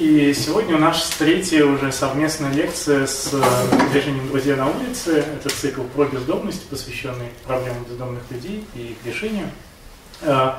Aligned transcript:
и 0.00 0.32
сегодня 0.32 0.76
у 0.76 0.78
нас 0.78 1.10
третья 1.18 1.66
уже 1.66 1.92
совместная 1.92 2.50
лекция 2.54 3.06
с 3.06 3.34
э, 3.34 3.90
движением 3.92 4.28
«Друзья 4.28 4.56
на 4.56 4.70
улице». 4.70 5.18
Это 5.18 5.50
цикл 5.50 5.82
про 5.82 6.06
бездомность, 6.06 6.66
посвященный 6.70 7.28
проблемам 7.44 7.84
бездомных 7.84 8.22
людей 8.30 8.64
и 8.74 8.92
их 8.92 8.96
решению. 9.04 9.48
Э, 10.22 10.52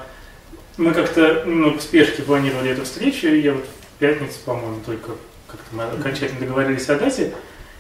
мы 0.78 0.94
как-то 0.94 1.44
немного 1.48 1.80
в 1.80 1.82
спешке 1.82 2.22
планировали 2.22 2.70
эту 2.70 2.84
встречу. 2.84 3.30
Я 3.30 3.54
вот 3.54 3.66
в 3.66 4.00
пятницу, 4.00 4.38
по-моему, 4.46 4.80
только 4.86 5.14
как-то 5.48 5.76
мы 5.76 5.86
окончательно 5.86 6.42
договорились 6.42 6.88
о 6.90 7.00
дате. 7.00 7.34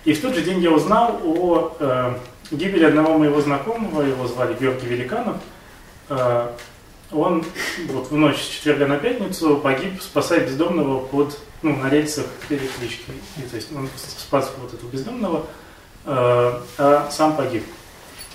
И 0.03 0.13
в 0.13 0.21
тот 0.21 0.33
же 0.33 0.41
день 0.41 0.61
я 0.61 0.71
узнал 0.71 1.21
о 1.23 1.77
э, 1.79 2.15
гибели 2.49 2.85
одного 2.85 3.19
моего 3.19 3.39
знакомого, 3.39 4.01
его 4.01 4.25
звали 4.27 4.57
Георгий 4.59 4.87
Великанов. 4.87 5.37
Он 6.09 7.45
вот 7.89 8.09
в 8.09 8.15
ночь 8.15 8.37
с 8.37 8.47
четверга 8.47 8.87
на 8.87 8.97
пятницу 8.97 9.57
погиб, 9.57 10.01
спасая 10.01 10.41
бездомного 10.41 11.05
под 11.05 11.37
ну, 11.61 11.75
на 11.75 11.89
рельсах 11.89 12.25
электрички. 12.49 13.11
И, 13.37 13.41
то 13.41 13.55
есть 13.55 13.71
он 13.75 13.89
спас 13.95 14.51
вот 14.57 14.73
этого 14.73 14.89
бездомного, 14.89 15.45
э, 16.05 16.61
а 16.77 17.09
сам 17.11 17.35
погиб. 17.35 17.63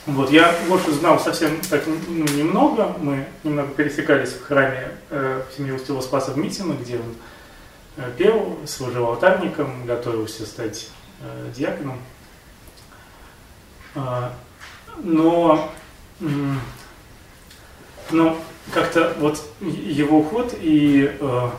Вот, 0.06 0.30
я 0.30 0.54
Гошу 0.68 0.92
знал 0.92 1.18
совсем 1.18 1.60
так 1.68 1.82
ну, 1.86 2.24
немного. 2.24 2.94
Мы 3.00 3.26
немного 3.42 3.68
пересекались 3.74 4.30
в 4.30 4.44
храме 4.44 4.92
э, 5.10 5.42
семье 5.56 5.74
Устила 5.74 6.00
Спаса 6.00 6.30
в 6.30 6.38
Митино, 6.38 6.74
где 6.74 6.96
он 6.96 7.14
э, 7.96 8.12
пел, 8.16 8.56
служил 8.66 9.06
алтарником, 9.06 9.84
готовился 9.84 10.46
стать 10.46 10.90
э, 11.20 11.50
диаконом. 11.56 11.98
Э, 13.96 14.30
но, 15.02 15.72
э, 16.20 16.24
но 18.12 18.38
как-то 18.72 19.14
вот 19.18 19.42
его 19.60 20.20
уход 20.20 20.54
и 20.60 21.16
э, 21.18 21.50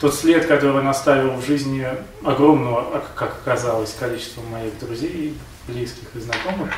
тот 0.00 0.14
след, 0.14 0.46
который 0.46 0.80
он 0.80 0.88
оставил 0.88 1.32
в 1.32 1.46
жизни 1.46 1.86
огромного, 2.24 3.02
как 3.14 3.36
оказалось, 3.42 3.94
количества 3.98 4.42
моих 4.42 4.78
друзей, 4.78 5.36
близких 5.68 6.08
и 6.14 6.20
знакомых, 6.20 6.70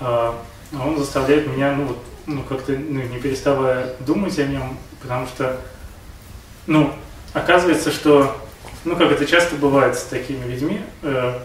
э, 0.00 0.32
он 0.72 0.98
заставляет 0.98 1.46
меня, 1.46 1.72
ну, 1.72 1.86
вот, 1.86 1.98
ну 2.26 2.42
как-то 2.42 2.72
ну, 2.72 3.02
не 3.02 3.18
переставая 3.18 3.94
думать 4.00 4.38
о 4.38 4.44
нем, 4.44 4.78
потому 5.00 5.26
что, 5.26 5.60
ну, 6.66 6.92
оказывается, 7.32 7.90
что, 7.90 8.36
ну, 8.84 8.96
как 8.96 9.10
это 9.10 9.26
часто 9.26 9.56
бывает 9.56 9.96
с 9.96 10.04
такими 10.04 10.44
людьми, 10.46 10.80
э, 11.02 11.38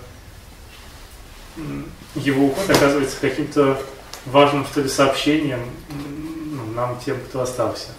его 2.16 2.48
уход 2.48 2.70
оказывается 2.70 3.18
каким-то 3.20 3.82
важным, 4.26 4.66
что 4.66 4.82
ли, 4.82 4.90
сообщением 4.90 5.60
ну, 5.90 6.72
нам, 6.74 7.00
тем, 7.04 7.18
кто 7.22 7.42
остался 7.42 7.90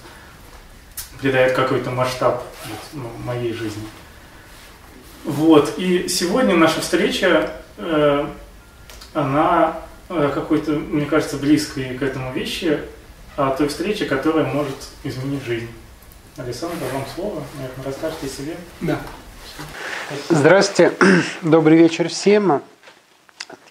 придает 1.21 1.55
какой-то 1.55 1.91
масштаб 1.91 2.45
моей 3.25 3.53
жизни. 3.53 3.83
Вот, 5.25 5.75
и 5.79 6.09
сегодня 6.09 6.57
наша 6.57 6.81
встреча, 6.81 7.51
э, 7.77 8.27
она 9.13 9.77
э, 10.09 10.31
какой-то, 10.35 10.73
мне 10.73 11.05
кажется, 11.05 11.37
близкой 11.37 11.97
к 11.99 12.03
этому 12.03 12.33
вещи, 12.33 12.81
о 13.37 13.51
той 13.51 13.69
встрече, 13.69 14.07
которая 14.07 14.45
может 14.45 14.77
изменить 15.05 15.45
жизнь. 15.45 15.69
Александр, 16.37 16.77
вам 16.93 17.05
слово, 17.15 17.43
наверное, 17.57 17.85
расскажете 17.85 18.27
о 18.27 18.29
себе. 18.29 18.57
Да. 18.81 19.01
Здравствуйте, 20.29 20.95
добрый 21.43 21.77
вечер 21.77 22.09
всем, 22.09 22.63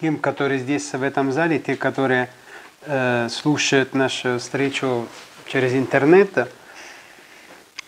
тем, 0.00 0.16
которые 0.18 0.60
здесь 0.60 0.92
в 0.92 1.02
этом 1.02 1.32
зале, 1.32 1.58
те, 1.58 1.74
которые 1.74 2.30
э, 2.82 3.28
слушают 3.30 3.94
нашу 3.94 4.38
встречу 4.38 5.06
через 5.46 5.72
интернет. 5.74 6.48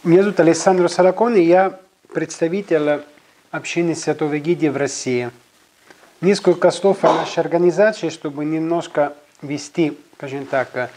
Меня 0.05 0.25
зовут 0.25 0.41
Александр 0.41 0.89
Саракон, 0.89 1.37
и 1.37 1.43
я 1.43 1.79
представитель 2.13 3.03
общины 3.53 3.95
Святого 3.95 4.37
Гидия 4.41 4.73
в 4.73 4.77
России. 4.77 5.31
Несколько 6.21 6.73
слов 6.73 7.05
о 7.05 7.15
нашей 7.15 7.39
организации, 7.39 8.09
чтобы 8.09 8.45
немножко 8.45 9.13
вести, 9.43 9.97
скажем 10.17 10.47
так, 10.47 10.91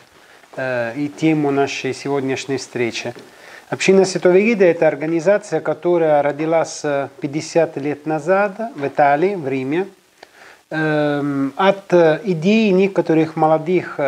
э, 0.55 0.93
и 0.97 1.07
тему 1.07 1.51
нашей 1.51 1.93
сегодняшней 1.93 2.57
встречи. 2.57 3.13
Община 3.69 4.05
Святого 4.05 4.41
Гидия– 4.41 4.71
это 4.71 4.87
организация, 4.87 5.59
которая 5.59 6.23
родилась 6.23 6.81
50 6.81 7.77
лет 7.77 8.07
назад 8.07 8.59
в 8.75 8.87
Италии, 8.87 9.35
в 9.35 9.47
Риме, 9.47 9.87
эм, 10.71 11.53
от 11.57 11.93
идеи 11.93 12.71
некоторых 12.71 13.35
молодых 13.35 13.99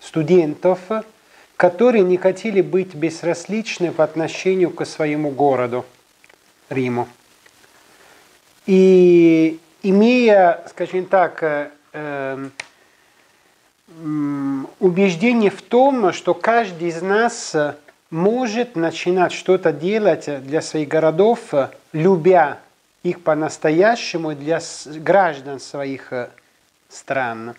студентов– 0.00 0.78
которые 1.56 2.02
не 2.04 2.16
хотели 2.16 2.60
быть 2.60 2.94
безразличны 2.94 3.92
по 3.92 4.04
отношению 4.04 4.70
к 4.70 4.84
своему 4.84 5.30
городу, 5.30 5.84
Риму. 6.68 7.08
И 8.66 9.60
имея, 9.82 10.64
скажем 10.68 11.06
так, 11.06 11.42
э, 11.42 11.70
э, 11.92 12.48
убеждение 14.80 15.50
в 15.50 15.62
том, 15.62 16.12
что 16.12 16.34
каждый 16.34 16.88
из 16.88 17.02
нас 17.02 17.54
может 18.10 18.76
начинать 18.76 19.32
что-то 19.32 19.72
делать 19.72 20.42
для 20.44 20.62
своих 20.62 20.88
городов, 20.88 21.52
любя 21.92 22.58
их 23.02 23.20
по-настоящему 23.22 24.34
для 24.34 24.60
граждан 24.86 25.60
своих 25.60 26.12
э, 26.12 26.30
стран. 26.88 27.54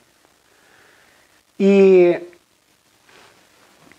И 1.57 2.27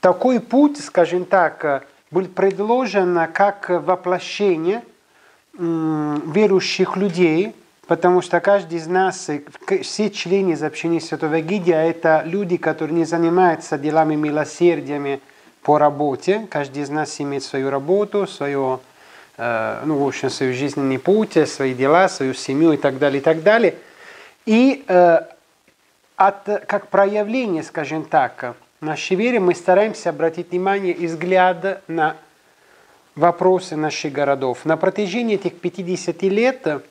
такой 0.07 0.39
путь, 0.39 0.79
скажем 0.79 1.25
так, 1.25 1.85
был 2.13 2.27
предложен 2.27 3.19
как 3.33 3.71
воплощение 3.71 4.85
верующих 5.59 6.97
людей, 6.97 7.57
потому 7.89 8.23
что 8.23 8.39
каждый 8.39 8.79
из 8.79 8.87
нас, 8.87 9.29
все 9.83 10.11
члены 10.11 10.53
из 10.53 10.63
общины 10.63 11.01
Святого 11.01 11.41
Гидия, 11.41 11.91
это 11.91 12.23
люди, 12.25 12.57
которые 12.57 12.97
не 12.97 13.05
занимаются 13.05 13.79
делами 13.79 14.15
милосердиями 14.15 15.21
по 15.63 15.77
работе. 15.77 16.47
Каждый 16.51 16.85
из 16.85 16.89
нас 16.89 17.21
имеет 17.21 17.43
свою 17.43 17.69
работу, 17.71 18.29
свою, 18.29 18.79
ну, 19.37 19.99
в 19.99 20.07
общем, 20.07 20.31
свой 20.31 20.53
жизненный 20.53 21.01
путь, 21.01 21.37
свои 21.49 21.75
дела, 21.75 22.09
свою 22.09 22.33
семью 22.35 22.75
и 22.75 22.77
так 22.77 22.99
далее, 22.99 23.19
и 23.21 23.25
так 23.25 23.43
далее. 23.43 23.75
И 24.45 24.85
от, 24.87 26.45
как 26.69 26.87
проявление, 26.91 27.65
скажем 27.65 28.05
так, 28.05 28.55
нашей 28.87 29.17
вере 29.17 29.41
мы 29.41 29.55
стараемся 29.55 30.11
обратить 30.11 30.53
внимание 30.53 30.95
и 30.95 31.07
взгляд 31.07 31.83
на 31.89 32.17
вопросы 33.17 33.77
наших 33.77 34.13
городов. 34.13 34.65
На 34.65 34.77
протяжении 34.77 35.35
этих 35.35 35.61
50 35.61 36.23
лет 36.23 36.83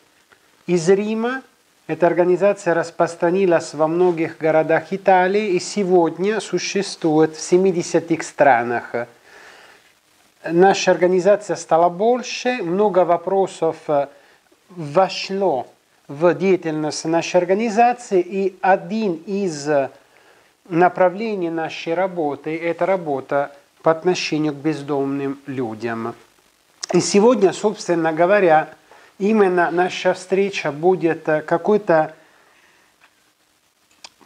из 0.67 0.89
Рима 0.89 1.41
эта 1.88 2.05
организация 2.05 2.73
распространилась 2.73 3.73
во 3.73 3.88
многих 3.88 4.38
городах 4.38 4.91
Италии 4.91 5.51
и 5.51 5.59
сегодня 5.59 6.41
существует 6.41 7.35
в 7.35 7.41
70 7.41 8.23
странах. 8.23 9.07
Наша 10.44 10.91
организация 10.91 11.55
стала 11.55 11.89
больше, 11.89 12.61
много 12.61 13.05
вопросов 13.05 13.78
вошло 14.70 15.67
в 16.08 16.34
деятельность 16.34 17.05
нашей 17.05 17.37
организации, 17.37 18.20
и 18.20 18.58
один 18.61 19.14
из 19.25 19.70
направление 20.70 21.52
нашей 21.52 21.94
работы– 21.94 22.58
это 22.62 22.85
работа 22.85 23.56
по 23.82 23.91
отношению 23.91 24.53
к 24.53 24.58
бездомным 24.58 25.40
людям. 25.46 26.16
И 26.94 27.00
сегодня, 27.00 27.53
собственно 27.53 28.14
говоря, 28.14 28.70
именно 29.20 29.70
наша 29.72 30.14
встреча 30.14 30.72
будет 30.72 31.23
какой-то 31.23 32.16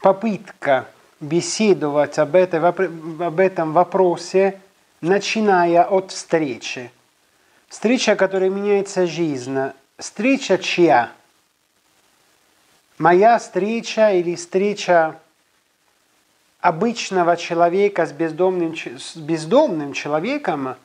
попытка 0.02 0.88
беседовать 1.20 2.18
об, 2.20 2.36
этой, 2.36 2.60
об 2.60 3.40
этом 3.40 3.74
вопросе, 3.74 4.60
начиная 5.02 5.84
от 5.84 6.12
встречи. 6.12 6.92
Встреча, 7.68 8.16
которая 8.16 8.50
меняется 8.50 9.06
жизнь. 9.06 9.58
Встреча 9.98 10.58
чья? 10.58 11.12
Моя 12.98 13.38
встреча 13.38 14.12
или 14.12 14.36
встреча 14.36 15.20
обычного 16.62 17.38
человека 17.38 18.06
с 18.06 18.12
бездомным, 18.12 18.76
с 18.76 19.16
бездомным 19.16 19.94
человеком 19.94 20.76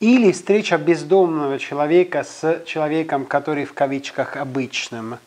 или 0.00 0.32
встреча 0.32 0.78
бездомного 0.78 1.58
человека 1.58 2.24
с 2.24 2.62
человеком, 2.66 3.26
который 3.26 3.64
в 3.64 3.74
кавычках 3.74 4.36
обычным. 4.36 5.18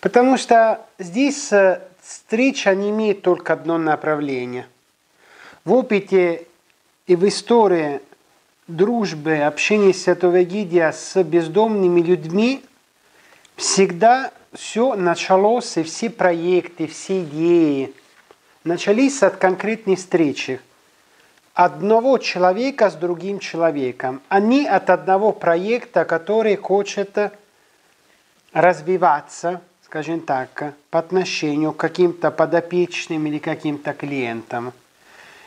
Потому 0.00 0.38
что 0.38 0.86
здесь 0.98 1.52
э, 1.52 1.82
встреча 2.00 2.74
не 2.74 2.90
имеет 2.90 3.22
только 3.22 3.52
одно 3.52 3.76
направление. 3.76 4.66
В 5.64 5.74
опыте 5.74 6.46
и 7.06 7.16
в 7.16 7.28
истории 7.28 8.00
дружбы, 8.66 9.38
общения 9.38 9.92
Святого 9.92 10.44
Гидия 10.44 10.92
с 10.92 11.22
бездомными 11.22 12.00
людьми 12.00 12.64
всегда 13.56 14.32
все 14.54 14.94
началось, 14.94 15.76
и 15.76 15.82
все 15.82 16.08
проекты, 16.08 16.86
все 16.86 17.22
идеи 17.22 17.92
начались 18.64 19.22
от 19.22 19.36
конкретной 19.36 19.96
встречи 19.96 20.60
одного 21.54 22.18
человека 22.18 22.90
с 22.90 22.94
другим 22.94 23.38
человеком, 23.38 24.22
не 24.30 24.66
от 24.66 24.88
одного 24.88 25.32
проекта, 25.32 26.04
который 26.04 26.56
хочет 26.56 27.18
развиваться, 28.52 29.60
скажем 29.84 30.20
так, 30.20 30.74
по 30.90 30.98
отношению 30.98 31.72
к 31.72 31.76
каким-то 31.76 32.30
подопечным 32.30 33.26
или 33.26 33.38
каким-то 33.38 33.92
клиентам. 33.92 34.72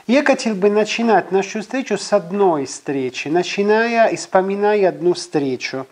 Я 0.06 0.24
хотел 0.24 0.56
бы 0.56 0.70
начинать 0.70 1.32
нашу 1.32 1.62
встречу 1.62 1.98
с 1.98 2.12
одной 2.12 2.66
встречи, 2.66 3.30
начиная 3.30 4.08
и 4.08 4.18
вспоминая 4.18 4.90
одну 4.90 5.14
встречу. 5.14 5.88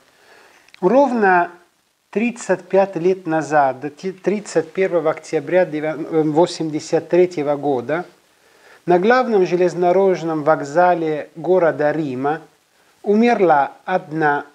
Ровно 0.82 1.50
35 2.12 2.98
лет 2.98 3.26
назад, 3.26 3.78
31 3.96 5.08
октября 5.08 5.62
1983 5.62 7.44
года, 7.56 8.04
на 8.86 9.00
главном 9.00 9.46
железнодорожном 9.46 10.44
вокзале 10.44 11.30
города 11.38 11.94
Рима 11.94 12.42
умерла 13.02 13.72
одна 13.86 14.46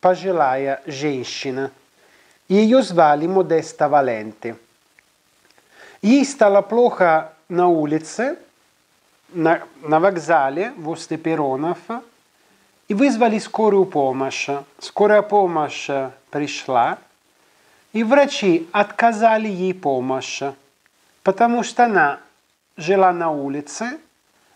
пожилая 0.00 0.80
женщина. 0.86 1.70
Ее 2.48 2.82
звали 2.82 3.26
Модеста 3.26 3.90
Валенти. 3.90 4.56
Ей 6.00 6.24
стало 6.24 6.62
плохо 6.62 7.34
на 7.50 7.68
улице, 7.68 8.38
на, 9.34 9.60
на 9.82 10.00
вокзале 10.00 10.72
возле 10.78 11.18
перронов, 11.18 11.78
и 12.88 12.94
вызвали 12.94 13.38
скорую 13.38 13.84
помощь. 13.84 14.48
Скорая 14.78 15.20
помощь 15.20 15.90
пришла, 16.32 16.98
и 17.92 18.02
врачи 18.02 18.66
отказали 18.72 19.48
ей 19.48 19.74
помощь, 19.74 20.42
потому 21.22 21.62
что 21.62 21.84
она 21.84 22.18
жила 22.76 23.12
на 23.12 23.30
улице, 23.30 24.00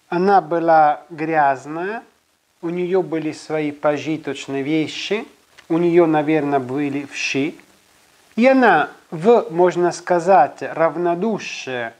она 0.08 0.40
была 0.40 1.02
грязная, 1.10 2.02
у 2.62 2.70
нее 2.70 3.02
были 3.02 3.32
свои 3.32 3.70
пожиточные 3.70 4.62
вещи, 4.62 5.26
у 5.68 5.76
нее, 5.78 6.06
наверное, 6.06 6.60
были 6.60 7.04
вши, 7.04 7.54
и 8.36 8.46
она 8.46 8.88
в, 9.10 9.48
можно 9.50 9.92
сказать, 9.92 10.62
равнодушие 10.62 11.92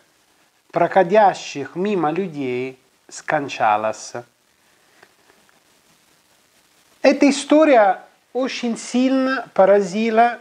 проходящих 0.73 1.77
мимо 1.77 2.11
людей 2.11 2.79
скончалась. 3.09 4.13
Эта 7.03 7.29
история 7.31 8.06
очень 8.37 8.77
сильно 8.77 9.49
поразила 9.55 10.39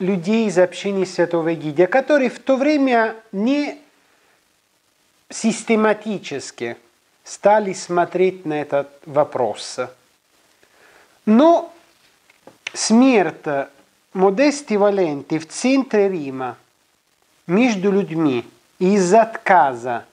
людей 0.00 0.48
из 0.48 0.58
общины 0.58 1.06
Святого 1.06 1.54
Гидия, 1.54 1.86
которые 1.86 2.28
в 2.28 2.40
то 2.40 2.56
время 2.56 3.14
не 3.30 3.80
систематически 5.30 6.76
стали 7.22 7.72
смотреть 7.72 8.44
на 8.44 8.60
этот 8.60 8.88
вопрос. 9.06 9.78
Но 11.24 11.72
смерть 12.74 13.68
Модести 14.12 14.74
Валенти 14.74 15.38
в 15.38 15.46
центре 15.46 16.08
Рима 16.08 16.56
между 17.46 17.92
людьми 17.92 18.44
из 18.80 19.14
отказа 19.14 20.04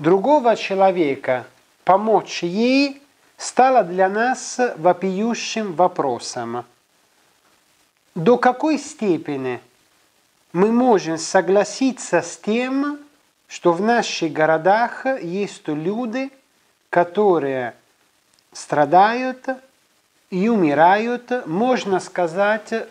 другого 0.00 0.56
человека 0.56 1.46
помочь 1.84 2.42
ей 2.42 3.00
стала 3.38 3.84
для 3.84 4.10
нас 4.10 4.60
вопиющим 4.76 5.72
вопросом. 5.72 6.66
До 8.14 8.36
какой 8.36 8.78
степени 8.78 9.60
мы 10.52 10.72
можем 10.72 11.16
согласиться 11.16 12.20
с 12.20 12.36
тем, 12.36 12.98
что 13.46 13.72
в 13.72 13.80
наших 13.80 14.32
городах 14.32 15.06
есть 15.22 15.68
люди, 15.68 16.30
которые 16.90 17.74
страдают 18.52 19.46
и 20.30 20.48
умирают, 20.48 21.46
можно 21.46 22.00
сказать, 22.00 22.88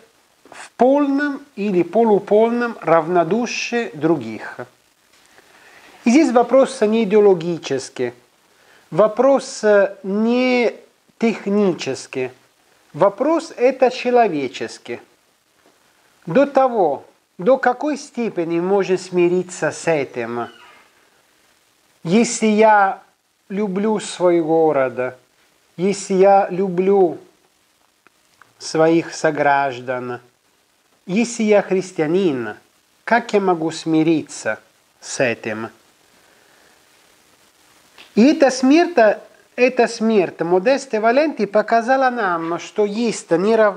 в 0.50 0.70
полном 0.76 1.42
или 1.56 1.82
полуполном 1.82 2.76
равнодушии 2.80 3.90
других. 3.92 4.60
И 6.04 6.10
здесь 6.10 6.32
вопрос 6.32 6.80
не 6.80 7.04
идеологический, 7.04 8.14
вопрос 8.90 9.64
не 10.02 10.74
технический, 11.18 12.30
вопрос 12.92 13.52
это 13.56 13.90
человеческий. 13.90 15.00
До 16.26 16.46
того, 16.46 17.04
до 17.38 17.56
какой 17.56 17.96
степени 17.96 18.60
можно 18.60 18.98
смириться 18.98 19.70
с 19.70 19.86
этим? 19.88 20.48
Если 22.04 22.46
я 22.46 23.02
люблю 23.48 23.98
свой 24.00 24.40
город, 24.40 25.16
если 25.76 26.14
я 26.14 26.48
люблю 26.50 27.18
своих 28.58 29.14
сограждан, 29.14 30.20
если 31.06 31.44
я 31.44 31.62
христианин, 31.62 32.54
как 33.04 33.32
я 33.32 33.40
могу 33.40 33.70
смириться 33.70 34.58
с 35.00 35.20
этим? 35.20 35.70
И 38.18 38.32
эта 38.32 38.50
смерть, 38.50 38.98
эта 39.54 39.86
смерть 39.86 40.40
Модесте 40.40 40.98
Валенти 40.98 41.46
показала 41.46 42.10
нам, 42.10 42.58
что 42.58 42.84
есть 42.84 43.30
нерав 43.30 43.76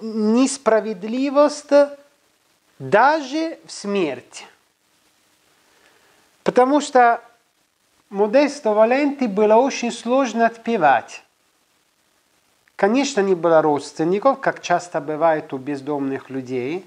несправедливость 0.00 1.72
даже 2.78 3.58
в 3.66 3.72
смерти. 3.72 4.44
Потому 6.44 6.80
что 6.80 7.20
Модесто 8.08 8.72
Валенти 8.72 9.24
было 9.24 9.56
очень 9.56 9.90
сложно 9.90 10.46
отпевать. 10.46 11.24
Конечно, 12.76 13.20
не 13.20 13.34
было 13.34 13.62
родственников, 13.62 14.38
как 14.38 14.62
часто 14.62 15.00
бывает 15.00 15.52
у 15.52 15.58
бездомных 15.58 16.30
людей. 16.30 16.86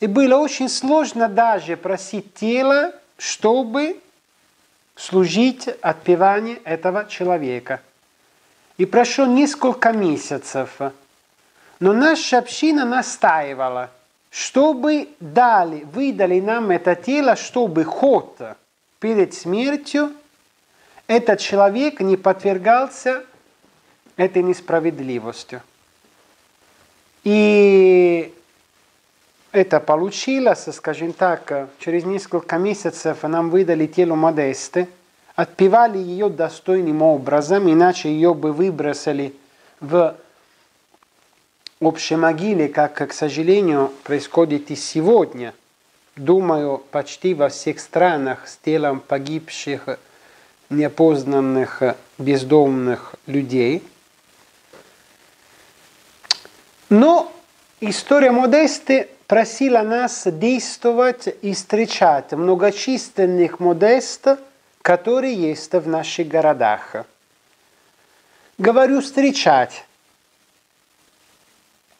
И 0.00 0.06
было 0.06 0.36
очень 0.36 0.70
сложно 0.70 1.28
даже 1.28 1.76
просить 1.76 2.32
тело, 2.32 2.94
чтобы 3.18 4.00
служить 5.00 5.68
отпеванию 5.80 6.58
этого 6.64 7.06
человека. 7.08 7.80
И 8.76 8.84
прошло 8.84 9.26
несколько 9.26 9.92
месяцев– 9.92 10.78
но 11.80 11.94
наша 11.94 12.38
община 12.38 12.84
настаивала, 12.84 13.90
чтобы 14.30 15.08
дали, 15.18 15.84
выдали 15.84 16.38
нам 16.38 16.70
это 16.70 16.94
тело, 16.94 17.36
чтобы 17.36 17.84
ход 17.84 18.38
перед 19.00 19.32
смертью 19.32 20.12
этот 21.06 21.40
человек 21.40 22.00
не 22.00 22.18
подвергался 22.18 23.24
этой 24.16 24.42
несправедливостью. 24.42 25.62
И 27.24 28.34
это 29.52 29.80
получилось, 29.80 30.66
скажем 30.72 31.12
так, 31.12 31.68
через 31.78 32.04
несколько 32.04 32.56
месяцев 32.56 33.22
нам 33.22 33.50
выдали 33.50 33.86
тело 33.86 34.14
Модесты, 34.14 34.88
отпевали 35.34 35.98
ее 35.98 36.28
достойным 36.28 37.02
образом, 37.02 37.70
иначе 37.70 38.10
ее 38.10 38.34
бы 38.34 38.52
выбросили 38.52 39.34
в 39.80 40.14
общей 41.80 42.16
могиле, 42.16 42.68
как, 42.68 43.08
к 43.08 43.12
сожалению, 43.12 43.92
происходит 44.04 44.70
и 44.70 44.76
сегодня. 44.76 45.54
Думаю, 46.16 46.78
почти 46.90 47.34
во 47.34 47.48
всех 47.48 47.80
странах 47.80 48.46
с 48.46 48.56
телом 48.56 49.00
погибших, 49.00 49.98
неопознанных, 50.68 51.82
бездомных 52.18 53.14
людей. 53.26 53.82
Но 56.88 57.32
история 57.80 58.30
Модесты 58.30 59.08
просила 59.30 59.82
нас 59.82 60.26
действовать 60.26 61.28
и 61.42 61.54
встречать 61.54 62.32
многочисленных 62.32 63.60
Модест, 63.60 64.26
которые 64.82 65.32
есть 65.34 65.72
в 65.72 65.86
наших 65.86 66.26
городах. 66.26 67.06
Говорю 68.58 69.00
встречать, 69.00 69.84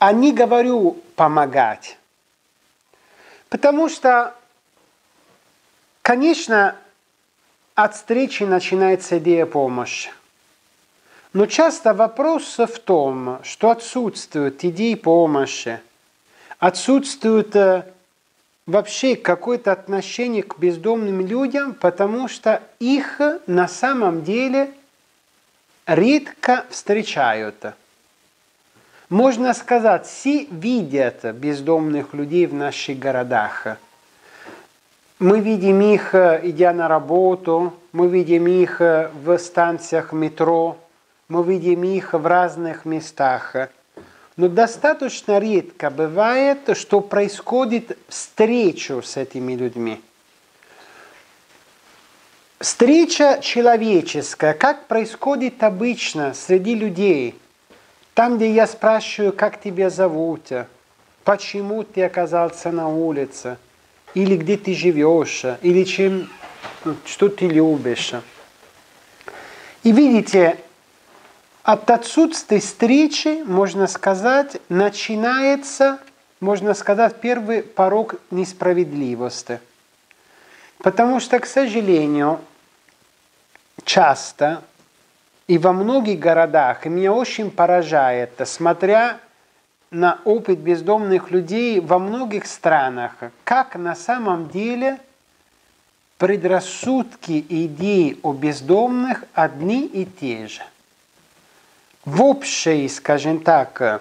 а 0.00 0.10
не 0.10 0.32
говорю 0.32 1.00
помогать. 1.14 1.98
Потому 3.48 3.88
что, 3.88 4.34
конечно, 6.02 6.74
от 7.76 7.94
встречи 7.94 8.42
начинается 8.42 9.18
идея 9.18 9.46
помощи. 9.46 10.10
Но 11.32 11.46
часто 11.46 11.94
вопрос 11.94 12.58
в 12.58 12.80
том, 12.80 13.38
что 13.44 13.70
отсутствует 13.70 14.64
идеи 14.64 14.96
помощи, 14.96 15.78
Отсутствует 16.60 17.56
э, 17.56 17.84
вообще 18.66 19.16
какое-то 19.16 19.72
отношение 19.72 20.42
к 20.42 20.58
бездомным 20.58 21.26
людям, 21.26 21.72
потому 21.72 22.28
что 22.28 22.62
их 22.78 23.18
на 23.46 23.66
самом 23.66 24.22
деле 24.22 24.70
редко 25.86 26.66
встречают. 26.68 27.64
Можно 29.08 29.54
сказать, 29.54 30.06
все 30.06 30.44
видят 30.50 31.24
бездомных 31.34 32.12
людей 32.12 32.44
в 32.44 32.52
наших 32.52 32.98
городах. 32.98 33.78
Мы 35.18 35.40
видим 35.40 35.80
их, 35.80 36.14
идя 36.14 36.74
на 36.74 36.88
работу, 36.88 37.72
мы 37.92 38.06
видим 38.08 38.46
их 38.46 38.80
в 38.80 39.38
станциях 39.38 40.12
метро, 40.12 40.76
мы 41.28 41.42
видим 41.42 41.84
их 41.84 42.12
в 42.12 42.26
разных 42.26 42.84
местах. 42.84 43.56
Но 44.40 44.48
достаточно 44.48 45.38
редко 45.38 45.90
бывает, 45.90 46.74
что 46.74 47.02
происходит 47.02 47.98
встреча 48.08 49.02
с 49.02 49.18
этими 49.18 49.52
людьми. 49.52 50.00
Встреча 52.58 53.40
человеческая, 53.42 54.54
как 54.54 54.86
происходит 54.86 55.62
обычно 55.62 56.32
среди 56.32 56.74
людей– 56.74 57.34
там, 58.14 58.36
где 58.36 58.52
я 58.52 58.66
спрашиваю, 58.66 59.32
как 59.32 59.60
тебя 59.60 59.88
зовут, 59.88 60.50
почему 61.24 61.84
ты 61.84 62.02
оказался 62.02 62.70
на 62.70 62.88
улице, 62.88 63.56
или 64.14 64.36
где 64.36 64.56
ты 64.56 64.74
живешь, 64.74 65.44
или 65.62 65.84
чем, 65.84 66.28
что 67.06 67.28
ты 67.28 67.46
любишь. 67.46 68.12
И 69.84 69.92
видите, 69.92 70.58
от 71.62 71.90
отсутствия 71.90 72.60
встречи, 72.60 73.42
можно 73.44 73.86
сказать, 73.86 74.60
начинается, 74.68 75.98
можно 76.40 76.74
сказать, 76.74 77.20
первый 77.20 77.62
порог 77.62 78.16
несправедливости. 78.30 79.60
Потому 80.78 81.20
что, 81.20 81.38
к 81.38 81.46
сожалению, 81.46 82.40
часто 83.84 84.62
и 85.46 85.58
во 85.58 85.72
многих 85.72 86.18
городах, 86.18 86.86
и 86.86 86.88
меня 86.88 87.12
очень 87.12 87.50
поражает, 87.50 88.40
смотря 88.46 89.18
на 89.90 90.20
опыт 90.24 90.60
бездомных 90.60 91.30
людей 91.30 91.80
во 91.80 91.98
многих 91.98 92.46
странах, 92.46 93.12
как 93.44 93.74
на 93.74 93.94
самом 93.94 94.48
деле 94.48 94.98
предрассудки 96.16 97.32
и 97.32 97.66
идеи 97.66 98.18
о 98.22 98.32
бездомных 98.32 99.24
одни 99.34 99.84
и 99.84 100.04
те 100.04 100.46
же. 100.46 100.62
В 102.04 102.22
общей, 102.22 102.88
скажем 102.88 103.40
так, 103.40 104.00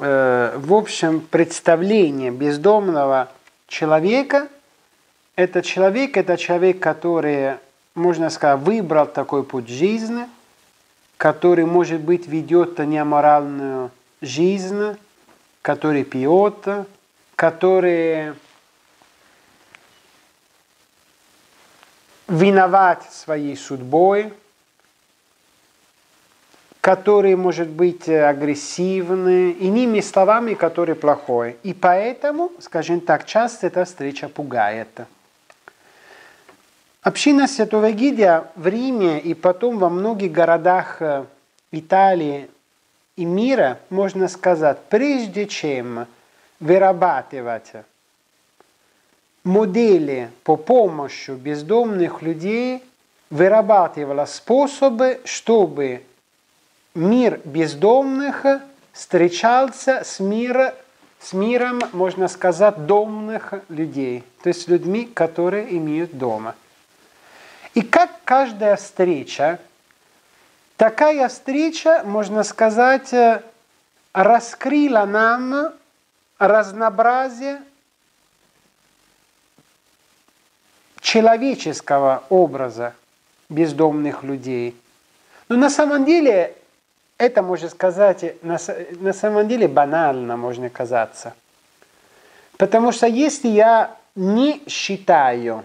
э, 0.00 0.56
в 0.56 0.74
общем 0.74 1.20
представлении 1.20 2.30
бездомного 2.30 3.30
человека, 3.68 4.48
это 5.36 5.62
человек, 5.62 6.16
это 6.16 6.36
человек, 6.36 6.80
который 6.80 7.56
можно 7.94 8.30
сказать, 8.30 8.60
выбрал 8.60 9.06
такой 9.06 9.44
путь 9.44 9.68
жизни, 9.68 10.26
который, 11.16 11.66
может 11.66 12.00
быть, 12.00 12.26
ведет 12.26 12.78
неаморальную 12.78 13.90
жизнь, 14.20 14.96
который 15.60 16.04
пьет, 16.04 16.66
который 17.36 18.34
виноват 22.28 23.12
своей 23.12 23.56
судьбой, 23.56 24.32
который 26.82 27.36
может 27.36 27.68
быть 27.68 28.08
агрессивный, 28.08 29.52
иными 29.52 30.00
словами, 30.00 30.54
который 30.54 30.96
плохой. 30.96 31.56
И 31.62 31.74
поэтому, 31.74 32.50
скажем 32.58 33.00
так, 33.00 33.24
часто 33.24 33.68
эта 33.68 33.84
встреча 33.84 34.28
пугает. 34.28 34.88
Община 37.02 37.46
Святого 37.46 37.92
Гидия 37.92 38.48
в 38.56 38.66
Риме 38.66 39.20
и 39.20 39.32
потом 39.34 39.78
во 39.78 39.88
многих 39.88 40.32
городах 40.32 41.00
э, 41.00 41.24
Италии 41.70 42.50
и 43.14 43.24
мира, 43.24 43.78
можно 43.88 44.26
сказать, 44.26 44.78
прежде 44.88 45.46
чем 45.46 46.08
вырабатывать 46.58 47.72
модели 49.44 50.30
по 50.42 50.56
помощи 50.56 51.30
бездомных 51.30 52.22
людей, 52.22 52.82
вырабатывала 53.30 54.24
способы, 54.24 55.20
чтобы 55.24 56.02
мир 56.94 57.40
бездомных 57.44 58.44
встречался 58.92 60.02
с, 60.04 60.20
мир, 60.20 60.74
с 61.20 61.32
миром, 61.32 61.80
можно 61.92 62.28
сказать, 62.28 62.86
домных 62.86 63.54
людей, 63.68 64.24
то 64.42 64.48
есть 64.48 64.68
людьми, 64.68 65.06
которые 65.06 65.76
имеют 65.76 66.16
дома. 66.16 66.54
И 67.74 67.80
как 67.80 68.10
каждая 68.24 68.76
встреча, 68.76 69.58
такая 70.76 71.28
встреча, 71.28 72.02
можно 72.04 72.42
сказать, 72.42 73.14
раскрыла 74.12 75.06
нам 75.06 75.72
разнообразие 76.38 77.62
человеческого 81.00 82.24
образа 82.28 82.94
бездомных 83.48 84.22
людей. 84.22 84.76
Но 85.48 85.56
на 85.56 85.70
самом 85.70 86.04
деле 86.04 86.56
это, 87.22 87.42
можно 87.42 87.68
сказать, 87.68 88.42
на, 88.42 88.58
на 89.00 89.12
самом 89.12 89.48
деле 89.48 89.68
банально 89.68 90.36
можно 90.36 90.68
казаться. 90.68 91.34
Потому 92.56 92.92
что 92.92 93.06
если 93.06 93.48
я 93.48 93.96
не 94.14 94.62
считаю 94.68 95.64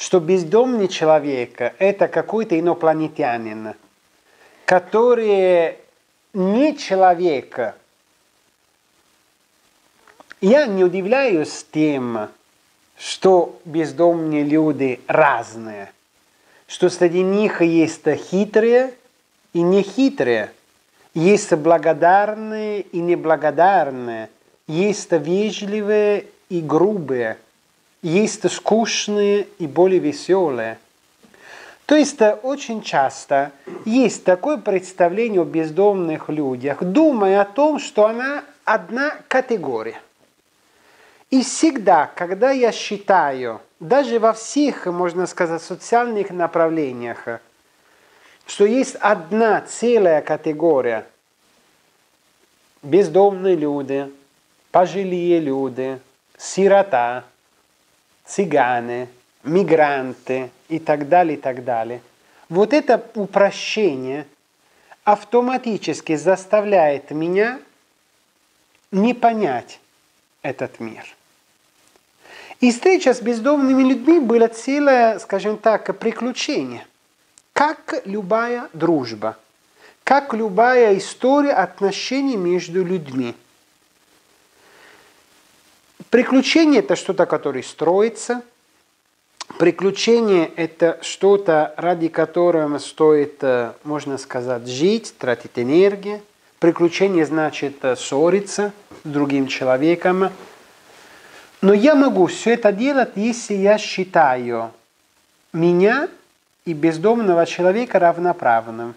что 0.00 0.18
бездомный 0.18 0.88
человек– 0.88 1.60
это 1.78 2.08
какой-то 2.08 2.58
инопланетянин, 2.58 3.74
который 4.64 5.76
не 6.32 6.74
человек. 6.78 7.74
Я 10.40 10.64
не 10.64 10.84
удивляюсь 10.84 11.66
тем, 11.70 12.30
что 12.96 13.60
бездомные 13.66 14.42
люди 14.42 15.02
разные, 15.06 15.92
что 16.66 16.88
среди 16.88 17.20
них 17.20 17.60
есть 17.60 18.08
хитрые 18.30 18.94
и 19.52 19.62
нехитрые, 19.62 20.52
есть 21.14 21.52
благодарные 21.52 22.82
и 22.82 23.00
неблагодарные, 23.00 24.30
есть 24.66 25.12
вежливые 25.12 26.26
и 26.48 26.60
грубые– 26.60 27.36
есть 28.02 28.50
скучные 28.50 29.46
и 29.58 29.66
более 29.66 30.00
веселые. 30.00 30.78
То 31.86 31.96
есть 31.96 32.20
очень 32.42 32.82
часто 32.82 33.50
есть 33.84 34.24
такое 34.24 34.56
представление 34.56 35.42
о 35.42 35.44
бездомных 35.44 36.28
людях, 36.28 36.82
думая 36.82 37.42
о 37.42 37.44
том, 37.44 37.78
что 37.78 38.06
она 38.06 38.44
одна 38.64 39.16
категория. 39.28 40.00
И 41.30 41.42
всегда, 41.42 42.10
когда 42.14 42.52
я 42.52 42.72
считаю, 42.72 43.60
даже 43.80 44.18
во 44.18 44.32
всех, 44.32 44.86
можно 44.86 45.26
сказать, 45.26 45.62
социальных 45.62 46.30
направлениях, 46.30 47.40
что 48.50 48.66
есть 48.66 48.96
одна 48.96 49.60
целая 49.60 50.22
категория 50.22 51.06
бездомные 52.82 53.54
люди, 53.54 54.12
пожилые 54.72 55.38
люди, 55.38 56.00
сирота– 56.36 57.24
цыгане, 58.26 59.06
мигранты 59.44 60.50
и 60.68 60.80
так 60.80 61.08
далее, 61.08 61.38
и 61.38 61.40
так 61.40 61.62
далее. 61.62 62.02
Вот 62.48 62.72
это 62.72 63.00
упрощение 63.14 64.26
автоматически 65.04 66.16
заставляет 66.16 67.12
меня 67.12 67.60
не 68.90 69.14
понять 69.14 69.78
этот 70.42 70.80
мир. 70.80 71.04
И 72.58 72.72
встреча 72.72 73.14
с 73.14 73.22
бездомными 73.22 73.88
людьми 73.88 74.18
была 74.18 74.48
целое, 74.48 75.20
скажем 75.20 75.56
так, 75.56 75.96
приключение. 76.00 76.84
Как 77.60 78.06
любая 78.06 78.70
дружба, 78.72 79.36
как 80.02 80.32
любая 80.32 80.96
история 80.96 81.52
отношений 81.52 82.38
между 82.38 82.82
людьми– 82.82 83.36
Приключение– 86.10 86.80
это 86.80 86.96
что-то, 86.96 87.24
которое 87.24 87.62
строится. 87.62 88.42
Приключение– 89.58 90.50
это 90.56 90.98
что-то, 91.02 91.72
ради 91.76 92.08
которого 92.08 92.78
стоит, 92.78 93.36
э, 93.42 93.74
можно 93.84 94.18
сказать, 94.18 94.66
жить, 94.66 95.14
тратить 95.18 95.52
энергию. 95.54 96.20
Приключение 96.58 97.24
значит 97.24 97.84
э, 97.84 97.94
ссориться 97.94 98.72
с 99.04 99.08
другим 99.08 99.46
человеком. 99.46 100.30
Но 101.62 101.74
я 101.74 101.94
могу 101.94 102.26
все 102.26 102.54
это 102.54 102.72
делать, 102.72 103.10
если 103.14 103.54
я 103.54 103.78
считаю 103.78 104.72
меня 105.52 106.08
и 106.64 106.72
бездомного 106.72 107.46
человека 107.46 107.98
равноправным. 107.98 108.94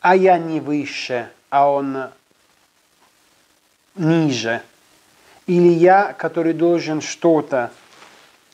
А 0.00 0.16
я 0.16 0.38
не 0.38 0.60
выше, 0.60 1.28
а 1.50 1.70
он 1.70 2.08
ниже, 3.94 4.62
или 5.46 5.68
я, 5.68 6.12
который 6.12 6.54
должен 6.54 7.00
что-то 7.00 7.70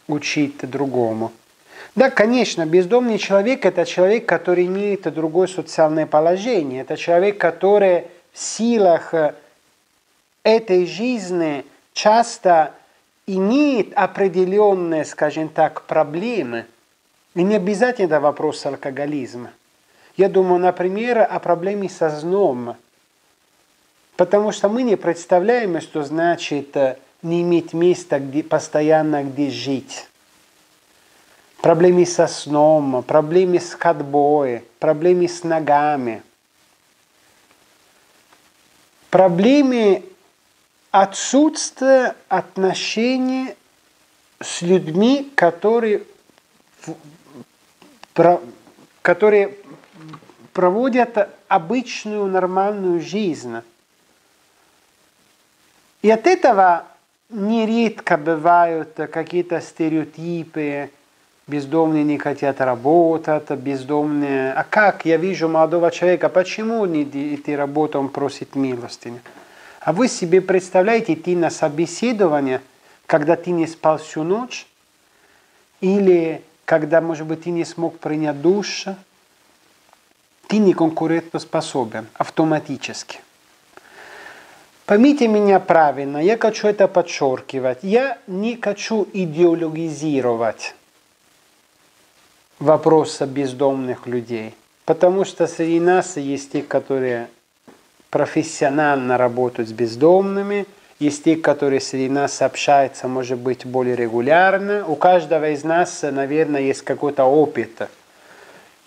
учить 0.06 0.58
другому. 0.68 1.32
Да, 1.94 2.10
конечно, 2.10 2.66
бездомный 2.66 3.18
человек– 3.18 3.64
это 3.66 3.84
человек, 3.84 4.26
который 4.26 4.66
имеет 4.66 5.12
другое 5.12 5.46
социальное 5.46 6.06
положение. 6.06 6.82
Это 6.82 6.96
человек, 6.96 7.38
который 7.38 8.06
в 8.32 8.38
силах 8.38 9.14
этой 10.42 10.86
жизни 10.86 11.64
часто 11.92 12.74
имеет 13.26 13.92
определенные, 13.94 15.04
скажем 15.04 15.48
так, 15.48 15.82
проблемы. 15.82 16.66
И 17.34 17.42
не 17.42 17.56
обязательно 17.56 18.20
вопрос 18.20 18.64
алкоголизма. 18.66 19.52
Я 20.16 20.28
думаю, 20.28 20.60
например, 20.60 21.20
о 21.20 21.38
проблеме 21.38 21.88
со 21.88 22.10
сном. 22.18 22.76
Потому 24.16 24.50
что 24.50 24.68
мы 24.68 24.82
не 24.82 24.96
представляем, 24.96 25.80
что 25.80 26.02
значит 26.02 26.76
не 27.22 27.42
иметь 27.42 27.72
места 27.72 28.18
где, 28.18 28.42
постоянно, 28.42 29.22
где 29.22 29.50
жить. 29.50 30.08
Проблемы 31.60 32.06
со 32.06 32.26
сном, 32.26 33.02
проблемы 33.02 33.60
с 33.60 33.74
ходьбой, 33.74 34.64
проблемы 34.78 35.28
с 35.28 35.44
ногами. 35.44 36.22
Проблемы 39.10 40.04
отсутствия 40.90 42.14
отношений 42.28 43.54
с 44.40 44.62
людьми, 44.62 45.32
которые, 45.34 46.02
которые 49.02 49.54
проводят 50.52 51.28
обычную 51.48 52.26
нормальную 52.26 53.00
жизнь. 53.00 53.56
И 56.02 56.10
от 56.10 56.26
этого 56.26 56.84
нередко 57.30 58.16
бывают 58.16 58.94
какие-то 59.12 59.60
стереотипы, 59.60 60.90
бездомные 61.46 62.04
не 62.04 62.18
хотят 62.18 62.60
работать, 62.60 63.50
бездомные... 63.50 64.52
А 64.52 64.64
как 64.64 65.04
я 65.04 65.16
вижу 65.16 65.48
молодого 65.48 65.90
человека, 65.90 66.28
почему 66.28 66.84
не 66.86 67.04
идти 67.04 67.56
работать, 67.56 67.96
он 67.96 68.08
просит 68.08 68.54
милостыню? 68.54 69.20
А 69.80 69.92
вы 69.92 70.08
себе 70.08 70.40
представляете 70.40 71.14
идти 71.14 71.34
на 71.34 71.50
собеседование, 71.50 72.60
когда 73.06 73.36
ты 73.36 73.50
не 73.50 73.66
спал 73.66 73.98
всю 73.98 74.22
ночь, 74.22 74.66
или 75.80 76.42
когда, 76.68 77.00
может 77.00 77.26
быть, 77.26 77.44
ты 77.44 77.50
не 77.50 77.64
смог 77.64 77.98
принять 77.98 78.42
душ, 78.42 78.84
ты 80.48 80.58
не 80.58 80.74
конкурентоспособен 80.74 82.06
автоматически. 82.12 83.20
Поймите 84.84 85.28
меня 85.28 85.60
правильно, 85.60 86.18
я 86.18 86.36
хочу 86.36 86.68
это 86.68 86.86
подчеркивать. 86.86 87.78
Я 87.80 88.18
не 88.26 88.56
хочу 88.56 89.08
идеологизировать 89.14 90.74
вопрос 92.58 93.22
бездомных 93.22 94.06
людей, 94.06 94.54
потому 94.84 95.24
что 95.24 95.46
среди 95.46 95.80
нас 95.80 96.18
есть 96.18 96.52
те, 96.52 96.60
которые 96.60 97.30
профессионально 98.10 99.16
работают 99.16 99.70
с 99.70 99.72
бездомными, 99.72 100.66
есть 100.98 101.24
те, 101.24 101.36
которые 101.36 101.80
среди 101.80 102.08
нас 102.08 102.42
общаются, 102.42 103.06
может 103.06 103.38
быть, 103.38 103.64
более 103.64 103.94
регулярно. 103.94 104.84
У 104.86 104.96
каждого 104.96 105.50
из 105.50 105.62
нас, 105.62 106.02
наверное, 106.02 106.60
есть 106.60 106.82
какой-то 106.82 107.24
опыт 107.24 107.88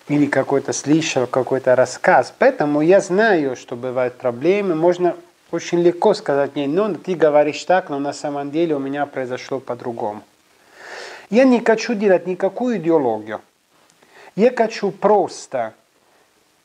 или 0.10 0.26
какой-то 0.26 0.74
слышал 0.74 1.26
какой-то 1.26 1.76
рассказ. 1.76 2.34
Поэтому 2.38 2.82
я 2.82 3.00
знаю, 3.00 3.56
что 3.56 3.76
бывают 3.78 4.16
проблемы. 4.16 4.76
Можно 4.76 5.16
очень 5.52 5.82
легко 5.82 6.14
сказать 6.14 6.56
мне, 6.56 6.68
ну, 6.68 6.96
ты 6.96 7.16
говоришь 7.16 7.64
так, 7.64 7.90
но 7.90 8.00
на 8.00 8.14
самом 8.14 8.52
деле 8.52 8.76
у 8.76 8.80
меня 8.80 9.06
произошло 9.06 9.60
по-другому. 9.60 10.24
Я 11.30 11.46
не 11.46 11.62
хочу 11.64 11.94
делать 11.94 12.28
никакую 12.28 12.78
идеологию. 12.78 13.42
Я 14.36 14.52
хочу 14.54 14.92
просто 14.92 15.74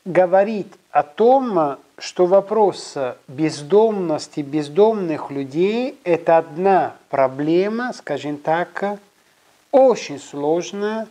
говорить 0.04 0.72
о 0.96 1.02
том, 1.02 1.76
что 1.98 2.24
вопрос 2.24 2.94
бездомности 3.28 4.40
бездомных 4.40 5.30
людей– 5.30 5.98
это 6.04 6.38
одна 6.38 6.96
проблема, 7.10 7.92
скажем 7.92 8.38
так, 8.38 8.98
очень 9.72 10.18
сложная, 10.18 11.06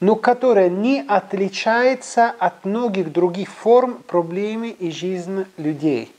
но 0.00 0.16
которая 0.16 0.70
не 0.70 1.04
отличается 1.06 2.30
от 2.30 2.64
многих 2.64 3.12
других 3.12 3.50
форм 3.50 4.02
проблемы 4.06 4.70
и 4.70 4.90
жизни 4.90 5.44
людей. 5.58 6.10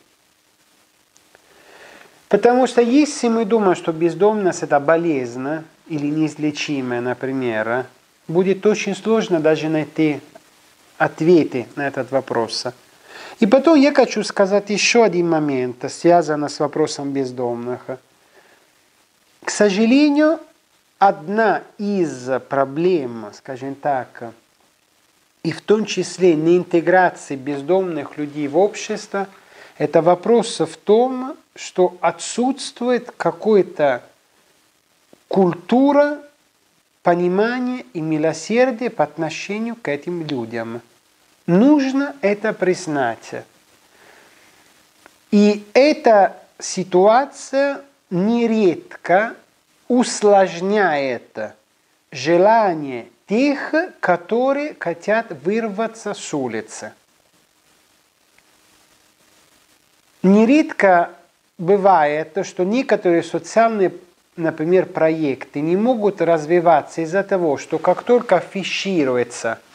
Потому 2.27 2.67
что 2.67 2.79
если 2.79 3.27
мы 3.27 3.43
думаем, 3.43 3.75
что 3.75 3.91
бездомность– 3.91 4.61
это 4.61 4.79
болезнь 4.79 5.63
или 5.87 6.05
неизлечимая, 6.05 7.01
например, 7.01 7.87
будет 8.27 8.67
очень 8.67 8.95
сложно 8.95 9.39
даже 9.39 9.67
найти 9.67 10.19
ответы 10.99 11.65
на 11.75 11.87
этот 11.87 12.11
вопрос. 12.11 12.67
И 13.39 13.45
потом 13.45 13.79
я 13.79 13.93
хочу 13.93 14.23
сказать 14.23 14.69
еще 14.69 15.03
один 15.03 15.29
момент, 15.29 15.89
связанный 15.89 16.49
с 16.49 16.59
вопросом 16.59 17.11
бездомных. 17.11 17.85
К 19.43 19.49
сожалению, 19.49 20.39
одна 20.97 21.63
из 21.77 22.29
проблем, 22.49 23.27
скажем 23.33 23.75
так, 23.75 24.33
и 25.43 25.51
в 25.51 25.61
том 25.61 25.85
числе 25.85 26.35
неинтеграции 26.35 27.37
бездомных 27.37 28.17
людей 28.17 28.49
в 28.49 28.57
общество, 28.57 29.27
это 29.77 30.01
вопрос 30.01 30.59
в 30.59 30.75
том, 30.75 31.37
что 31.55 31.97
отсутствует 32.01 33.11
какая-то 33.15 34.03
культура 35.29 36.19
понимания 37.03 37.85
и 37.93 38.01
милосердия 38.01 38.89
по 38.89 39.05
отношению 39.05 39.77
к 39.77 39.87
этим 39.87 40.27
людям. 40.27 40.81
Нужно 41.49 42.15
это 42.21 42.53
признать. 42.53 43.43
И 45.31 45.65
эта 45.73 46.37
ситуация 46.59 47.81
нередко 48.11 49.33
усложняет 49.87 51.55
желание 52.11 53.07
тех, 53.27 53.73
которые 53.99 54.75
хотят 54.79 55.31
вырваться 55.43 56.13
с 56.13 56.35
улицы. 56.35 56.93
Нередко 60.21 61.09
бывает, 61.57 62.37
что 62.45 62.63
некоторые 62.63 63.23
социальные, 63.23 63.93
например, 64.35 64.85
проекты 64.85 65.61
не 65.61 65.75
могут 65.75 66.21
развиваться 66.21 67.01
из-за 67.01 67.23
того, 67.23 67.57
что 67.57 67.79
как 67.79 68.03
только 68.03 68.37
афишируется– 68.37 69.57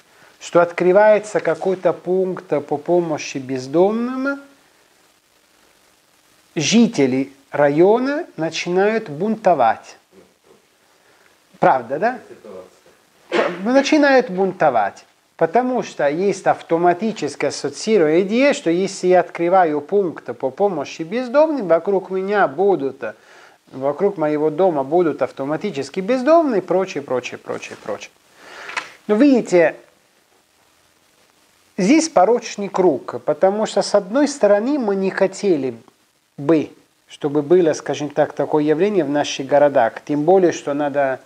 что 0.45 0.61
открывается 0.61 1.41
какой-то 1.41 1.95
пункт 1.95 2.49
по 2.67 2.77
помощи 2.77 3.39
бездомным, 3.39 4.43
жители 6.55 7.33
района 7.51 8.27
начинают 8.37 9.09
бунтовать. 9.09 9.97
Правда, 11.59 11.99
да? 11.99 12.19
Начинают 13.65 14.29
бунтовать. 14.29 15.07
Потому 15.39 15.83
что 15.83 16.11
есть 16.11 16.47
автоматическая 16.47 17.49
ассоциированная 17.49 18.21
идея, 18.21 18.53
что 18.53 18.69
если 18.69 19.07
я 19.07 19.21
открываю 19.21 19.81
пункт 19.81 20.27
по 20.37 20.51
помощи 20.51 21.03
бездомным, 21.03 21.69
вокруг 21.69 22.11
меня 22.11 22.47
будут, 22.49 23.03
вокруг 23.73 24.19
моего 24.19 24.51
дома 24.51 24.85
будут 24.85 25.23
автоматически 25.23 26.01
бездомные 26.01 26.61
и 26.61 26.63
прочее, 26.63 27.03
прочее, 27.03 27.39
прочее, 27.39 27.79
прочее. 27.83 28.11
Но 29.07 29.17
видите, 29.17 29.77
Здесь 31.77 32.09
порочный 32.09 32.69
круг, 32.69 33.21
потому 33.25 33.67
что 33.67 33.83
с 33.83 33.95
одной 33.95 34.29
стороны 34.29 34.79
мы 34.79 34.95
не 34.95 35.11
хотели 35.11 35.75
бы, 36.37 36.71
чтобы 37.09 37.43
было, 37.43 37.73
скажем 37.73 38.11
так, 38.11 38.33
такое 38.33 38.63
явление 38.63 39.05
в 39.05 39.11
наших 39.11 39.47
городах, 39.47 39.95
тем 40.05 40.23
более, 40.23 40.53
что 40.53 40.73
надо 40.73 41.21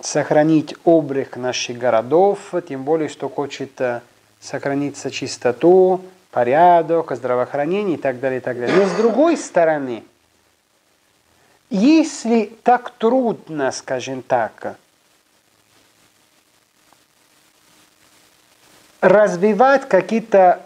сохранить 0.00 0.76
облик 0.84 1.36
наших 1.36 1.78
городов, 1.78 2.54
тем 2.68 2.84
более, 2.84 3.08
что 3.08 3.28
хочет 3.28 3.80
э, 3.80 4.00
сохраниться 4.40 5.10
чистоту, 5.10 6.00
порядок, 6.30 7.12
здравоохранение 7.14 7.96
и 7.96 8.00
так 8.00 8.20
далее, 8.20 8.38
и 8.38 8.42
так 8.42 8.58
далее. 8.58 8.76
Но 8.76 8.86
с 8.86 8.92
другой 8.92 9.36
стороны, 9.36 10.02
если 11.70 12.52
так 12.62 12.90
трудно, 12.90 13.70
скажем 13.70 14.22
так, 14.22 14.76
развивать 19.02 19.88
какие-то 19.88 20.62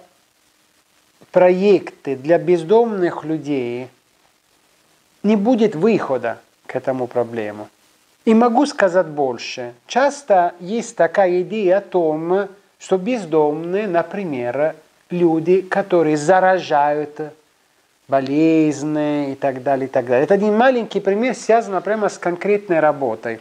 проекты 1.32 2.14
для 2.14 2.38
бездомных 2.38 3.24
людей, 3.24 3.88
не 5.22 5.36
будет 5.36 5.74
выхода 5.74 6.38
к 6.66 6.76
этому 6.76 7.08
проблему. 7.08 7.68
И 8.24 8.34
могу 8.34 8.66
сказать 8.66 9.06
больше. 9.06 9.72
Часто 9.86 10.54
есть 10.60 10.96
такая 10.96 11.42
идея 11.42 11.78
о 11.78 11.80
том, 11.80 12.48
что 12.78 12.98
бездомные, 12.98 13.88
например, 13.88 14.76
люди, 15.10 15.62
которые 15.62 16.16
заражают 16.16 17.20
болезни 18.08 19.32
и 19.32 19.34
так 19.34 19.62
далее, 19.62 19.86
и 19.88 19.90
так 19.90 20.06
далее. 20.06 20.24
Это 20.24 20.34
один 20.34 20.56
маленький 20.56 21.00
пример, 21.00 21.34
связан 21.34 21.80
прямо 21.82 22.08
с 22.08 22.18
конкретной 22.18 22.80
работой. 22.80 23.40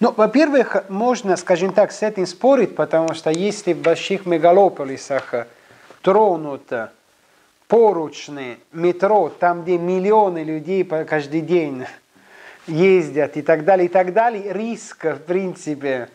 Ну, 0.00 0.14
во-первых, 0.16 0.88
можно, 0.88 1.36
скажем 1.36 1.74
так, 1.74 1.92
с 1.92 2.02
этим 2.02 2.26
спорить, 2.26 2.74
потому 2.74 3.12
что 3.12 3.30
если 3.30 3.74
в 3.74 3.82
больших 3.82 4.24
мегалополисах 4.24 5.46
тронут 6.00 6.72
поручни 7.68 8.58
метро, 8.72 9.28
там, 9.28 9.62
где 9.62 9.76
миллионы 9.76 10.42
людей 10.42 10.84
каждый 10.84 11.42
день 11.42 11.84
ездят 12.66 13.36
и 13.36 13.42
так 13.42 13.66
далее, 13.66 13.86
и 13.86 13.88
так 13.88 14.14
далее, 14.14 14.54
риск, 14.54 15.04
в 15.04 15.18
принципе, 15.18 16.08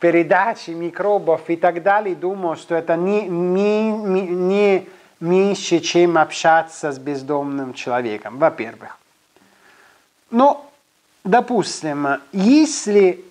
передачи 0.00 0.70
микробов 0.70 1.50
и 1.50 1.56
так 1.56 1.82
далее, 1.82 2.14
думаю, 2.14 2.56
что 2.56 2.74
это 2.74 2.96
не, 2.96 3.28
не, 3.28 3.92
не 3.92 4.88
меньше, 5.20 5.80
чем 5.80 6.16
общаться 6.16 6.90
с 6.90 6.98
бездомным 6.98 7.74
человеком, 7.74 8.38
во-первых. 8.38 8.98
Но, 10.30 10.70
допустим, 11.22 12.06
если 12.32 13.25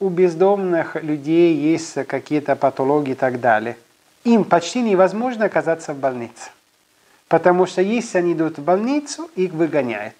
у 0.00 0.08
бездомных 0.08 0.96
людей 0.96 1.54
есть 1.54 1.94
какие-то 2.06 2.56
патологии 2.56 3.12
и 3.12 3.16
так 3.16 3.40
далее, 3.40 3.76
им 4.24 4.44
почти 4.44 4.82
невозможно 4.82 5.46
оказаться 5.46 5.94
в 5.94 5.98
больнице. 5.98 6.50
Потому 7.28 7.66
что 7.66 7.82
если 7.82 8.18
они 8.18 8.32
идут 8.32 8.58
в 8.58 8.62
больницу, 8.62 9.30
их 9.34 9.52
выгоняют. 9.52 10.16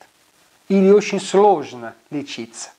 Или 0.69 0.91
очень 0.91 1.21
сложно 1.21 1.95
лечиться. 2.11 2.71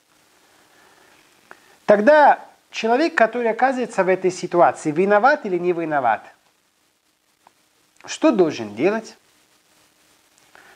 Тогда 1.86 2.40
человек, 2.70 3.16
который 3.16 3.50
оказывается 3.50 4.04
в 4.04 4.10
этой 4.10 4.32
ситуации, 4.32 4.92
виноват 4.92 5.46
или 5.46 5.58
не 5.58 5.72
виноват– 5.74 6.22
что 8.06 8.32
должен 8.32 8.76
делать? 8.76 9.18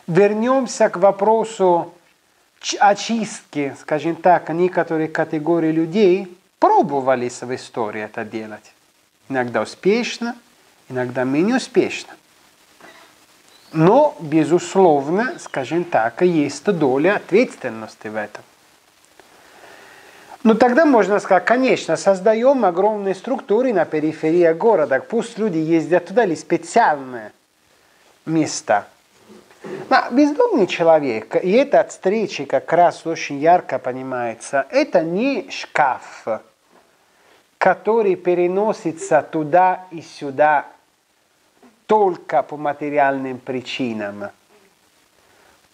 Вернемся 0.08 0.90
к 0.90 0.98
вопросу 0.98 1.94
очистки, 2.80 3.76
скажем 3.80 4.16
так, 4.16 4.50
некоторых 4.50 5.12
категорий 5.12 5.72
людей 5.72 6.38
пробовали 6.60 7.30
в 7.30 7.56
истории 7.56 8.02
это 8.02 8.24
делать. 8.24 8.74
Иногда 9.30 9.62
успешно, 9.62 10.36
иногда 10.90 11.24
менее 11.24 11.58
успешно. 11.58 12.14
Но, 13.74 14.16
безусловно, 14.20 15.36
скажем 15.40 15.84
так, 15.84 16.22
есть 16.22 16.64
доля 16.66 17.16
ответственности 17.16 18.08
в 18.08 18.16
этом. 18.16 18.44
Ну 20.44 20.56
тогда 20.56 20.86
можно 20.86 21.20
сказать, 21.20 21.46
конечно, 21.46 21.96
создаем 21.96 22.66
огромные 22.66 23.16
структуры 23.16 23.74
на 23.74 23.86
периферии 23.86 24.52
города, 24.52 25.00
пусть 25.00 25.38
люди 25.38 25.58
ездят 25.58 26.08
туда 26.08 26.26
или 26.26 26.36
специальные 26.36 27.32
места. 28.26 28.88
Но 29.90 29.98
бездомный 30.12 30.68
человек, 30.68 31.36
и 31.44 31.52
это 31.52 31.82
от 31.82 31.92
встречи 31.92 32.46
как 32.46 32.72
раз 32.74 33.06
очень 33.06 33.40
ярко 33.40 33.80
понимается, 33.80 34.66
это 34.70 35.02
не 35.02 35.50
шкаф, 35.50 36.28
который 37.58 38.16
переносится 38.16 39.22
туда 39.22 39.86
и 39.92 40.02
сюда 40.02 40.66
только 41.86 42.44
по 42.44 42.58
материальным 42.58 43.38
причинам. 43.40 44.30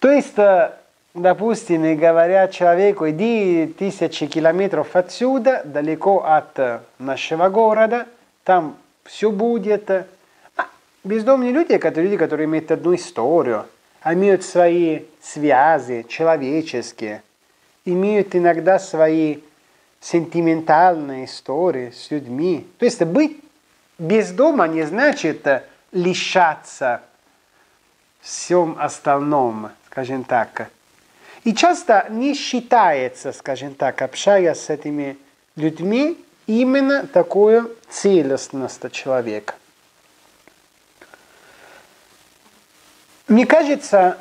То 0.00 0.10
есть 0.10 0.38
э, 0.38 0.72
допустим, 1.14 1.84
и 1.84 1.94
говорят 1.94 2.52
человеку, 2.52 3.08
иди 3.08 3.66
тысячи 3.78 4.26
километров 4.26 4.94
отсюда, 4.94 5.62
далеко 5.64 6.24
от 6.24 6.82
нашего 6.98 7.48
города, 7.48 8.06
там 8.44 8.76
все 9.04 9.30
будет. 9.30 9.90
А 9.90 10.06
бездомные 11.04 11.52
люди, 11.52 11.72
это 11.72 12.00
люди, 12.00 12.16
которые 12.16 12.46
имеют 12.46 12.70
одну 12.70 12.94
историю, 12.94 13.66
имеют 14.04 14.44
свои 14.44 15.02
связи 15.20 16.04
человеческие, 16.08 17.22
имеют 17.84 18.34
иногда 18.34 18.78
свои 18.78 19.38
сентиментальные 20.00 21.26
истории 21.26 21.90
с 21.90 22.10
людьми. 22.10 22.66
То 22.78 22.84
есть 22.86 23.02
быть 23.02 23.38
без 23.98 24.30
дома 24.30 24.66
не 24.66 24.84
значит 24.84 25.46
лишаться 25.92 27.02
всем 28.20 28.76
остальном, 28.78 29.70
скажем 29.86 30.24
так. 30.24 30.70
И 31.44 31.54
часто 31.54 32.06
не 32.10 32.34
считается, 32.34 33.32
скажем 33.32 33.74
так, 33.74 34.02
общаясь 34.02 34.58
с 34.58 34.70
этими 34.70 35.16
людьми, 35.56 36.22
именно 36.46 37.06
такое 37.06 37.66
целостность 37.88 38.90
человека. 38.92 39.54
Мне 43.30 43.46
кажется, 43.46 44.18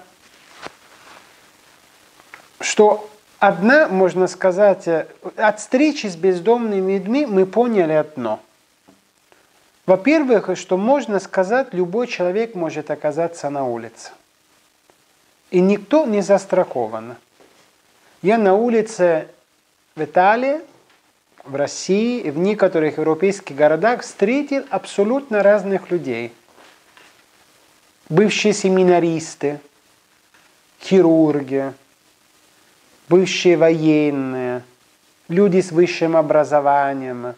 что 2.62 3.10
одна, 3.40 3.88
можно 3.88 4.28
сказать, 4.28 4.88
от 5.36 5.60
встречи 5.60 6.06
с 6.06 6.16
бездомными 6.16 6.92
людьми 6.94 7.26
мы 7.26 7.48
поняли 7.48 7.94
одно. 7.94 8.40
Во-первых, 9.88 10.56
что 10.56 10.78
можно 10.78 11.20
сказать, 11.20 11.74
любой 11.74 12.06
человек 12.06 12.54
может 12.54 12.92
оказаться 12.92 13.50
на 13.50 13.66
улице. 13.66 14.12
И 15.50 15.60
никто 15.60 16.06
не 16.06 16.22
застрахован. 16.22 17.16
Я 18.22 18.38
на 18.38 18.54
улице 18.54 19.28
в 19.96 20.04
Италии, 20.04 20.62
в 21.44 21.56
России 21.56 22.30
в 22.30 22.38
некоторых 22.38 23.00
европейских 23.00 23.56
городах 23.56 24.04
встретил 24.04 24.66
абсолютно 24.70 25.42
разных 25.42 25.90
людей. 25.90 26.32
Бывшие 28.10 28.54
семинаристы, 28.54 29.60
хирурги, 30.82 31.74
бывшие 33.08 33.56
военные, 33.56 34.64
люди 35.28 35.62
с 35.62 35.72
высшим 35.72 36.18
образованием. 36.18 37.36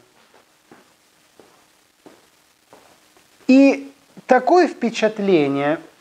И 3.48 3.92
такое 4.26 4.68
впечатление– 4.68 5.80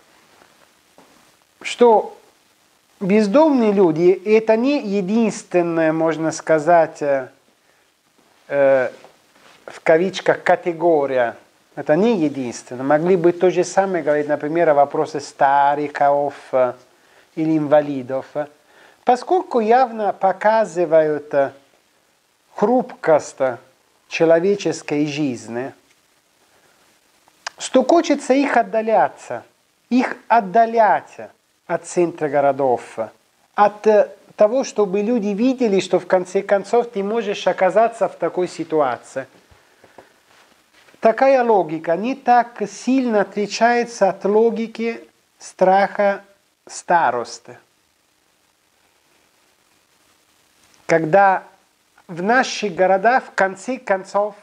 что 1.63 2.19
бездомные 3.01 3.73
люди– 3.73 4.11
это 4.25 4.57
не 4.57 4.81
единственная, 4.81 5.93
можно 5.93 6.33
сказать, 6.33 7.03
э, 7.03 7.29
в 8.49 9.81
кавичках 9.83 10.43
категория. 10.43 11.37
Это 11.81 11.97
не 11.97 12.19
единственное. 12.19 12.85
Могли 12.85 13.17
бы 13.17 13.33
то 13.33 13.51
же 13.51 13.65
самое 13.65 14.05
говорить, 14.05 14.29
например, 14.29 14.69
о 14.69 14.75
вопросе 14.75 15.19
стариков 15.19 16.35
или 16.53 17.57
инвалидов. 17.57 18.27
Поскольку 19.03 19.61
явно 19.61 20.13
показывают 20.13 21.33
э, 21.33 21.53
хрупкость 22.55 23.39
человеческой 24.09 25.07
жизни, 25.07 25.73
что 27.57 27.83
хочется 27.83 28.35
их 28.35 28.59
отдаляться, 28.59 29.43
их 29.89 30.19
отдалять 30.29 31.31
от 31.67 31.87
центра 31.87 32.29
городов, 32.29 32.99
от 33.55 33.87
э, 33.87 34.11
того, 34.37 34.65
чтобы 34.65 35.01
люди 35.01 35.29
видели, 35.29 35.81
что 35.81 35.99
в 35.99 36.07
конце 36.07 36.43
концов 36.43 36.91
ты 36.91 37.03
можешь 37.03 37.47
оказаться 37.47 38.07
в 38.07 38.17
такой 38.17 38.49
ситуации. 38.49 39.27
Такая 41.01 41.43
логика 41.43 41.97
не 41.97 42.15
так 42.15 42.63
сильно 42.71 43.23
отличается 43.23 44.11
от 44.11 44.25
логики 44.25 45.09
страха 45.39 46.23
старости. 46.67 47.59
Когда 50.87 51.45
в 52.07 52.23
наших 52.23 52.75
городах 52.75 53.25
в 53.25 53.31
конце 53.33 53.79
концов 53.79 54.35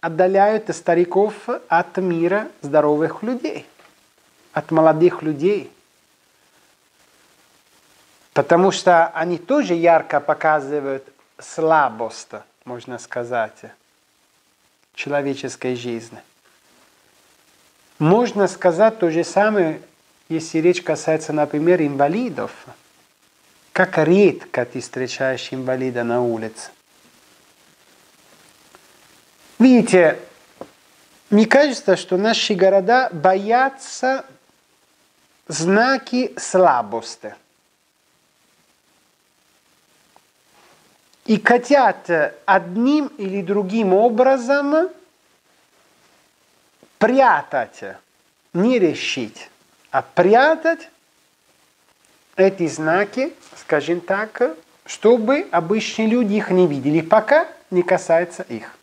отдаляют 0.00 0.74
стариков 0.74 1.34
от 1.68 1.96
мира 1.96 2.48
здоровых 2.62 3.22
людей– 3.22 3.66
от 4.58 4.70
молодых 4.70 5.22
людей. 5.22 5.72
Потому 8.32 8.70
что 8.72 9.06
они 9.08 9.38
тоже 9.38 9.74
ярко 9.74 10.20
показывают 10.20 11.04
слабость, 11.38 12.30
можно 12.64 12.98
сказать, 12.98 13.56
человеческой 14.98 15.76
жизни. 15.76 16.18
Можно 18.00 18.48
сказать 18.48 18.98
то 18.98 19.10
же 19.10 19.22
самое, 19.22 19.80
если 20.28 20.58
речь 20.58 20.82
касается, 20.82 21.32
например, 21.32 21.80
инвалидов. 21.80 22.50
Как 23.72 23.96
редко 23.98 24.64
ты 24.64 24.80
встречаешь 24.80 25.52
инвалида 25.52 26.02
на 26.02 26.20
улице. 26.20 26.70
Видите, 29.60 30.18
мне 31.30 31.46
кажется, 31.46 31.96
что 31.96 32.16
наши 32.16 32.54
города 32.54 33.08
боятся 33.12 34.24
знаки 35.46 36.34
слабости. 36.36 37.36
И 41.28 41.38
хотят 41.44 42.10
одним 42.46 43.08
или 43.18 43.42
другим 43.42 43.92
образом 43.92 44.88
прятать 46.98 47.84
не 48.54 48.78
решить, 48.78 49.50
а 49.90 50.00
прятать 50.00 50.88
эти 52.34 52.66
знаки, 52.66 53.34
скажем 53.58 54.00
так, 54.00 54.56
чтобы 54.86 55.46
обычные 55.50 56.08
люди 56.08 56.32
их 56.32 56.50
не 56.50 56.66
видели, 56.66 57.02
пока 57.02 57.46
не 57.70 57.82
касается 57.82 58.42
их. 58.44 58.74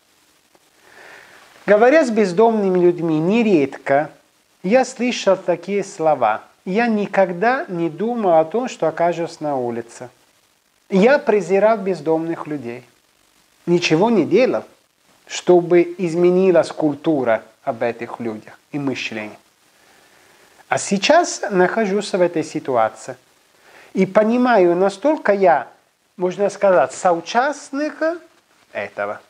Говоря 1.66 2.04
с 2.04 2.10
бездомными 2.10 2.78
людьми, 2.78 3.18
нередко 3.18 4.12
я 4.62 4.84
слышал 4.84 5.36
такие 5.36 5.82
слова. 5.82 6.44
Я 6.64 6.86
никогда 6.86 7.64
не 7.66 7.90
думал 7.90 8.38
о 8.38 8.44
том, 8.44 8.68
что 8.68 8.86
окажусь 8.86 9.40
на 9.40 9.56
улице. 9.56 10.10
Я 10.88 11.18
презирал 11.18 11.78
бездомных 11.78 12.46
людей. 12.46 12.84
Ничего 13.66 14.10
не 14.10 14.24
делал, 14.24 14.64
чтобы 15.26 15.94
изменилась 15.98 16.68
культура 16.68 17.42
об 17.64 17.82
этих 17.82 18.20
людях 18.20 18.58
и 18.70 18.78
мышление. 18.78 19.38
А 20.68 20.78
сейчас 20.78 21.42
нахожусь 21.50 22.12
в 22.12 22.20
этой 22.20 22.44
ситуации. 22.44 23.16
И 23.94 24.06
понимаю, 24.06 24.76
настолько 24.76 25.32
я, 25.32 25.68
можно 26.16 26.48
сказать, 26.50 26.92
соучастник 26.92 27.96
этого. 28.72 29.20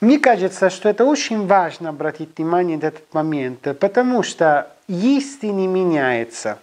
Мне 0.00 0.18
кажется, 0.18 0.68
что 0.68 0.90
это 0.90 1.06
очень 1.06 1.46
важно 1.46 1.88
обратить 1.88 2.36
внимание 2.36 2.76
на 2.76 2.86
этот 2.86 3.14
момент, 3.14 3.60
потому 3.78 4.22
что 4.22 4.70
если 4.86 5.46
не 5.46 5.66
меняется 5.66 6.58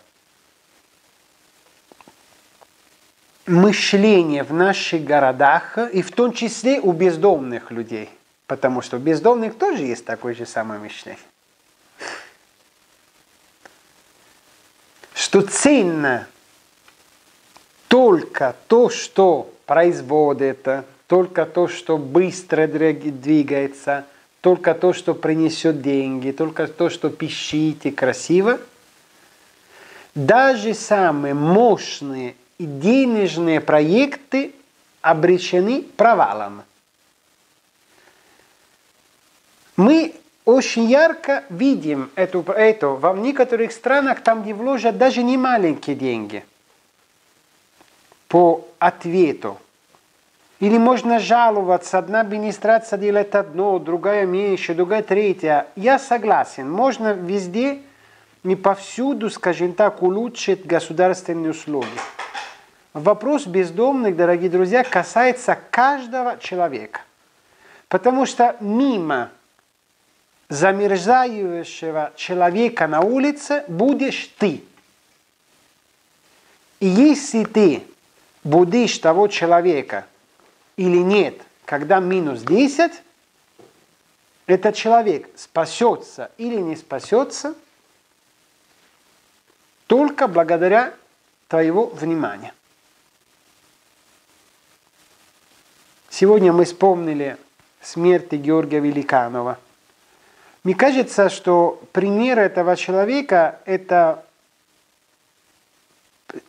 мышление 3.45 4.43
в 4.43 4.54
наших 4.54 5.04
городах, 5.04 5.77
и 5.91 6.01
в 6.01 6.12
том 6.12 6.34
числе 6.34 6.80
у 6.80 6.91
бездомных 6.91 7.71
людей, 7.71 8.10
потому 8.47 8.82
что 8.82 8.97
у 8.97 8.99
бездомных 8.99 9.58
тоже 9.58 9.84
есть 9.84 10.06
такое 10.06 10.34
же 10.34 10.45
самое 10.45 10.80
мышление, 10.80 11.19
что 15.13 15.41
ценно 15.41 16.27
только 17.88 18.56
то, 18.67 18.89
что 18.89 19.54
производит, 19.65 20.67
только 21.08 21.45
то, 21.45 21.67
что 21.67 21.97
быстро 21.97 22.67
двигается, 22.67 24.06
только 24.39 24.73
то, 24.73 24.93
что 24.93 25.13
принесет 25.13 25.82
деньги, 25.82 26.32
только 26.32 26.67
то, 26.67 26.89
что 26.89 27.10
пищит 27.10 27.86
и 27.86 27.91
красиво. 27.91 28.60
Даже 30.15 30.73
самые 30.73 31.34
мощные 31.34 32.36
и 32.62 32.65
денежные 32.67 33.60
проекты 33.60 34.54
обречены 35.02 35.82
провалом. 35.82 36.62
Мы 39.76 40.13
очень 40.45 40.84
ярко 40.84 41.43
видим 41.50 42.12
эту, 42.13 42.43
это 42.43 42.89
в 42.89 43.17
некоторых 43.17 43.71
странах, 43.71 44.21
там, 44.21 44.43
где 44.43 44.54
вложат 44.54 45.00
даже 45.00 45.24
не 45.24 45.38
маленькие 45.38 45.95
деньги 45.95 46.45
по 48.28 48.67
ответу 48.78 49.58
или 50.60 50.78
можно 50.78 51.17
жаловаться, 51.17 51.97
одна 51.97 52.21
администрация 52.21 53.00
делает 53.00 53.34
одно, 53.34 53.80
другая 53.80 54.28
меньше, 54.28 54.76
другая 54.76 55.02
третья. 55.02 55.65
Я 55.76 55.97
согласен, 55.97 56.69
можно 56.69 57.13
везде 57.13 57.80
и 58.43 58.56
повсюду, 58.56 59.32
скажем 59.32 59.74
так, 59.74 60.04
улучшить 60.04 60.67
государственные 60.67 61.50
услуги. 61.50 61.88
Вопрос 62.93 63.47
бездомных, 63.47 64.17
дорогие 64.17 64.49
друзья, 64.49 64.84
касается 64.84 65.58
каждого 65.69 66.38
человека. 66.39 67.01
Потому 67.88 68.25
что 68.25 68.58
мимо 68.60 69.32
замерзающего 70.49 72.12
человека 72.17 72.88
на 72.88 72.99
улице 72.99 73.63
будешь 73.69 74.30
ты. 74.38 74.62
И 76.82 76.88
если 76.88 77.45
ты 77.45 77.84
будешь 78.43 78.97
того 78.97 79.27
человека, 79.30 80.06
или 80.75 80.97
нет, 80.97 81.36
когда 81.63 82.01
минус 82.01 82.41
10, 82.41 82.91
этот 84.47 84.75
человек 84.75 85.30
спасется 85.38 86.32
или 86.38 86.58
не 86.58 86.75
спасется 86.75 87.56
только 89.88 90.27
благодаря 90.27 90.93
твоего 91.47 91.86
внимания. 91.86 92.54
Сегодня 96.12 96.54
мы 96.54 96.65
вспомнили 96.65 97.38
смерть 97.82 98.32
Георгия 98.34 98.82
Великанова. 98.82 99.58
Мне 100.63 100.76
кажется, 100.76 101.30
что 101.30 101.82
пример 101.91 102.38
этого 102.38 102.76
человека– 102.76 103.60
это 103.65 104.24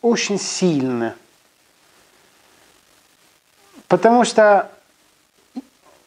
очень 0.02 0.38
сильно– 0.38 1.16
Потому 3.92 4.24
что 4.24 4.70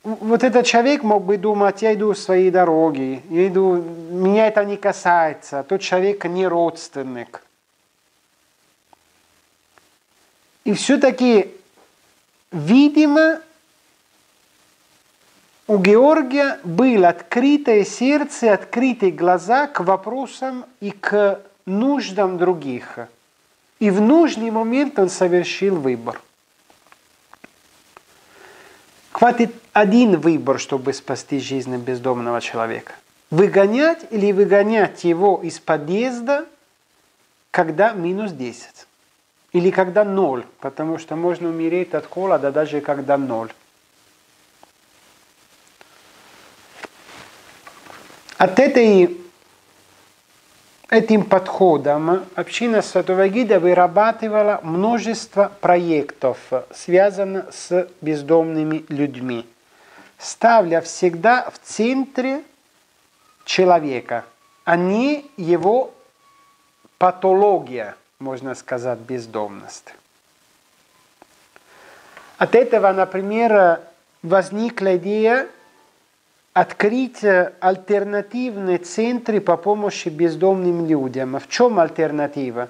вот 0.03 0.43
этот 0.43 0.65
человек 0.65 1.03
мог 1.03 1.23
бы 1.23 1.37
думать, 1.37 1.83
я 1.83 1.93
иду 1.93 2.15
своей 2.15 2.49
дороги, 2.49 3.21
я 3.29 3.47
иду, 3.47 3.75
меня 3.75 4.47
это 4.47 4.65
не 4.65 4.75
касается, 4.75 5.61
тот 5.61 5.81
человек 5.81 6.25
не 6.25 6.47
родственник. 6.47 7.43
И 10.63 10.73
все-таки, 10.73 11.53
видимо, 12.55 13.41
у 15.67 15.77
Георгия 15.77 16.59
было 16.63 17.09
открытое 17.09 17.83
сердце, 17.83 18.53
открытые 18.53 19.11
глаза 19.11 19.67
к 19.67 19.81
вопросам 19.81 20.65
и 20.79 20.91
к 20.91 21.41
нуждам 21.65 22.37
других. 22.37 22.99
И 23.79 23.89
в 23.89 23.99
нужный 23.99 24.51
момент 24.51 24.97
он 24.97 25.09
совершил 25.09 25.75
выбор. 25.75 26.21
Хватит 29.11 29.53
один 29.73 30.17
выбор, 30.19 30.59
чтобы 30.59 30.93
спасти 30.93 31.39
жизнь 31.39 31.75
бездомного 31.77 32.39
человека. 32.41 32.93
Выгонять 33.31 34.05
или 34.11 34.31
выгонять 34.31 35.03
его 35.03 35.41
из 35.43 35.59
подъезда, 35.59 36.45
когда 37.51 37.91
минус 37.91 38.31
10. 38.31 38.87
Или 39.55 39.71
когда 39.71 40.03
ноль, 40.03 40.43
потому 40.59 40.97
что 40.97 41.15
можно 41.15 41.47
умереть 41.47 41.93
от 41.93 42.05
холода 42.07 42.51
даже 42.51 42.81
когда 42.81 43.15
ноль. 43.15 43.53
От 48.37 48.59
этой 48.59 49.17
Этим 50.89 51.23
подходом 51.23 52.25
община 52.35 52.81
Святого 52.81 53.29
Гида 53.29 53.61
вырабатывала 53.61 54.59
множество 54.61 55.51
проектов, 55.61 56.37
связанных 56.73 57.53
с 57.53 57.89
бездомными 58.01 58.85
людьми, 58.89 59.47
ставля 60.17 60.81
всегда 60.81 61.49
в 61.49 61.59
центре 61.59 62.43
человека, 63.45 64.25
а 64.65 64.75
не 64.75 65.25
его 65.37 65.93
патология, 66.97 67.95
можно 68.19 68.55
сказать, 68.55 68.99
бездомность. 68.99 69.93
От 72.37 72.55
этого, 72.55 72.91
например, 72.91 73.81
возникла 74.21 74.97
идея 74.97 75.47
открыть 76.53 77.23
альтернативные 77.59 78.77
центры 78.77 79.41
по 79.41 79.57
помощи 79.57 80.09
бездомным 80.09 80.85
людям. 80.87 81.37
В 81.39 81.47
чем 81.49 81.79
альтернатива? 81.79 82.69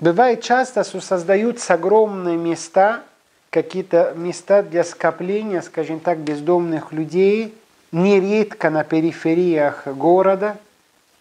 Бывает 0.00 0.42
часто, 0.42 0.82
что 0.82 1.00
создаются 1.00 1.74
огромные 1.74 2.36
места, 2.36 3.04
какие-то 3.50 4.14
места 4.16 4.64
для 4.64 4.82
скопления, 4.82 5.60
скажем 5.60 6.00
так, 6.00 6.18
бездомных 6.18 6.92
людей, 6.92 7.54
нередко 7.92 8.70
на 8.70 8.82
перифериях 8.82 9.86
города, 9.86 10.56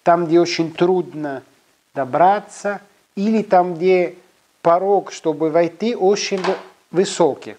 там, 0.02 0.26
где 0.26 0.39
очень 0.39 0.72
трудно 0.72 1.44
добраться, 1.93 2.82
или 3.15 3.41
там, 3.41 3.75
где 3.75 4.15
порог, 4.62 5.12
чтобы 5.12 5.49
войти, 5.49 5.95
очень 5.95 6.41
высокий. 6.91 7.56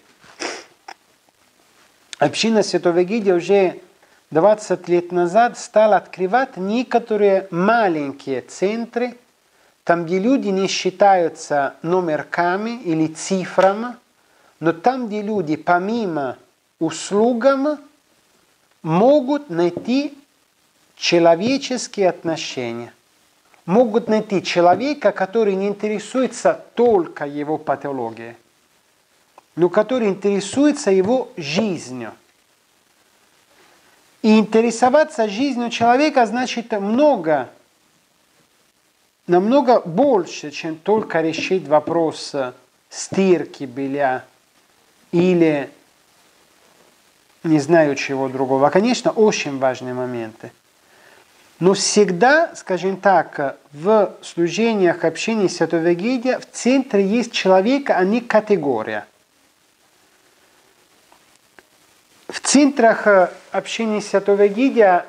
Община 2.19 2.63
Святого 2.63 3.03
Гидия 3.03 3.35
уже 3.35 3.79
20 4.31 4.87
лет 4.87 5.11
назад 5.11 5.57
стала 5.57 5.97
открывать 5.97 6.57
некоторые 6.57 7.47
маленькие 7.51 8.41
центры, 8.41 9.15
там, 9.83 10.05
где 10.05 10.19
люди 10.19 10.47
не 10.47 10.67
считаются 10.67 11.75
номерками 11.81 12.81
или 12.81 13.07
цифрами, 13.07 13.95
но 14.59 14.71
там, 14.71 15.07
где 15.07 15.21
люди 15.21 15.57
помимо 15.57 16.37
услугам 16.79 17.77
могут 18.81 19.49
найти 19.49 20.17
человеческие 20.95 22.09
отношения. 22.09 22.93
Могут 23.65 24.09
найти 24.09 24.43
человека, 24.43 25.11
который 25.11 25.55
не 25.55 25.67
интересуется 25.67 26.65
только 26.75 27.25
его 27.25 27.57
патологией, 27.57 28.35
но 29.55 29.69
который 29.69 30.09
интересуется 30.09 30.91
его 30.91 31.31
жизнью. 31.37 32.13
И 34.21 34.37
интересоваться 34.37 35.29
жизнью 35.29 35.69
человека 35.69 36.25
значит 36.25 36.71
много, 36.71 37.49
намного 39.27 39.79
больше, 39.81 40.51
чем 40.51 40.75
только 40.75 41.21
решить 41.21 41.67
вопрос 41.67 42.35
стирки 42.89 43.63
белья 43.63 44.25
или 45.11 45.69
не 47.43 47.59
знаю 47.59 47.95
чего 47.95 48.29
другого. 48.29 48.69
Конечно, 48.69 49.11
очень 49.11 49.59
важные 49.59 49.93
моменты. 49.93 50.51
Но 51.59 51.73
всегда, 51.73 52.55
скажем 52.55 52.97
так, 52.97 53.57
в 53.71 54.15
служениях 54.21 55.05
общения 55.05 55.49
Святого 55.49 55.87
Егидия 55.87 56.39
в 56.39 56.49
центре 56.49 57.05
есть 57.05 57.31
человек, 57.31 57.89
а 57.89 58.03
не 58.03 58.21
категория. 58.21 59.05
В 62.27 62.39
центрах 62.39 63.31
общения 63.51 64.01
Святого 64.01 64.43
Егидия 64.43 65.05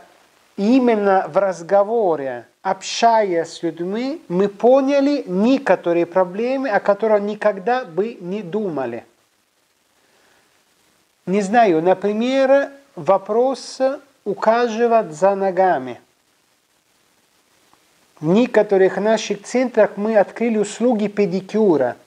именно 0.56 1.26
в 1.28 1.36
разговоре, 1.38 2.46
общаясь 2.62 3.48
с 3.48 3.62
людьми, 3.62 4.22
мы 4.28 4.48
поняли 4.48 5.24
некоторые 5.26 6.06
проблемы, 6.06 6.68
о 6.68 6.80
которых 6.80 7.22
никогда 7.22 7.84
бы 7.84 8.16
не 8.20 8.42
думали– 8.42 9.04
не 11.26 11.40
знаю, 11.40 11.80
например, 11.82 12.68
вопрос 12.96 13.80
ухаживать 14.24 15.12
за 15.12 15.34
ногами. 15.34 16.00
Некоторых 18.24 18.96
наших 18.96 19.42
центрах 19.42 19.98
мы 19.98 20.16
открыли 20.16 20.56
услуги 20.56 21.08
педикюра 21.08 21.98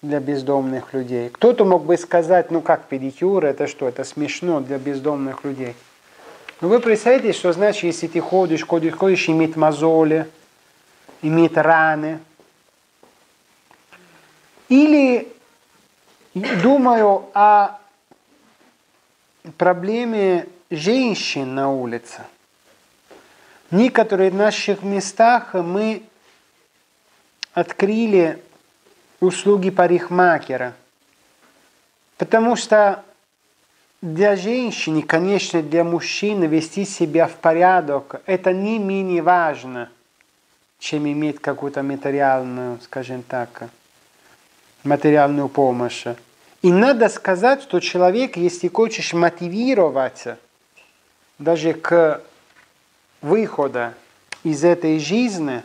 для 0.00 0.20
бездомных 0.20 0.94
людей. 0.94 1.28
Кто-то 1.28 1.66
мог 1.66 1.84
бы 1.84 1.98
сказать, 1.98 2.50
ну 2.50 2.62
как 2.62 2.86
педикюр, 2.86 3.44
это 3.44 3.66
что, 3.66 3.86
это 3.86 4.02
смешно 4.02 4.60
для 4.60 4.78
бездомных 4.78 5.44
людей. 5.44 5.74
Но 6.62 6.68
вы 6.68 6.80
представляете, 6.80 7.34
что 7.34 7.52
значит, 7.52 7.82
если 7.82 8.06
ты 8.06 8.20
ходишь, 8.20 8.64
ходишь, 8.64 8.94
ходишь, 8.94 9.28
иметь 9.28 9.54
мозоли, 9.54 10.26
иметь 11.20 11.58
раны. 11.58 12.20
Или 14.70 15.28
думаю 16.62 17.26
о 17.34 17.78
проблеме 19.58 20.46
женщин 20.70 21.54
на 21.54 21.70
улице. 21.70 22.22
В 23.70 24.32
наших 24.32 24.82
местах 24.82 25.54
мы 25.54 26.04
открыли 27.52 28.40
услуги 29.18 29.70
парикмахера, 29.70 30.74
потому 32.16 32.54
что 32.54 33.02
для 34.00 34.36
женщины, 34.36 35.02
конечно, 35.02 35.62
для 35.62 35.82
мужчины 35.82 36.44
вести 36.44 36.84
себя 36.84 37.26
в 37.26 37.34
порядок, 37.36 38.22
это 38.26 38.52
не 38.52 38.78
менее 38.78 39.22
важно, 39.22 39.90
чем 40.78 41.08
иметь 41.08 41.40
какую-то 41.40 41.82
материальную, 41.82 42.78
скажем 42.82 43.24
так, 43.24 43.68
материальную 44.84 45.48
помощь. 45.48 46.06
И 46.62 46.70
надо 46.70 47.08
сказать, 47.08 47.62
что 47.62 47.80
человек, 47.80 48.36
если 48.36 48.68
хочешь 48.68 49.12
мотивироваться 49.12 50.38
даже 51.38 51.72
к 51.72 52.22
выходу 53.26 53.92
из 54.42 54.64
этой 54.64 54.98
жизни, 54.98 55.62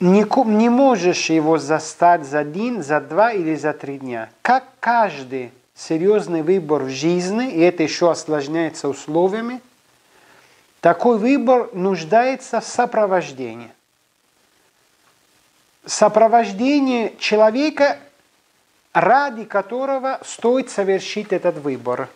не, 0.00 0.24
не 0.46 0.68
можешь 0.68 1.30
его 1.30 1.58
застать 1.58 2.24
за 2.24 2.40
один, 2.40 2.82
за 2.82 3.00
два 3.00 3.32
или 3.32 3.56
за 3.56 3.72
три 3.72 3.98
дня. 3.98 4.30
Как 4.42 4.64
каждый 4.78 5.50
серьезный 5.74 6.42
выбор 6.42 6.84
в 6.84 6.90
жизни, 6.90 7.50
и 7.50 7.60
это 7.60 7.82
еще 7.82 8.10
осложняется 8.10 8.88
условиями, 8.88 9.60
такой 10.80 11.18
выбор 11.18 11.70
нуждается 11.72 12.60
в 12.60 12.64
сопровождении. 12.64 13.70
Сопровождение 15.84 17.16
человека 17.18 17.98
ради 18.92 19.44
которого 19.44 20.20
стоит 20.24 20.70
совершить 20.70 21.32
этот 21.32 21.58
выбор. 21.58 22.08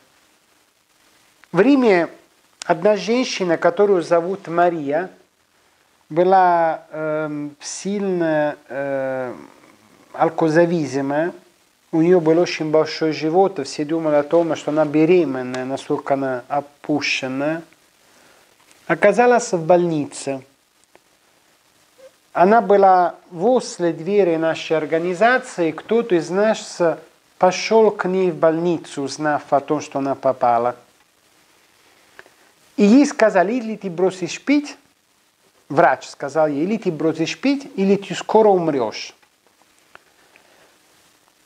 В 1.53 1.61
Риме 1.61 2.09
одна 2.65 2.97
женщина, 2.97 3.57
которую 3.57 4.03
зовут 4.03 4.49
Мария, 4.49 5.11
была 6.09 6.83
э, 6.91 7.49
сильно 7.61 8.57
э, 8.69 9.35
алкозависимая, 10.13 11.33
у 11.91 12.01
нее 12.01 12.21
был 12.21 12.39
очень 12.39 12.71
большой 12.71 13.13
живот, 13.13 13.67
все 13.67 13.85
думали 13.85 14.17
о 14.17 14.23
том, 14.23 14.57
что 14.57 14.71
она 14.71 14.85
беременная, 14.85 15.65
насколько 15.65 16.15
она 16.15 16.45
опущенная. 16.49 17.63
Оказалась 18.87 19.53
в 19.53 19.65
больнице– 19.65 20.43
она 22.33 22.63
была 22.63 23.17
возле 23.31 23.93
двери 23.93 24.37
нашей 24.37 24.77
организации, 24.79 25.71
кто-то 25.71 26.15
из 26.15 26.31
нас 26.31 26.81
пошел 27.39 27.91
к 27.91 28.09
ней 28.09 28.31
в 28.31 28.37
больницу, 28.37 29.03
узнав 29.03 29.53
о 29.53 29.61
том, 29.61 29.83
что 29.83 29.99
она 29.99 30.15
попала. 30.15 30.77
И 32.83 32.85
ей 32.85 33.07
сказали, 33.07 33.53
или 33.53 33.77
ты 33.77 33.89
бросишь 33.89 34.41
пить, 34.41 34.77
врач 35.69 36.09
сказал 36.09 36.49
ей, 36.49 36.65
или 36.65 36.77
ты 36.79 36.91
бросишь 36.91 37.39
пить, 37.39 37.71
или 37.77 37.95
ты 37.95 38.13
скоро 38.13 38.49
умрешь. 38.49 39.15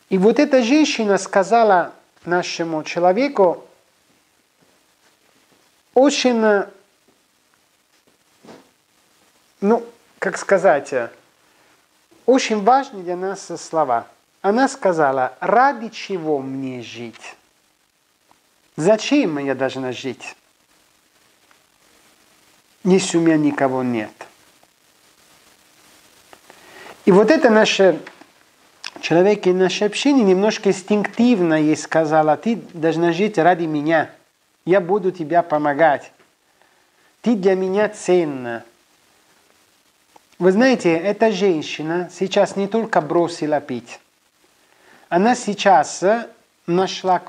И 0.08 0.16
вот 0.16 0.38
эта 0.38 0.62
женщина 0.62 1.18
сказала 1.18 1.92
нашему 2.24 2.82
человеку 2.84 3.66
очень, 5.92 6.64
ну, 9.60 9.86
как 10.18 10.38
сказать, 10.38 10.94
очень 12.24 12.64
важны 12.64 13.02
для 13.02 13.14
нас 13.14 13.46
слова. 13.60 14.06
Она 14.40 14.68
сказала, 14.68 15.36
ради 15.40 15.90
чего 15.90 16.38
мне 16.38 16.80
жить? 16.80 17.36
Зачем 18.76 19.36
я 19.36 19.54
должна 19.54 19.92
жить, 19.92 20.34
если 22.86 23.18
у 23.18 23.20
никого 23.20 23.82
нет? 23.82 24.10
И 27.04 27.12
вот 27.12 27.30
это 27.30 27.50
наше 27.50 28.00
человек 29.00 29.46
и 29.46 29.52
наше 29.52 29.84
общение 29.84 30.24
немножко 30.24 30.70
инстинктивно 30.70 31.54
ей 31.54 31.76
сказала, 31.76 32.36
ты 32.36 32.56
должна 32.72 33.12
жить 33.12 33.38
ради 33.38 33.64
меня, 33.64 34.10
я 34.64 34.80
буду 34.80 35.10
тебе 35.10 35.42
помогать, 35.42 36.12
ты 37.22 37.36
для 37.36 37.54
меня 37.54 37.88
ценна, 37.88 38.64
вы 40.38 40.52
знаете, 40.52 40.92
эта 40.96 41.32
женщина 41.32 42.10
сейчас 42.12 42.56
не 42.56 42.66
только 42.66 43.00
бросила 43.00 43.60
пить, 43.60 44.00
она 45.08 45.34
сейчас 45.34 46.02
нашла 46.66 47.22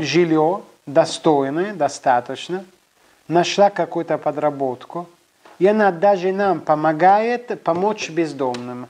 жилье 0.00 0.62
достойное, 0.86 1.74
достаточно, 1.74 2.64
нашла 3.28 3.70
какую-то 3.70 4.18
подработку, 4.18 5.08
и 5.58 5.66
она 5.66 5.92
даже 5.92 6.32
нам 6.32 6.60
помогает 6.60 7.62
помочь 7.62 8.10
бездомным. 8.10 8.88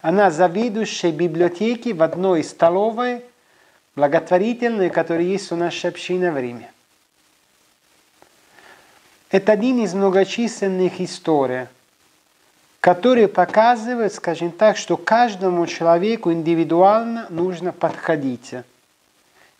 Она 0.00 0.30
заведующая 0.30 1.12
библиотеки 1.12 1.90
в 1.90 2.02
одной 2.02 2.42
столовой 2.44 3.22
благотворительной, 3.96 4.90
которая 4.90 5.24
есть 5.24 5.52
у 5.52 5.56
нашей 5.56 5.90
общины 5.90 6.30
в 6.32 6.38
Риме. 6.38 6.70
Это 9.30 9.52
один 9.52 9.82
из 9.82 9.94
многочисленных 9.94 11.00
историй, 11.00 11.66
которые 12.80 13.28
показывают, 13.28 14.12
скажем 14.12 14.52
так, 14.52 14.76
что 14.76 14.96
каждому 14.96 15.66
человеку 15.66 16.32
индивидуально 16.32 17.26
нужно 17.30 17.72
подходить. 17.72 18.54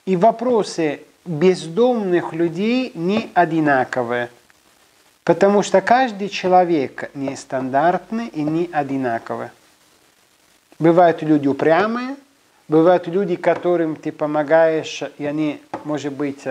И 0.05 0.16
вопросы 0.16 1.01
бездомных 1.25 2.33
людей 2.33 2.93
не 2.95 3.31
одинаковые, 3.35 4.31
потому 5.25 5.62
что 5.62 5.81
каждый 5.81 6.29
человек 6.29 7.11
нестандартный 7.14 8.29
и 8.29 8.43
не 8.43 8.68
одинаковый. 8.72 9.49
Бывают 10.79 11.22
люди 11.22 11.49
упрямые, 11.49 12.16
бывают 12.68 13.07
люди, 13.07 13.37
которым 13.37 13.97
ты 13.97 14.12
помогаешь, 14.12 15.03
и 15.18 15.25
они, 15.25 15.62
может 15.85 16.12
быть, 16.12 16.45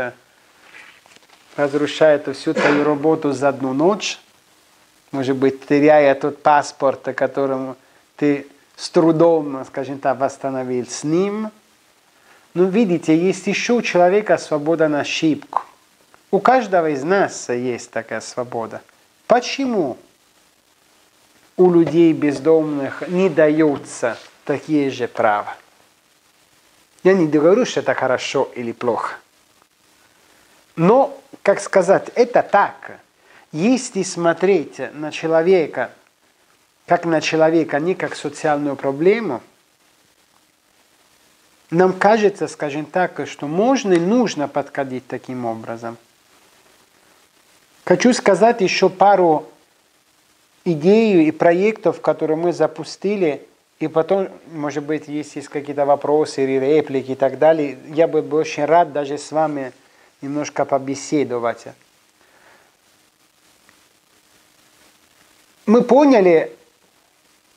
разрушают 1.56 2.36
всю 2.36 2.54
твою 2.54 2.84
работу 2.84 3.32
за 3.32 3.50
одну 3.50 3.74
ночь, 3.74 4.20
может 5.12 5.36
быть, 5.36 5.66
теряя 5.68 6.16
тот 6.16 6.42
паспорт, 6.42 7.04
которым 7.16 7.76
ты 8.16 8.48
с 8.76 8.90
трудом, 8.90 9.64
скажем 9.66 10.00
так, 10.00 10.20
восстановил 10.20 10.88
с 10.88 11.04
ним. 11.04 11.52
Но 12.54 12.66
видите, 12.66 13.18
есть 13.18 13.47
еще 13.47 13.74
у 13.74 13.82
человека 13.82 14.38
свобода 14.38 14.88
на 14.88 15.01
ошибку. 15.01 15.64
У 16.30 16.39
каждого 16.39 16.89
из 16.89 17.04
нас 17.04 17.49
есть 17.49 17.91
такая 17.91 18.22
свобода. 18.22 18.82
Почему 19.28 19.97
у 21.58 21.72
людей 21.72 22.14
бездомных 22.14 23.08
не 23.08 23.30
даются 23.30 24.18
такие 24.45 24.91
же 24.91 25.08
права? 25.08 25.56
Я 27.04 27.14
не 27.14 27.28
говорю, 27.28 27.66
что 27.66 27.82
это 27.82 27.93
хорошо 27.93 28.49
или 28.56 28.72
плохо. 28.72 29.16
Но 30.76 31.20
как 31.41 31.60
сказать, 31.60 32.10
это 32.16 32.41
так. 32.41 32.99
Если 33.51 34.04
смотреть 34.04 34.80
на 34.93 35.12
человека, 35.12 35.91
как 36.88 37.06
на 37.06 37.22
человека, 37.22 37.80
не 37.80 37.93
как 37.93 38.16
социальную 38.16 38.76
проблему, 38.76 39.41
нам 41.74 41.94
кажется, 41.94 42.48
скажем 42.48 42.86
так, 42.86 43.28
что 43.28 43.48
можно 43.48 43.94
и 43.94 44.00
нужно 44.00 44.48
подходить 44.48 45.08
таким 45.08 45.46
образом. 45.46 45.98
Хочу 47.86 48.14
сказать 48.14 48.62
еще 48.62 48.90
пару 48.90 49.50
идей 50.66 51.26
и 51.26 51.32
проектов, 51.32 52.00
которые 52.00 52.38
мы 52.38 52.54
запустили, 52.54 53.46
и 53.80 53.88
потом, 53.88 54.30
может 54.52 54.84
быть, 54.84 55.08
если 55.08 55.40
есть 55.40 55.50
какие-то 55.50 55.86
вопросы 55.86 56.44
или 56.44 56.60
реплики 56.60 57.12
и 57.12 57.16
так 57.16 57.38
далее, 57.38 57.78
я 57.88 58.08
бы 58.08 58.22
был 58.22 58.38
очень 58.38 58.66
рад 58.66 58.94
даже 58.94 59.18
с 59.18 59.32
вами 59.32 59.74
немножко 60.22 60.64
побеседовать. 60.64 61.66
Мы 65.66 65.82
поняли, 65.82 66.56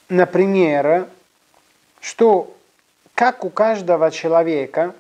например, 0.09 1.09
что 2.01 2.56
как 3.17 3.47
у 3.47 3.51
каждого 3.51 4.11
человека 4.11 4.95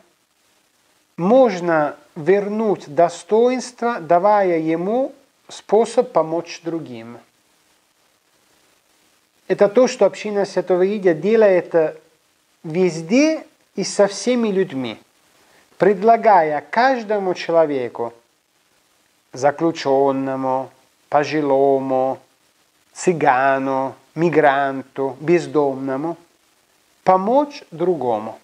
можно 1.18 1.96
вернуть 2.16 2.92
достоинство, 2.92 4.00
давая 4.00 4.58
ему 4.58 5.14
способ 5.48 6.12
помочь 6.12 6.62
другим. 6.64 7.18
Это 9.48 9.68
то, 9.68 9.86
что 9.86 10.06
община 10.06 10.46
Святого 10.46 10.84
Идя 10.96 11.12
делает 11.12 12.00
везде 12.64 13.46
и 13.74 13.84
со 13.84 14.06
всеми 14.06 14.48
людьми, 14.48 14.98
предлагая 15.76 16.64
каждому 16.70 17.34
человеку, 17.34 18.14
заключенному, 19.34 20.70
пожилому, 21.10 22.18
цыгану, 22.94 23.94
мигранту, 24.14 25.18
бездомному, 25.20 26.16
помочь 27.06 27.62
другому. 27.70 28.36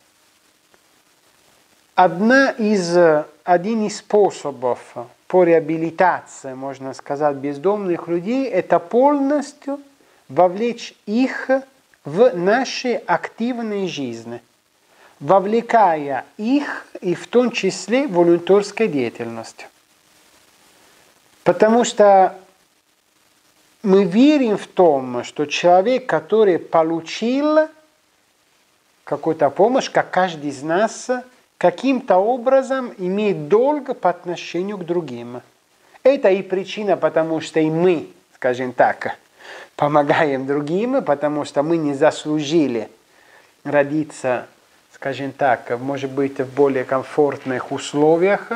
Одна 1.97 2.51
из, 2.51 2.97
один 3.43 3.87
из 3.87 3.97
способов 3.97 4.79
по 5.27 5.43
реабилитации, 5.43 6.55
можно 6.55 6.95
сказать, 6.95 7.37
бездомных 7.37 8.07
людей, 8.07 8.47
это 8.47 8.79
полностью 8.79 9.81
вовлечь 10.29 10.95
их 11.07 11.51
в 12.05 12.37
наши 12.37 12.95
активные 12.95 13.89
жизни, 13.89 14.41
вовлекая 15.19 16.25
их 16.37 16.87
и 17.01 17.17
в 17.17 17.27
том 17.27 17.51
числе 17.51 18.07
волонтерской 18.07 18.87
деятельностью. 18.87 19.67
Потому 21.43 21.83
что 21.83 22.39
мы 23.83 24.05
верим 24.05 24.57
в 24.57 24.69
том, 24.69 25.25
что 25.25 25.47
человек, 25.47 26.07
который 26.07 26.61
получил 26.61 27.69
какую-то 29.13 29.51
помощь, 29.51 29.91
как 29.91 30.11
каждый 30.11 30.49
из 30.49 30.63
нас, 30.63 31.11
каким-то 31.59 32.17
образом 32.17 32.95
имеет 32.97 33.49
долг 33.49 33.95
по 33.99 34.09
отношению 34.09 34.79
к 34.79 34.87
другим. 34.87 35.43
Это 36.03 36.31
и 36.31 36.41
причина, 36.41 36.97
потому 36.97 37.43
что 37.43 37.61
и 37.61 37.69
мы, 37.69 38.09
скажем 38.35 38.73
так, 38.73 39.19
помогаем 39.77 40.47
другим, 40.47 41.03
потому 41.05 41.45
что 41.45 41.63
мы 41.63 41.77
не 41.77 41.93
заслужили 41.93 42.89
родиться, 43.65 44.47
скажем 44.95 45.33
так, 45.33 45.79
может 45.79 46.11
быть, 46.11 46.41
в 46.41 46.55
более 46.55 46.85
комфортных 46.85 47.71
условиях. 47.71 48.51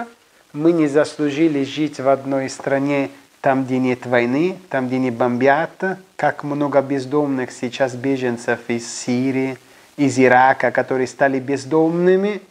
Мы 0.54 0.72
не 0.72 0.86
заслужили 0.86 1.64
жить 1.64 2.00
в 2.00 2.08
одной 2.08 2.48
стране 2.48 3.10
там, 3.42 3.66
где 3.66 3.78
нет 3.78 4.06
войны, 4.06 4.56
там, 4.70 4.86
где 4.86 4.98
не 4.98 5.10
бомбят, 5.10 5.98
как 6.16 6.44
много 6.44 6.80
бездомных 6.80 7.52
сейчас 7.52 7.94
беженцев 7.94 8.60
из 8.68 8.90
Сирии, 8.90 9.58
из 9.96 10.18
Ирака, 10.18 10.70
которые 10.70 11.06
стали 11.06 11.38
бездомными, 11.38 12.42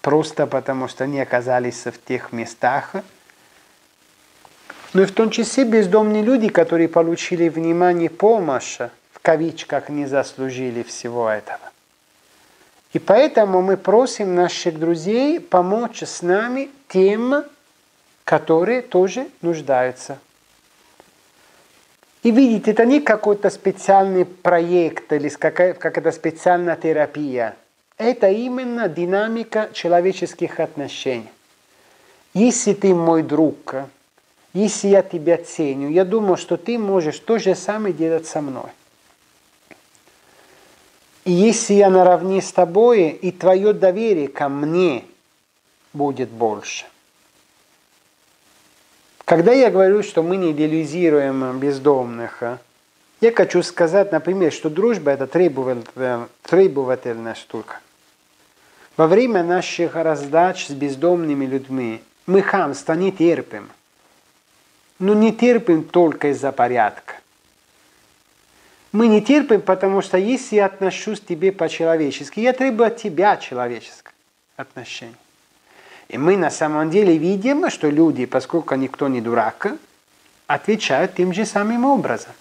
просто 0.00 0.46
потому 0.46 0.88
что 0.88 1.04
они 1.04 1.20
оказались 1.20 1.84
в 1.84 2.02
тех 2.04 2.32
местах. 2.32 2.94
Но 4.92 5.02
и 5.02 5.04
в 5.04 5.12
том 5.12 5.30
числе 5.30 5.64
бездомные 5.64 6.22
люди, 6.22 6.48
которые 6.48 6.88
получили 6.88 7.48
внимание, 7.48 8.10
помощь, 8.10 8.78
в 9.12 9.20
кавичках 9.20 9.88
не 9.88 10.06
заслужили 10.06 10.82
всего 10.82 11.28
этого. 11.28 11.60
И 12.92 12.98
поэтому 12.98 13.62
мы 13.62 13.76
просим 13.76 14.34
наших 14.34 14.78
друзей 14.78 15.38
помочь 15.38 16.02
с 16.02 16.22
нами 16.22 16.70
тем, 16.88 17.44
которые 18.24 18.82
тоже 18.82 19.28
нуждаются. 19.42 20.18
И 22.22 22.30
видите, 22.30 22.72
это 22.72 22.84
не 22.84 23.00
какой-то 23.00 23.48
специальный 23.48 24.26
проект 24.26 25.12
или 25.12 25.28
какая-то 25.28 26.12
специальная 26.12 26.76
терапия. 26.76 27.56
Это 27.96 28.28
именно 28.28 28.88
динамика 28.88 29.70
человеческих 29.72 30.60
отношений. 30.60 31.30
Если 32.34 32.74
ты 32.74 32.94
мой 32.94 33.22
друг, 33.22 33.74
если 34.52 34.88
я 34.88 35.02
тебя 35.02 35.38
ценю, 35.38 35.88
я 35.88 36.04
думаю, 36.04 36.36
что 36.36 36.56
ты 36.56 36.78
можешь 36.78 37.18
то 37.18 37.38
же 37.38 37.54
самое 37.54 37.94
делать 37.94 38.26
со 38.26 38.42
мной. 38.42 38.70
И 41.24 41.32
если 41.32 41.74
я 41.74 41.90
наравне 41.90 42.42
с 42.42 42.52
тобой, 42.52 43.08
и 43.08 43.30
твое 43.32 43.72
доверие 43.72 44.28
ко 44.28 44.48
мне 44.48 45.04
будет 45.92 46.28
больше– 46.28 46.84
когда 49.30 49.52
я 49.52 49.70
говорю, 49.70 50.02
что 50.02 50.24
мы 50.24 50.36
не 50.36 50.50
идеализируем 50.50 51.60
бездомных, 51.60 52.42
а, 52.42 52.58
я 53.20 53.30
хочу 53.30 53.62
сказать, 53.62 54.10
например, 54.10 54.52
что 54.52 54.68
дружба– 54.68 55.10
это 55.12 55.28
требовательная 55.28 57.34
штука. 57.36 57.78
Во 58.96 59.06
время 59.06 59.44
наших 59.44 59.94
раздач 59.94 60.66
с 60.66 60.70
бездомными 60.70 61.46
людьми 61.46 62.02
мы 62.26 62.42
хамство 62.42 62.94
не 62.94 63.12
терпим. 63.12 63.70
Но 64.98 65.14
не 65.14 65.32
терпим 65.32 65.84
только 65.84 66.32
из-за 66.32 66.50
порядка. 66.50 67.14
Мы 68.90 69.06
не 69.06 69.22
терпим, 69.22 69.60
потому 69.60 70.02
что 70.02 70.18
если 70.18 70.56
я 70.56 70.66
отношусь 70.66 71.20
к 71.20 71.26
тебе 71.26 71.52
по-человечески, 71.52 72.40
я 72.40 72.52
требую 72.52 72.88
от 72.88 72.96
тебя 72.96 73.36
человеческое 73.36 74.12
отношение. 74.56 75.14
И 76.10 76.18
мы 76.18 76.36
на 76.36 76.50
самом 76.50 76.90
деле 76.90 77.16
видим, 77.16 77.70
что 77.70 77.88
люди, 77.88 78.26
поскольку 78.26 78.74
никто 78.74 79.06
не 79.06 79.20
дурак, 79.20 79.74
отвечают 80.48 81.14
тем 81.14 81.32
же 81.32 81.46
самым 81.46 81.84
образом. 81.84 82.32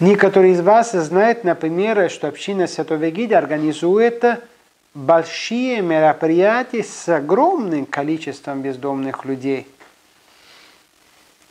Некоторые 0.00 0.54
из 0.54 0.62
вас 0.62 0.92
знают, 0.92 1.44
например, 1.44 2.10
что 2.10 2.26
община 2.28 2.66
Святого 2.68 3.10
Гида 3.10 3.36
организует 3.36 4.24
большие 4.94 5.82
мероприятия 5.82 6.82
с 6.82 7.06
огромным 7.06 7.84
количеством 7.84 8.62
бездомных 8.62 9.26
людей. 9.26 9.66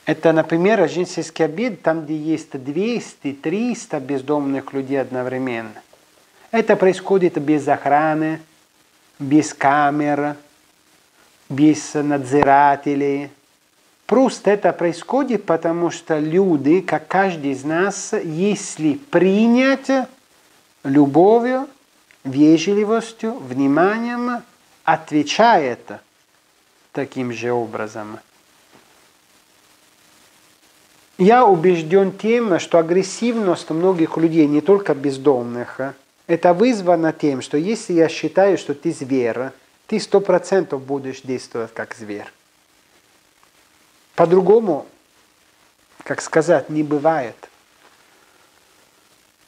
Это, 0.07 0.33
например, 0.33 0.79
рождественский 0.79 1.45
обед, 1.45 1.83
там, 1.83 2.05
где 2.05 2.17
есть 2.17 2.55
200-300 2.55 3.99
бездомных 3.99 4.73
людей 4.73 4.99
одновременно. 4.99 5.83
Это 6.49 6.75
происходит 6.75 7.37
без 7.37 7.67
охраны, 7.67 8.39
без 9.19 9.53
камер, 9.53 10.35
без 11.49 11.93
надзирателей. 11.93 13.29
Просто 14.05 14.51
это 14.51 14.73
происходит, 14.73 15.45
потому 15.45 15.89
что 15.91 16.19
люди, 16.19 16.81
как 16.81 17.07
каждый 17.07 17.51
из 17.51 17.63
нас, 17.63 18.13
если 18.13 18.95
принять 18.95 19.89
любовью, 20.83 21.67
вежливостью, 22.23 23.33
вниманием, 23.39 24.43
отвечает 24.83 25.91
таким 26.91 27.31
же 27.31 27.51
образом. 27.51 28.19
Я 31.17 31.45
убежден 31.45 32.11
тем, 32.11 32.59
что 32.59 32.79
агрессивность 32.79 33.69
многих 33.69 34.17
людей, 34.17 34.47
не 34.47 34.61
только 34.61 34.93
бездомных, 34.95 35.79
это 36.27 36.53
вызвано 36.53 37.11
тем, 37.11 37.41
что 37.41 37.57
если 37.57 37.93
я 37.93 38.09
считаю, 38.09 38.57
что 38.57 38.73
ты 38.73 38.91
зверь, 38.91 39.51
ты 39.87 39.99
сто 39.99 40.21
процентов 40.21 40.81
будешь 40.81 41.21
действовать 41.21 41.73
как 41.73 41.93
зверь. 41.95 42.31
По-другому, 44.15 44.85
как 46.03 46.21
сказать, 46.21 46.69
не 46.69 46.83
бывает. 46.83 47.35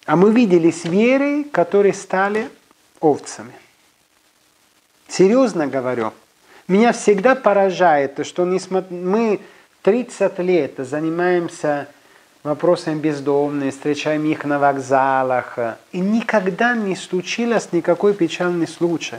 А 0.06 0.16
мы 0.16 0.32
видели 0.32 0.72
звери, 0.72 1.44
которые 1.44 1.94
стали 1.94 2.50
овцами. 3.00 3.54
Серьезно 5.08 5.68
говорю, 5.68 6.14
меня 6.68 6.92
всегда 6.94 7.36
поражает, 7.36 8.26
что 8.26 8.46
мы 8.46 9.40
30 9.84 10.40
лет 10.40 10.74
занимаемся 10.78 11.88
вопросами 12.46 13.00
бездомных, 13.00 13.74
встречаем 13.74 14.24
их 14.26 14.46
на 14.46 14.60
вокзалах. 14.60 15.58
И 15.92 16.00
никогда 16.00 16.76
не 16.76 16.96
случилось 16.96 17.70
никакой 17.72 18.14
печальный 18.14 18.68
случай. 18.68 19.18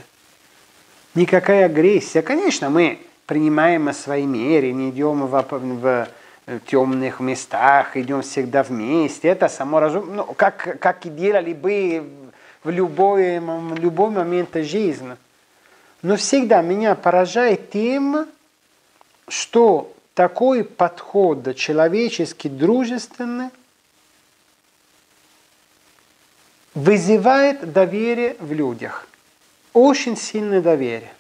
Никакая 1.15 1.67
агрессия. 1.67 2.23
Конечно, 2.23 2.71
мы 2.71 3.01
принимаем 3.27 3.93
свои 3.93 4.25
меры, 4.25 4.71
не 4.73 4.91
идем 4.91 5.27
в, 5.27 5.47
в 5.51 6.09
темных 6.67 7.19
местах, 7.19 7.97
идем 7.97 8.23
всегда 8.23 8.63
вместе. 8.63 9.29
Это 9.29 9.49
само 9.49 9.81
разум, 9.81 10.15
ну, 10.15 10.25
как, 10.25 10.79
как 10.79 11.05
и 11.05 11.11
делали 11.11 11.53
бы 11.53 12.05
в 12.63 12.71
любой, 12.71 13.41
в 13.41 13.75
любой 13.75 14.11
момент 14.11 14.55
жизни. 14.55 15.17
Но 16.03 16.17
всегда 16.17 16.63
меня 16.63 16.95
поражает 16.95 17.73
тем, 17.73 18.29
что 19.27 19.93
такой 20.17 20.65
подход 20.65 21.55
человеческий, 21.55 22.49
дружественный, 22.49 23.51
вызывает 26.73 27.71
доверие 27.75 28.35
в 28.41 28.51
людях. 28.51 29.07
Очень 29.75 30.17
сильное 30.17 30.63
доверие. 30.63 31.13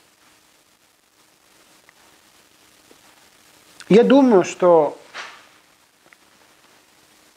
Я 3.90 4.02
думаю, 4.02 4.44
что 4.44 4.98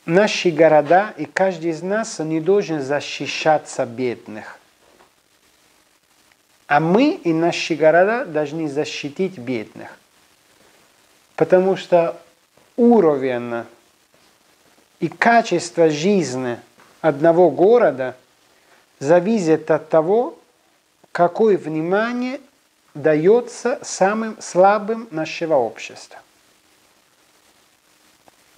наши 0.05 0.51
города 0.51 1.13
и 1.17 1.25
каждый 1.25 1.71
из 1.71 1.83
нас 1.83 2.19
не 2.19 2.39
должен 2.39 2.81
защищаться 2.81 3.85
бедных. 3.85 4.59
А 6.67 6.79
мы 6.79 7.15
и 7.15 7.33
наши 7.33 7.75
города 7.75 8.23
должны 8.23 8.69
защитить 8.69 9.37
бедных. 9.37 9.99
Потому 11.39 11.77
что 11.77 12.19
уровень 12.75 13.63
и 14.99 15.07
качество 15.07 15.89
жизни 15.89 16.59
одного 16.99 17.49
города 17.49 18.17
зависит 18.99 19.71
от 19.71 19.87
того, 19.87 20.37
какое 21.13 21.57
внимание 21.57 22.41
дается 22.93 23.79
самым 23.83 24.35
слабым 24.41 25.07
нашего 25.11 25.55
общества. 25.55 26.19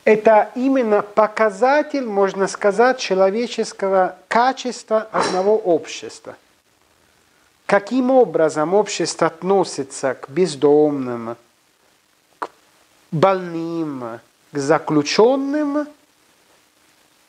Это 0.04 0.50
именно 0.56 1.04
показатель, 1.04 2.08
можно 2.08 2.48
сказать, 2.48 2.98
человеческого 2.98 4.18
качества 4.28 5.08
одного 5.12 5.56
общества. 5.56 6.36
Каким 7.68 8.10
образом 8.10 8.74
общество 8.74 9.28
относится 9.28 10.16
к 10.16 10.30
бездомным, 10.30 11.38
больным, 13.12 14.20
к 14.52 14.58
заключенным, 14.58 15.88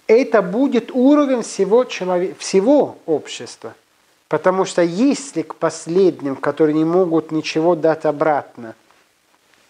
это 0.07 0.43
будет 0.43 0.91
уровень 0.93 1.43
всего, 1.43 1.85
человек, 1.85 2.39
всего 2.39 2.99
общества. 3.07 3.75
Потому 4.29 4.65
что 4.65 4.83
если 4.83 5.43
к 5.43 5.57
последним, 5.57 6.37
которые 6.37 6.75
не 6.75 6.85
могут 6.85 7.33
ничего 7.33 7.75
дать 7.75 8.05
обратно, 8.05 8.75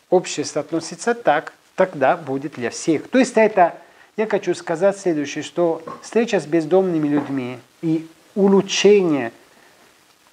общество 0.08 0.60
относится 0.60 1.14
так, 1.14 1.52
тогда 1.74 2.16
будет 2.16 2.54
для 2.54 2.70
всех. 2.70 3.08
То 3.08 3.18
есть 3.18 3.36
это, 3.36 3.74
я 4.16 4.26
хочу 4.26 4.54
сказать 4.54 4.98
следующее, 4.98 5.42
что 5.42 5.82
встреча 6.00 6.38
с 6.38 6.46
бездомными 6.46 7.08
людьми 7.08 7.58
и 7.80 8.06
улучшение 8.34 9.32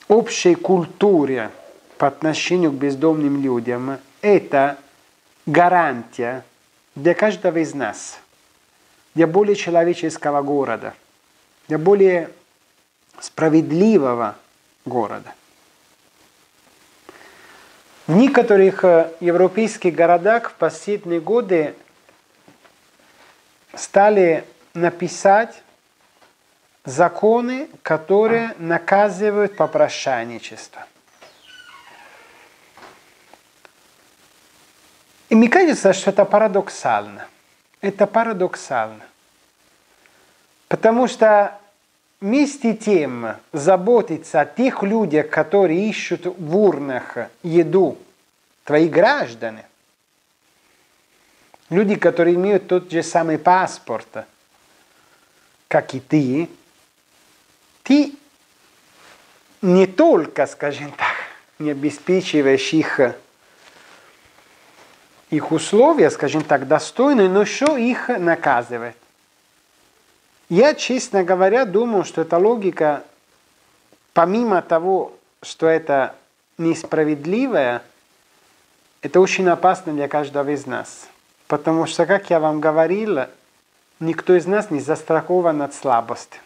общей 0.08 0.56
культуры 0.56 1.50
по 1.98 2.08
отношению 2.08 2.72
к 2.72 2.76
бездомным 2.76 3.42
людям– 3.42 3.98
это 4.22 4.78
гарантия 5.50 6.44
для 6.96 7.14
каждого 7.14 7.58
из 7.58 7.74
нас, 7.74 8.20
для 9.16 9.28
более 9.28 9.56
человеческого 9.56 10.42
города, 10.42 10.94
для 11.68 11.78
более 11.78 12.30
справедливого 13.20 14.36
города. 14.86 15.34
В 18.08 18.16
некоторых 18.16 18.84
э, 18.84 19.12
европейских 19.20 19.94
городах 19.94 20.52
в 20.52 20.54
последние 20.56 21.20
годы 21.20 21.76
стали 23.76 24.46
написать 24.74 25.62
законы, 26.86 27.70
которые 27.84 28.56
наказывают 28.58 29.56
попрошайничество. 29.56 30.88
И 35.30 35.36
мне 35.36 35.48
кажется, 35.48 35.94
что 35.94 36.10
это 36.10 36.26
парадоксально. 36.26 37.28
Это 37.82 38.08
парадоксально. 38.08 39.04
Потому 40.68 41.08
что 41.08 41.58
вместе 42.20 42.74
тем 42.74 43.36
заботиться 43.54 44.42
о 44.42 44.46
тех 44.46 44.84
людях, 44.84 45.30
которые 45.30 45.88
ищут 45.90 46.26
в 46.26 46.58
урнах 46.58 47.18
еду, 47.44 47.98
твои 48.64 48.88
граждане, 48.88 49.66
люди, 51.70 51.96
которые 51.96 52.36
имеют 52.36 52.68
тот 52.68 52.92
же 52.92 53.04
самый 53.04 53.38
паспорт, 53.38 54.26
как 55.68 55.94
и 55.94 56.00
ты, 56.00 56.50
ты 57.84 58.14
не 59.62 59.88
только, 59.88 60.48
скажем 60.48 60.92
так, 60.92 61.16
не 61.60 61.72
обеспечиваешь 61.72 62.74
их, 62.74 63.00
их 65.30 65.52
условия, 65.52 66.10
скажем 66.10 66.44
так, 66.44 66.68
достойные, 66.68 67.30
но 67.30 67.42
еще 67.42 67.80
их 67.80 68.10
наказывает. 68.10 68.96
Я, 70.50 70.74
честно 70.74 71.24
говоря, 71.24 71.66
думаю, 71.66 72.04
что 72.04 72.22
эта 72.22 72.38
логика, 72.38 73.04
помимо 74.14 74.62
того, 74.64 75.14
что 75.44 75.68
это 75.68 76.16
несправедливая, 76.58 77.84
это 79.02 79.20
очень 79.20 79.48
опасно 79.48 79.94
для 79.94 80.08
каждого 80.08 80.50
из 80.50 80.66
нас. 80.66 81.08
Потому 81.48 81.86
что, 81.86 82.06
как 82.06 82.30
я 82.32 82.40
вам 82.40 82.60
говорил, 82.60 83.20
никто 84.00 84.36
из 84.36 84.46
нас 84.46 84.72
не 84.72 84.80
застрахован 84.80 85.62
от 85.62 85.74
слабости. 85.74 86.40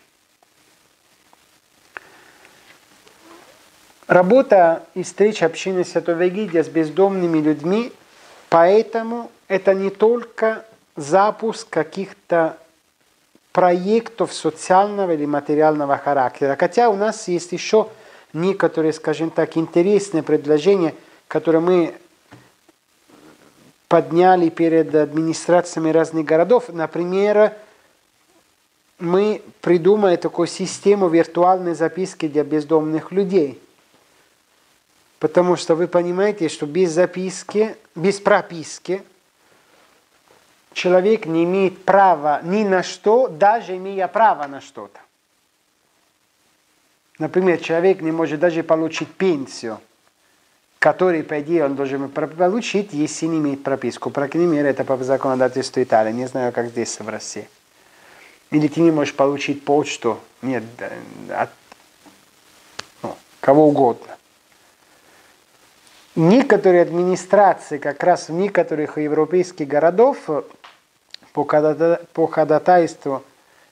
Работа 4.08 4.84
и 4.94 5.04
встреча 5.04 5.46
общины 5.46 5.86
Святого 5.86 6.28
Эгидия 6.28 6.64
с 6.64 6.68
бездомными 6.68 7.40
людьми, 7.40 7.94
поэтому 8.54 9.32
это 9.48 9.74
не 9.74 9.90
только 9.90 10.64
запуск 10.96 11.68
каких-то 11.70 12.56
проектов 13.52 14.32
социального 14.32 15.12
или 15.12 15.26
материального 15.26 15.98
характера. 15.98 16.56
Хотя 16.60 16.92
у 16.92 16.96
нас 16.96 17.28
есть 17.28 17.52
еще 17.52 17.90
некоторые, 18.32 18.94
скажем 18.94 19.32
так, 19.32 19.58
интересные 19.58 20.22
предложения, 20.22 20.94
которые 21.28 21.62
мы 21.62 21.96
подняли 23.88 24.50
перед 24.50 24.94
администрациями 24.94 25.90
разных 25.90 26.24
городов. 26.24 26.66
Например, 26.70 27.54
мы 29.00 29.42
придумали 29.62 30.16
такую 30.16 30.46
систему 30.46 31.08
виртуальной 31.08 31.74
записки 31.74 32.28
для 32.28 32.44
бездомных 32.44 33.12
людей. 33.12 33.60
Потому 35.24 35.56
что 35.56 35.76
вы 35.76 35.88
понимаете, 35.88 36.50
что 36.50 36.66
без 36.66 36.92
записки, 36.92 37.78
без 37.96 38.20
прописки– 38.20 39.02
человек 40.74 41.26
не 41.26 41.46
имеет 41.46 41.86
права 41.86 42.42
ни 42.44 42.66
на 42.66 42.84
что, 42.84 43.30
даже 43.30 43.78
имея 43.78 44.10
право 44.10 44.48
на 44.48 44.60
что-то. 44.60 45.00
Например, 47.20 47.58
человек 47.58 48.02
не 48.02 48.12
может 48.12 48.42
даже 48.42 48.64
получить 48.64 49.08
пенсию, 49.14 49.80
который, 50.78 51.24
по 51.24 51.40
идее, 51.40 51.64
он 51.64 51.78
должен 51.78 52.10
получить, 52.10 52.92
если 52.92 53.28
не 53.28 53.38
имеет 53.38 53.64
прописку. 53.64 54.10
По 54.10 54.28
крайней 54.28 54.52
мере, 54.52 54.68
это 54.68 54.84
по 54.84 55.02
законодательству 55.02 55.82
Италии. 55.82 56.12
Не 56.12 56.28
знаю, 56.28 56.52
как 56.52 56.68
здесь, 56.68 57.00
в 57.00 57.08
России. 57.08 57.48
Или 58.52 58.68
ты 58.68 58.82
не 58.82 58.92
можешь 58.92 59.16
получить 59.16 59.64
почту, 59.64 60.20
нет, 60.42 60.66
от 61.30 61.50
ну, 63.02 63.16
кого 63.40 63.70
угодно. 63.70 64.18
Некоторые 66.16 66.84
администрации, 66.84 67.80
как 67.80 68.04
раз 68.04 68.30
в 68.30 68.34
некоторых 68.34 68.98
европейских 69.00 69.68
городов, 69.68 70.18
по 71.34 72.28
ходатайству 72.28 73.24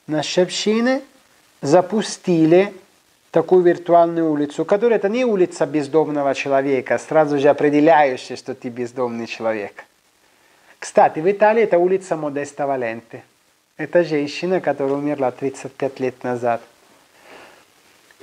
нашей 0.08 0.44
общины 0.44 1.04
запустили 1.62 2.74
такую 3.30 3.64
виртуальную 3.64 4.32
улицу, 4.32 4.66
которая 4.66 4.98
это 4.98 5.08
не 5.08 5.24
улица 5.24 5.68
бездомного 5.68 6.34
человека, 6.34 6.98
сразу 6.98 7.38
же 7.38 7.48
определяющая, 7.48 8.36
что 8.36 8.56
ты 8.56 8.70
бездомный 8.70 9.28
человек. 9.28 9.86
Кстати, 10.80 11.20
в 11.20 11.32
Италии 11.32 11.62
это 11.62 11.78
улица 11.78 12.18
Модеста 12.18 12.66
Валенте. 12.66 13.24
Это 13.78 14.04
женщина, 14.04 14.60
которая 14.60 14.96
умерла 14.96 15.30
35 15.30 16.00
лет 16.00 16.24
назад. 16.24 16.62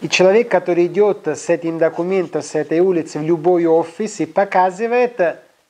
И 0.01 0.09
человек, 0.09 0.49
который 0.49 0.87
идет 0.87 1.27
с 1.27 1.49
этим 1.49 1.79
документом 1.79 2.43
с 2.43 2.55
этой 2.55 2.81
улицы 2.81 3.19
в 3.19 3.23
любой 3.23 3.67
офис 3.67 4.21
и 4.21 4.27
показывает 4.27 5.21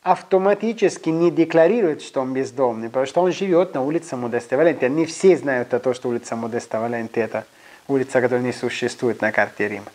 автоматически 0.03 1.09
не 1.09 1.31
декларирует, 1.31 2.03
что 2.03 2.21
он 2.21 2.35
бездомный, 2.35 2.89
потому 2.89 3.07
что 3.07 3.23
он 3.23 3.33
живет 3.33 3.75
на 3.75 3.83
улице 3.83 4.17
Модеста 4.17 4.57
Валенти. 4.57 4.85
Не 4.85 5.07
все 5.07 5.37
знают 5.37 5.73
о 5.73 5.79
том, 5.79 5.95
что 5.95 6.09
улица 6.09 6.37
Модеста 6.37 6.79
Валенти– 6.79 7.19
это 7.21 7.47
улица, 7.89 8.21
которая 8.21 8.45
не 8.45 8.53
существует 8.53 9.21
на 9.23 9.33
карте 9.33 9.69
Рима. 9.69 9.87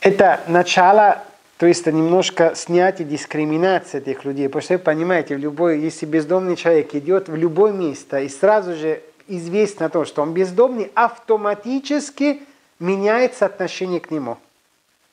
Это 0.00 0.40
начало, 0.46 1.24
то 1.58 1.66
есть 1.66 1.84
немножко 1.86 2.52
снятие 2.54 3.08
дискриминации 3.08 3.98
этих 3.98 4.24
людей. 4.24 4.48
Потому 4.48 4.62
что 4.62 4.74
вы 4.74 4.78
понимаете, 4.78 5.34
в 5.34 5.38
любой, 5.40 5.80
если 5.80 6.06
бездомный 6.06 6.54
человек 6.54 6.94
идет 6.94 7.28
в 7.28 7.34
любое 7.34 7.72
место 7.72 8.20
и 8.20 8.28
сразу 8.28 8.74
же 8.76 9.02
известно 9.28 9.88
то, 9.88 10.04
что 10.04 10.22
он 10.22 10.32
бездомный, 10.32 10.90
автоматически 10.94 12.42
меняется 12.78 13.46
отношение 13.46 14.00
к 14.00 14.10
нему. 14.10 14.38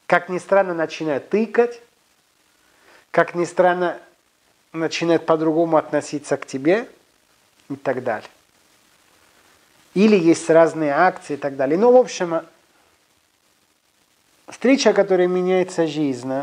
Как 0.05 0.29
ни 0.29 0.37
странно, 0.37 0.73
начинает 0.73 1.29
тыкать, 1.29 1.81
как 3.11 3.35
ни 3.35 3.45
странно, 3.45 3.99
начинает 4.73 5.25
по-другому 5.25 5.77
относиться 5.77 6.37
к 6.37 6.45
тебе 6.45 6.87
и 7.69 7.75
так 7.75 8.03
далее. 8.03 8.29
Или 9.93 10.17
есть 10.17 10.49
разные 10.49 10.91
акции 10.91 11.35
и 11.35 11.37
так 11.37 11.55
далее. 11.55 11.77
Но, 11.77 11.91
ну, 11.91 11.97
в 11.97 12.01
общем, 12.01 12.41
встреча, 14.47 14.93
которая 14.93 15.27
меняется 15.27 15.85
жизнь, 15.87 16.33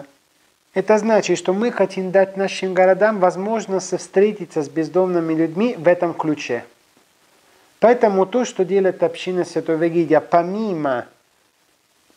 это 0.72 0.98
значит, 0.98 1.36
что 1.36 1.52
мы 1.52 1.72
хотим 1.72 2.12
дать 2.12 2.36
нашим 2.36 2.74
городам 2.74 3.18
возможность 3.18 3.98
встретиться 3.98 4.62
с 4.62 4.68
бездомными 4.68 5.34
людьми 5.34 5.74
в 5.76 5.88
этом 5.88 6.14
ключе. 6.14 6.64
Поэтому 7.80 8.26
то, 8.26 8.44
что 8.44 8.64
делает 8.64 9.02
община 9.02 9.44
Святого 9.44 9.82
Егидия, 9.84 10.20
помимо 10.20 11.06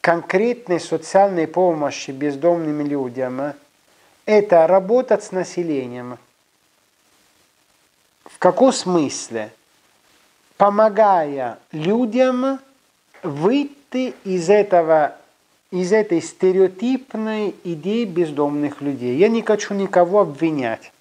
конкретной 0.02 0.82
социальной 0.82 1.48
помощи 1.48 2.12
бездомным 2.12 2.86
людям, 2.86 3.54
это 4.26 4.68
работать 4.68 5.24
с 5.24 5.32
населением. 5.32 6.20
В 8.26 8.38
каком 8.38 8.74
смысле? 8.74 9.52
Помогая 10.58 11.58
людям 11.72 12.60
выйти 13.24 14.14
из 14.24 14.50
этого 14.50 15.16
из 15.72 15.92
этой 15.92 16.22
стереотипной 16.22 17.56
идеи 17.64 18.06
бездомных 18.06 18.82
людей. 18.82 19.18
Я 19.18 19.28
не 19.28 19.42
хочу 19.42 19.74
никого 19.74 20.22
обвинять. 20.22 20.93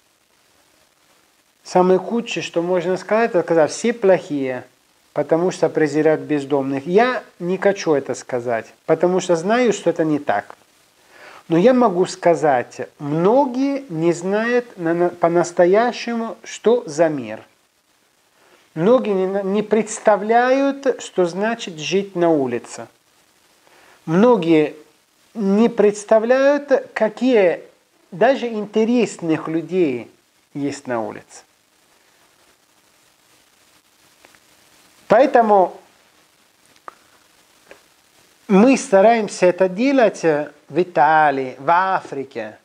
Самое 1.63 1.99
худшее, 1.99 2.43
что 2.43 2.61
можно 2.61 2.97
сказать, 2.97 3.31
это 3.31 3.41
сказать, 3.41 3.71
все 3.71 3.93
плохие, 3.93 4.65
потому 5.13 5.51
что 5.51 5.69
презирают 5.69 6.21
бездомных. 6.21 6.85
Я 6.85 7.23
не 7.39 7.57
хочу 7.57 7.93
это 7.93 8.15
сказать, 8.15 8.73
потому 8.85 9.19
что 9.19 9.35
знаю, 9.35 9.73
что 9.73 9.89
это 9.89 10.03
не 10.03 10.19
так. 10.19 10.55
Но 11.47 11.57
я 11.57 11.73
могу 11.73 12.05
сказать, 12.05 12.87
многие 12.99 13.85
не 13.89 14.13
знают 14.13 14.65
по-настоящему, 15.19 16.37
что 16.43 16.83
за 16.85 17.09
мир. 17.09 17.41
Многие 18.75 19.43
не 19.43 19.61
представляют, 19.61 21.01
что 21.01 21.25
значит 21.25 21.79
жить 21.79 22.15
на 22.15 22.29
улице 22.29 22.87
многие 24.05 24.75
не 25.33 25.69
представляют, 25.69 26.89
какие 26.93 27.61
даже 28.11 28.47
интересных 28.47 29.47
людей 29.47 30.09
есть 30.53 30.87
на 30.87 31.01
улице. 31.01 31.43
Поэтому 35.13 35.79
мы 38.47 38.75
стараемся 38.77 39.45
это 39.45 39.69
делать 39.69 40.23
в 40.23 40.81
Италии, 40.81 41.55
в 41.59 41.69
Африке, 41.69 42.57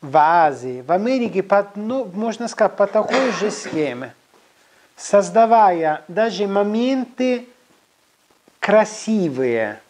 в 0.00 0.16
Азии, 0.16 0.82
в 0.84 0.90
Америке, 0.90 1.44
по, 1.44 1.70
ну, 1.76 2.06
можно 2.06 2.48
сказать, 2.48 2.76
по 2.76 2.88
такой 2.88 3.30
же 3.38 3.52
схеме, 3.52 4.16
создавая 4.96 6.02
даже 6.08 6.48
моменты 6.48 7.46
красивые 8.58 9.80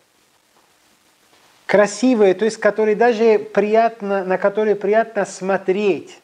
–красивые, 1.66 2.34
то 2.34 2.44
есть 2.44 2.58
которые 2.58 2.94
даже 2.94 3.38
приятно, 3.38 4.22
на 4.22 4.36
которые 4.36 4.76
приятно 4.76 5.24
смотреть 5.24 6.20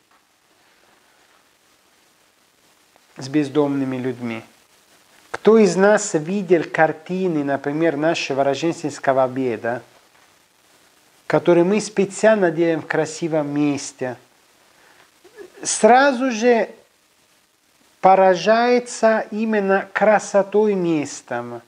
с 3.16 3.26
бездомными 3.26 3.96
людьми. 3.96 4.42
Кто 5.30 5.58
из 5.58 5.76
нас 5.76 6.14
видел 6.14 6.64
картины, 6.64 7.44
например, 7.44 7.96
нашего 7.96 8.44
рождественского 8.44 9.24
обеда, 9.24 9.82
которые 11.26 11.64
мы 11.64 11.80
специально 11.80 12.50
делаем 12.50 12.80
в 12.82 12.86
красивом 12.86 13.54
месте, 13.54 14.16
сразу 15.62 16.30
же 16.30 16.70
поражается 18.00 19.26
именно 19.30 19.88
красотой 19.92 20.74
места, 20.74 21.60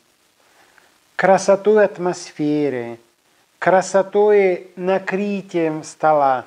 красотой 1.16 1.84
атмосферы, 1.84 2.98
красотой 3.58 4.70
накрытием 4.76 5.84
стола. 5.84 6.46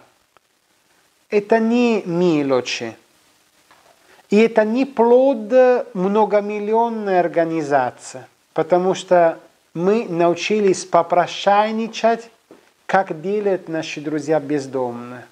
Это 1.30 1.59
не 1.59 2.01
мелочи. 2.05 2.95
И 4.34 4.38
это 4.38 4.66
не 4.66 4.86
плод 4.86 5.54
многомиллионной 5.94 7.20
организации, 7.20 8.26
потому 8.56 8.96
что 8.96 9.38
мы 9.76 10.08
научились 10.10 10.86
попрошайничать, 10.86 12.32
как 12.88 13.22
делают 13.22 13.70
наши 13.70 14.02
друзья 14.02 14.40
бездомные, 14.40 15.28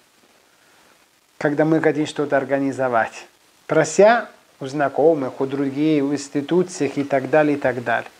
когда 1.39 1.65
мы 1.65 1.81
хотим 1.81 2.05
что-то 2.05 2.37
организовать, 2.37 3.25
прося 3.65 4.29
у 4.59 4.67
знакомых, 4.67 5.41
у 5.41 5.47
других, 5.47 6.03
в 6.03 6.13
институциях 6.13 6.99
и 6.99 7.03
так 7.03 7.27
далее, 7.31 7.57
и 7.57 7.59
так 7.59 7.83
далее. 7.83 8.11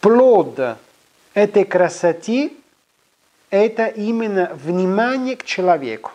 Плод 0.00 0.58
этой 1.32 1.64
красоте– 1.64 2.50
это 3.50 3.86
именно 3.86 4.50
внимание 4.64 5.36
к 5.36 5.44
человеку. 5.44 6.10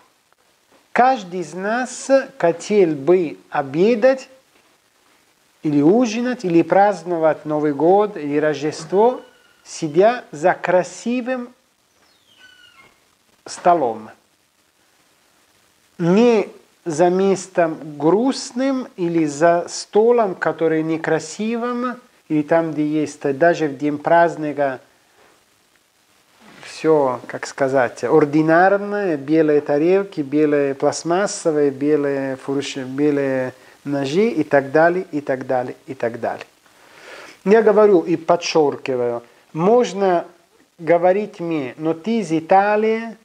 Каждый 0.91 1.41
из 1.41 1.53
нас 1.53 2.09
хотел 2.37 2.91
бы 2.91 3.37
обедать 3.49 4.29
или 5.63 5.81
ужинать, 5.81 6.45
или 6.45 6.61
праздновать 6.61 7.45
Новый 7.45 7.73
год, 7.73 8.17
или 8.17 8.37
Рождество, 8.37 9.21
сидя 9.63 10.23
за 10.31 10.53
красивым 10.53 11.53
столом. 13.45 14.09
Не 15.97 16.49
за 16.85 17.09
местом 17.09 17.97
грустным 17.97 18.87
или 18.95 19.25
за 19.25 19.65
столом, 19.67 20.33
который 20.33 20.81
некрасивым, 20.81 21.99
или 22.29 22.41
там, 22.41 22.71
где 22.71 22.87
есть 22.87 23.21
даже 23.37 23.67
в 23.67 23.77
день 23.77 23.97
праздника 23.97 24.79
все, 26.79 27.19
как 27.27 27.45
сказать, 27.45 28.05
ординарное, 28.05 29.17
белые 29.17 29.59
тарелки, 29.59 30.21
белые 30.21 30.73
пластмассовые, 30.73 31.71
белые, 31.71 32.37
фурш, 32.37 32.77
белые 32.77 33.53
ножи 33.83 34.29
и 34.29 34.45
так 34.45 34.71
далее, 34.71 35.05
и 35.11 35.19
так 35.19 35.45
далее, 35.45 35.75
и 35.87 35.93
так 35.93 36.21
далее. 36.21 36.45
Я 37.43 37.63
говорю 37.63 37.99
и 37.99 38.15
подчеркиваю, 38.15 39.23
можно 39.51 40.25
говорить 40.77 41.41
мне, 41.41 41.73
но 41.75 41.93
ты 41.93 42.19
из 42.19 42.31
Италии, 42.31 43.17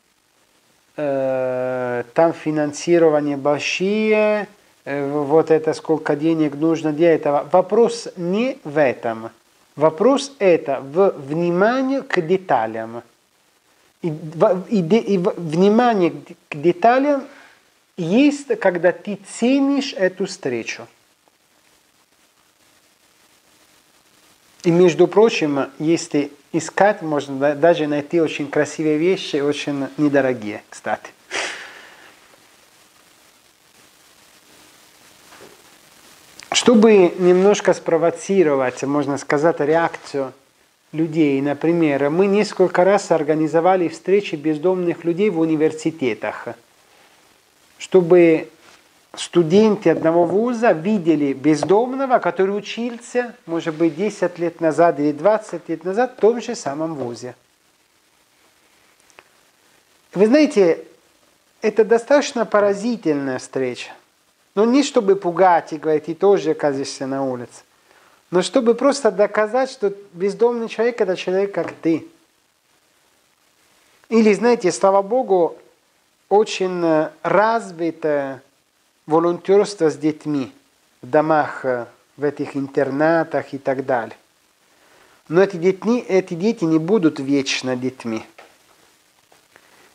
э, 0.96 2.02
там 2.12 2.32
финансирование 2.32 3.36
большие, 3.36 4.48
э, 4.84 5.08
вот 5.08 5.52
это 5.52 5.74
сколько 5.74 6.16
денег 6.16 6.56
нужно 6.56 6.92
для 6.92 7.14
этого. 7.14 7.48
Вопрос 7.52 8.08
не 8.16 8.58
в 8.64 8.78
этом. 8.78 9.30
Вопрос 9.76 10.32
это 10.40 10.80
в 10.80 11.14
внимании 11.18 12.00
к 12.00 12.20
деталям. 12.20 13.04
И, 14.04 14.08
и, 14.68 15.14
и 15.14 15.16
внимание 15.16 16.12
к 16.50 16.56
деталям 16.56 17.24
есть, 17.96 18.48
когда 18.60 18.92
ты 18.92 19.18
ценишь 19.26 19.94
эту 19.94 20.26
встречу. 20.26 20.86
И 24.62 24.70
между 24.70 25.08
прочим, 25.08 25.70
если 25.78 26.30
искать, 26.52 27.00
можно 27.00 27.54
даже 27.54 27.86
найти 27.86 28.20
очень 28.20 28.50
красивые 28.50 28.98
вещи, 28.98 29.36
очень 29.36 29.86
недорогие, 29.96 30.62
кстати. 30.68 31.10
Чтобы 36.52 37.14
немножко 37.18 37.72
спровоцировать, 37.72 38.82
можно 38.82 39.16
сказать, 39.16 39.60
реакцию 39.60 40.34
людей. 40.94 41.42
Например, 41.42 42.08
мы 42.08 42.26
несколько 42.26 42.84
раз 42.84 43.10
организовали 43.10 43.88
встречи 43.88 44.36
бездомных 44.36 45.04
людей 45.04 45.28
в 45.28 45.40
университетах, 45.40 46.48
чтобы 47.78 48.48
студенты 49.14 49.90
одного 49.90 50.24
вуза 50.24 50.72
видели 50.72 51.32
бездомного, 51.32 52.18
который 52.18 52.56
учился, 52.56 53.34
может 53.46 53.74
быть, 53.74 53.96
10 53.96 54.38
лет 54.38 54.60
назад 54.60 54.98
или 55.00 55.12
20 55.12 55.68
лет 55.68 55.84
назад 55.84 56.14
в 56.16 56.20
том 56.20 56.40
же 56.40 56.54
самом 56.54 56.94
вузе. 56.94 57.34
Вы 60.14 60.26
знаете, 60.26 60.84
это 61.60 61.84
достаточно 61.84 62.46
поразительная 62.46 63.38
встреча. 63.38 63.90
Но 64.54 64.64
не 64.64 64.84
чтобы 64.84 65.16
пугать 65.16 65.72
и 65.72 65.76
говорить, 65.76 66.04
ты 66.04 66.14
тоже 66.14 66.52
оказываешься 66.52 67.08
на 67.08 67.24
улице 67.24 67.62
но 68.30 68.42
чтобы 68.42 68.74
просто 68.74 69.10
доказать, 69.10 69.70
что 69.70 69.94
бездомный 70.12 70.68
человек– 70.68 71.00
это 71.02 71.16
человек, 71.16 71.52
как 71.52 71.72
ты. 71.72 72.06
Или, 74.08 74.32
знаете, 74.32 74.72
слава 74.72 75.02
Богу, 75.02 75.56
очень 76.28 77.08
развито 77.22 78.42
волонтерство 79.06 79.90
с 79.90 79.96
детьми 79.96 80.52
в 81.02 81.08
домах, 81.08 81.64
в 82.16 82.24
этих 82.24 82.56
интернатах 82.56 83.52
и 83.52 83.58
так 83.58 83.84
далее. 83.84 84.16
Но 85.28 85.42
эти 85.42 85.56
дети, 85.56 85.98
эти 86.00 86.34
дети 86.34 86.64
не 86.64 86.78
будут 86.78 87.18
вечно 87.18 87.76
детьми. 87.76 88.24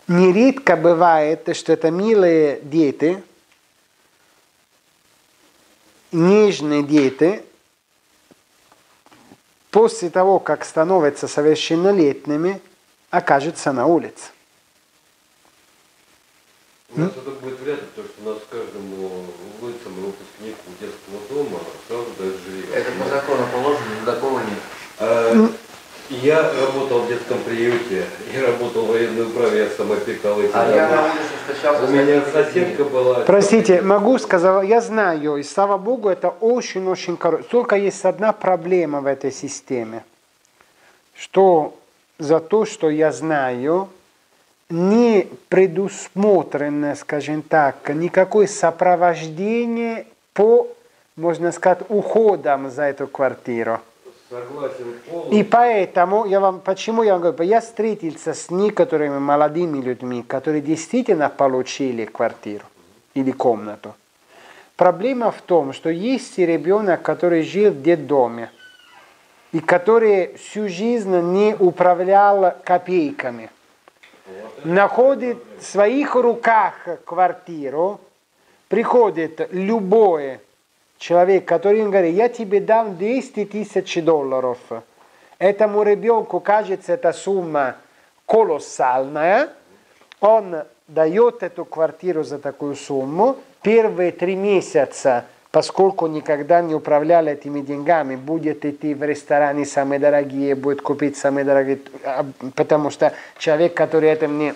Нередко 0.08 0.76
бывает, 0.76 1.56
что 1.56 1.72
это 1.72 1.92
милые 1.92 2.60
дети, 2.64 3.22
нежные 6.12 6.82
дети, 6.82 7.44
после 9.72 10.10
того, 10.10 10.40
как 10.40 10.66
становятся 10.66 11.28
совершеннолетними, 11.28 12.62
окажутся 13.10 13.72
на 13.72 13.86
улице. 13.86 14.32
У 16.96 17.02
нас 17.02 17.12
это 17.12 17.30
будет 17.32 17.60
вряд 17.60 17.82
ли, 17.82 17.86
потому 17.96 18.08
что 18.08 18.22
у 18.22 18.34
нас 18.34 18.40
каждому 18.50 19.26
улицам 19.62 19.94
выпускнику 19.94 20.72
детского 20.80 21.20
дома 21.30 21.60
сразу 21.88 22.08
дают 22.18 22.38
жилье. 22.42 22.66
Это 22.74 22.92
по 22.92 23.08
закону 23.08 23.46
положено, 23.54 23.86
но 24.00 24.12
такого 24.12 24.40
нет. 24.40 25.52
Я 26.10 26.42
работал 26.42 27.02
в 27.02 27.08
детском 27.08 27.38
приюте, 27.44 28.04
я 28.34 28.48
работал 28.48 28.86
в 28.86 28.88
военной 28.88 29.28
управе, 29.28 29.60
я 29.60 29.70
сам 29.70 29.92
опекал 29.92 30.42
эти 30.42 30.52
А 30.54 30.66
дома. 30.66 30.76
я 30.76 30.88
на 30.90 31.04
улице 31.04 31.20
встречался 31.46 31.86
У 31.86 31.90
меня 31.92 32.22
соседка 32.34 32.84
была. 32.84 33.20
Простите, 33.22 33.82
могу 33.84 34.18
сказать, 34.18 34.68
я 34.68 34.82
знаю, 34.82 35.38
и 35.38 35.44
слава 35.44 35.78
Богу, 35.78 36.10
это 36.10 36.30
очень-очень 36.30 37.16
коротко. 37.16 37.48
Только 37.52 37.76
есть 37.76 38.04
одна 38.06 38.34
проблема 38.34 39.02
в 39.02 39.06
этой 39.06 39.32
системе, 39.32 40.04
что 41.16 41.76
за 42.18 42.40
то, 42.40 42.66
что 42.66 42.90
я 42.90 43.12
знаю, 43.12 43.90
не 44.72 45.28
предусмотрено, 45.48 46.96
скажем 46.96 47.44
так, 47.44 47.88
никакое 47.94 48.48
сопровождение 48.48 50.08
по, 50.34 50.68
можно 51.16 51.52
сказать, 51.52 51.82
уходам 51.90 52.72
за 52.72 52.84
эту 52.84 53.06
квартиру. 53.06 53.80
И 55.32 55.44
поэтому, 55.44 56.26
я 56.26 56.40
вам, 56.40 56.60
почему 56.60 57.04
я 57.04 57.14
вам 57.14 57.22
говорю, 57.22 57.44
я 57.44 57.62
встретился 57.62 58.34
с 58.34 58.52
некоторыми 58.52 59.18
молодыми 59.18 59.82
людьми, 59.82 60.24
которые 60.24 60.62
действительно 60.62 61.30
получили 61.30 62.06
квартиру 62.06 62.66
или 63.16 63.32
комнату. 63.32 63.96
Проблема 64.76 65.32
в 65.32 65.42
том, 65.42 65.74
что 65.74 65.90
есть 65.90 66.38
ребенок, 66.38 67.02
который 67.02 67.44
жил 67.44 67.72
в 67.72 67.82
детдоме, 67.82 68.52
и 69.52 69.60
который 69.60 70.36
всю 70.36 70.70
жизнь 70.70 71.16
не 71.16 71.56
управлял 71.56 72.56
копейками. 72.64 73.50
Находит 74.64 75.38
в 75.60 75.66
своих 75.66 76.14
руках 76.16 76.76
квартиру, 77.04 78.00
приходит 78.68 79.50
любой 79.52 80.40
человек, 81.00 81.46
который 81.46 81.80
им 81.80 81.90
говорит, 81.90 82.16
я 82.16 82.30
тебе 82.30 82.60
дам 82.60 82.98
200 82.98 83.46
тысяч 83.46 84.04
долларов. 84.04 84.60
Этому 85.40 85.84
ребенку 85.84 86.40
кажется 86.42 86.94
эта 86.94 87.14
сумма 87.14 87.78
колоссальная. 88.26 89.50
Он 90.20 90.64
дает 90.88 91.42
эту 91.42 91.66
квартиру 91.66 92.24
за 92.24 92.38
такую 92.38 92.76
сумму. 92.76 93.38
Первые 93.62 94.12
три 94.12 94.36
месяца, 94.36 95.26
поскольку 95.52 96.08
никогда 96.08 96.62
не 96.62 96.76
управляли 96.76 97.32
этими 97.32 97.62
деньгами, 97.62 98.18
будет 98.18 98.66
идти 98.66 98.94
в 98.94 99.04
рестораны 99.04 99.66
самые 99.66 100.00
дорогие, 100.00 100.56
будет 100.56 100.82
купить 100.82 101.18
самые 101.18 101.46
дорогие, 101.46 101.80
а, 102.04 102.26
потому 102.56 102.90
что 102.90 103.14
человек, 103.38 103.74
который 103.74 104.10
это 104.10 104.28
мне 104.28 104.56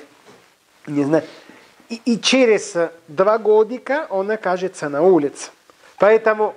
не 0.88 1.06
знает. 1.06 1.26
И, 1.90 2.02
и 2.06 2.20
через 2.20 2.76
два 3.08 3.38
годика 3.38 4.08
он 4.10 4.32
окажется 4.32 4.90
на 4.90 5.02
улице. 5.02 5.52
Поэтому 6.04 6.54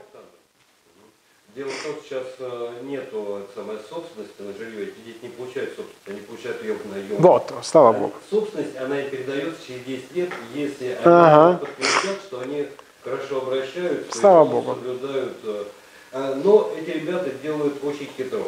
Дело 1.55 1.69
в 1.71 1.83
том, 1.85 1.93
что 1.95 2.03
сейчас 2.09 2.25
э, 2.41 2.69
нету 2.83 3.43
самой 3.55 3.77
собственности 3.89 4.41
на 4.41 4.53
жилье, 4.59 4.89
эти 4.89 4.99
дети 5.07 5.19
не 5.23 5.29
получают 5.29 5.71
собственность, 5.77 6.09
они 6.09 6.21
получают 6.21 6.63
ее 6.65 6.75
в 6.75 6.85
наем. 6.93 7.17
вот, 7.23 7.53
слава 7.63 7.93
Богу. 7.93 8.13
Собственность, 8.29 8.77
она 8.77 9.01
и 9.01 9.09
передается 9.09 9.55
через 9.67 9.85
10 9.85 10.17
лет, 10.17 10.31
если 10.53 10.87
они 10.87 10.99
Ага. 11.05 11.59
подтвердят, 11.59 12.23
что 12.27 12.41
они 12.41 12.67
хорошо 13.05 13.39
обращаются, 13.39 14.19
Слава 14.19 14.49
и 14.49 14.51
Богу. 14.51 14.75
соблюдают. 14.75 15.37
э, 15.45 15.65
а, 16.13 16.35
Но 16.45 16.73
эти 16.77 16.91
ребята 16.91 17.31
делают 17.41 17.83
очень 17.85 18.09
хитро. 18.17 18.43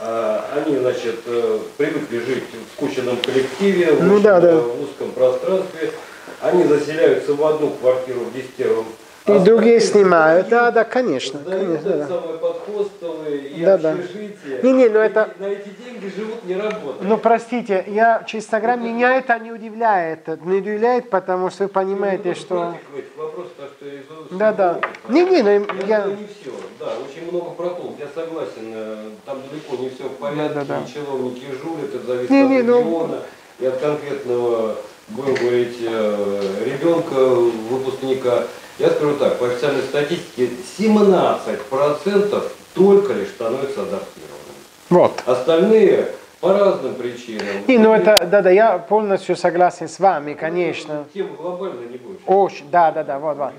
А, 0.00 0.48
Они, 0.56 0.78
значит, 0.78 1.20
э, 1.26 1.58
привыкли 1.76 2.18
жить 2.20 2.44
в 2.52 2.72
скученном 2.76 3.18
коллективе, 3.18 3.92
в, 3.92 4.02
Ну 4.02 4.14
общем, 4.14 4.22
да, 4.24 4.40
да. 4.40 4.56
в 4.56 4.82
узком 4.82 5.12
пространстве. 5.12 5.92
Они 6.40 6.64
заселяются 6.64 7.34
в 7.34 7.44
одну 7.44 7.70
квартиру 7.70 8.20
в 8.20 8.32
десятером. 8.32 8.86
И 9.26 9.38
другие 9.38 9.80
снимают. 9.80 10.48
Да, 10.48 10.72
да, 10.72 10.82
конечно. 10.82 11.38
Сдают 11.38 11.80
конечно 11.82 11.96
да. 11.96 12.06
самое 12.08 12.38
подхостовые 12.38 13.38
и 13.50 13.64
Да, 13.64 13.78
да. 13.78 13.92
общежитие. 13.92 14.60
Не-не, 14.64 14.88
но 14.88 15.00
И 15.02 15.06
это- 15.06 15.28
На 15.38 15.46
эти 15.46 15.68
деньги 15.68 16.12
живут 16.16 16.44
не 16.44 16.56
работая. 16.56 17.06
Ну, 17.08 17.16
простите, 17.18 17.84
я, 17.86 18.24
честно 18.26 18.58
говоря, 18.58 18.76
меня 18.76 19.16
это 19.16 19.38
не 19.38 19.52
удивляет. 19.52 20.26
Не 20.44 20.56
удивляет, 20.58 21.08
потому 21.08 21.50
что 21.50 21.64
вы 21.64 21.68
понимаете, 21.68 22.34
что... 22.34 22.74
Вопрос, 23.16 23.48
так 23.56 23.70
что 23.76 23.86
из 23.86 24.02
Да, 24.38 24.52
да. 24.52 24.72
опыта. 24.72 24.88
Не-не, 25.08 25.42
но 25.42 25.50
Я, 25.50 25.60
я... 25.86 26.06
не 26.06 26.26
все. 26.26 26.50
Да, 26.80 26.86
очень 27.08 27.30
много 27.30 27.50
проколов. 27.50 27.94
Я 28.00 28.06
согласен, 28.12 28.72
э, 28.74 28.96
там 29.24 29.38
далеко 29.48 29.80
не 29.80 29.90
все 29.90 30.04
в 30.08 30.16
порядке. 30.16 30.48
Да, 30.54 30.64
да, 30.64 30.80
да. 30.80 30.82
Чиновники 30.92 31.44
жулят, 31.62 31.94
это 31.94 32.04
зависит 32.06 32.30
Не, 32.30 32.42
от 32.42 32.50
не, 32.50 32.62
ну- 32.62 32.78
региона 32.80 33.18
и 33.60 33.66
от 33.66 33.76
конкретного, 33.78 34.74
будем 35.08 35.34
говорить, 35.34 35.76
э, 35.80 36.40
ребенка, 36.64 37.14
выпускника. 37.14 38.42
Я 38.78 38.90
скажу 38.90 39.16
так, 39.16 39.38
по 39.38 39.46
официальной 39.46 39.82
статистике 39.82 40.50
17% 40.78 42.52
только 42.74 43.12
лишь 43.12 43.28
становятся 43.28 43.82
адаптированными. 43.82 44.56
Вот. 44.90 45.22
Остальные 45.26 46.08
по 46.40 46.52
разным 46.52 46.94
причинам. 46.96 47.46
Не, 47.68 47.78
ну 47.78 47.94
это, 47.94 48.26
да-да, 48.28 48.50
я 48.50 48.78
полностью 48.78 49.36
согласен 49.36 49.88
с 49.88 50.00
вами, 50.00 50.34
конечно. 50.34 51.04
Тема 51.14 51.36
глобальная 51.36 51.86
не 51.86 51.98
будет. 51.98 52.20
Очень, 52.26 52.68
да-да-да, 52.70 53.18
вот, 53.20 53.36
вот. 53.36 53.52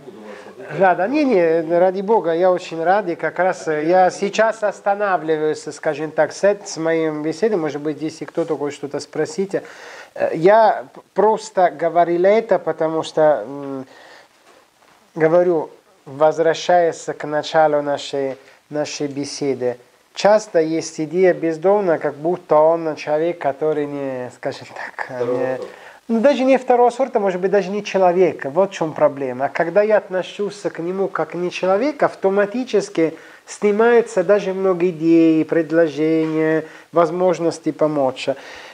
Да, 0.77 0.93
да, 0.93 1.07
не, 1.07 1.23
не, 1.23 1.61
ради 1.79 2.01
бога, 2.01 2.33
я 2.33 2.51
очень 2.51 2.83
рад, 2.83 3.07
и 3.07 3.15
как 3.15 3.39
раз 3.39 3.67
э, 3.67 3.85
я 3.85 4.11
сейчас 4.11 4.63
останавливаюсь, 4.63 5.63
скажем 5.73 6.11
так, 6.11 6.31
с, 6.31 6.43
с 6.65 6.77
моим 6.77 7.23
беседой, 7.23 7.57
может 7.57 7.81
быть, 7.81 8.01
если 8.01 8.25
кто-то 8.25 8.57
хочет 8.57 8.77
что-то 8.77 8.99
спросить. 8.99 9.55
Э, 10.13 10.29
Я 10.35 10.85
просто 11.13 11.71
говорил 11.71 12.25
это, 12.25 12.59
потому 12.59 13.03
что, 13.03 13.45
говорю, 15.15 15.69
возвращаясь 16.05 17.05
к 17.17 17.25
началу 17.25 17.81
нашей, 17.81 18.37
нашей 18.69 19.07
беседы, 19.07 19.77
часто 20.13 20.59
есть 20.59 20.99
идея 20.99 21.33
бездомного, 21.33 21.97
как 21.97 22.15
будто 22.15 22.55
он 22.55 22.95
человек, 22.95 23.39
который 23.39 23.85
не, 23.85 24.31
скажем 24.35 24.67
так, 24.67 25.05
Второго 25.05 25.37
не, 25.37 25.57
сорта. 25.57 25.67
ну, 26.07 26.19
даже 26.19 26.43
не 26.43 26.57
второго 26.57 26.89
сорта, 26.89 27.19
может 27.19 27.41
быть, 27.41 27.51
даже 27.51 27.69
не 27.69 27.83
человека. 27.83 28.49
Вот 28.49 28.71
в 28.71 28.73
чем 28.73 28.93
проблема. 28.93 29.49
Когда 29.49 29.81
я 29.81 29.97
отношусь 29.97 30.61
к 30.61 30.79
нему 30.79 31.07
как 31.07 31.33
не 31.35 31.51
человек, 31.51 32.01
автоматически 32.03 33.13
снимаются 33.45 34.23
даже 34.23 34.53
много 34.53 34.89
идей, 34.89 35.43
предложений, 35.45 36.63
возможностей 36.91 37.71
помочь. 37.71 38.29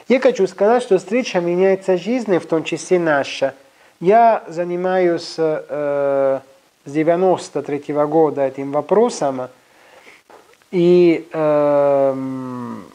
Я 0.07 0.19
хочу 0.19 0.47
сказать, 0.47 0.83
что 0.83 0.97
встреча 0.97 1.39
меняется 1.39 1.97
жизнь, 1.97 2.37
в 2.37 2.45
том 2.47 2.63
числе 2.63 2.99
наша. 2.99 3.53
Я 3.99 4.45
занимаюсь 4.47 5.35
э, 5.37 6.39
с 6.85 6.91
93 6.91 7.93
года 8.05 8.43
этим 8.43 8.71
вопросом, 8.71 9.49
и 10.71 11.27
эм, 11.33 12.85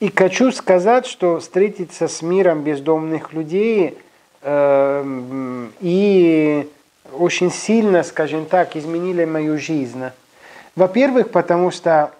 и 0.00 0.10
хочу 0.10 0.52
сказать, 0.52 1.04
что 1.04 1.38
встретиться 1.38 2.08
с 2.08 2.22
миром 2.22 2.62
бездомных 2.62 3.34
людей 3.34 3.98
эм, 4.40 5.70
и 5.80 6.66
очень 7.12 7.52
сильно, 7.52 8.02
скажем 8.04 8.46
так, 8.46 8.74
изменили 8.74 9.26
мою 9.26 9.58
жизнь. 9.58 10.04
Во-первых, 10.76 11.30
потому 11.30 11.70
что 11.70 12.10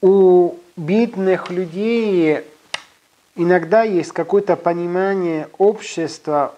у 0.00 0.54
бедных 0.76 1.50
людей 1.50 2.44
иногда 3.36 3.82
есть 3.82 4.12
какое-то 4.12 4.56
понимание 4.56 5.48
общества 5.58 6.54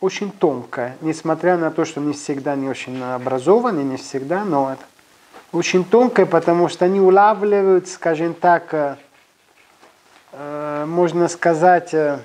очень 0.00 0.30
тонкое, 0.30 0.96
несмотря 1.00 1.56
на 1.56 1.70
то, 1.70 1.84
что 1.84 2.00
не 2.00 2.12
всегда 2.12 2.54
не 2.54 2.68
очень 2.68 3.02
образованы, 3.02 3.80
не 3.80 3.96
всегда, 3.96 4.44
но 4.44 4.72
это 4.72 4.84
очень 5.50 5.84
тонкое, 5.84 6.26
потому 6.26 6.68
что 6.68 6.84
они 6.84 7.00
улавливают, 7.00 7.88
скажем 7.88 8.34
так, 8.34 8.72
э, 8.72 8.96
э, 10.32 10.84
можно 10.86 11.26
сказать, 11.26 11.94
э, 11.94 12.20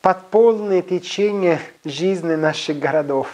подпольное 0.00 0.82
течение 0.82 1.60
жизни 1.84 2.34
наших 2.34 2.78
городов. 2.78 3.28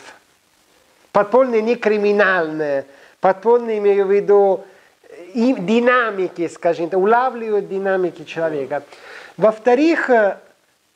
Подпольное 1.12 1.60
не 1.60 1.74
криминальное, 1.76 2.86
подпольное 3.20 3.78
имею 3.78 4.06
в 4.06 4.10
виду 4.10 4.64
и 5.34 5.54
динамики, 5.58 6.48
скажем 6.48 6.88
так, 6.88 6.98
улавливают 6.98 7.68
динамики 7.68 8.24
человека. 8.24 8.82
Во-вторых, 9.37 10.11
э, 10.11 10.39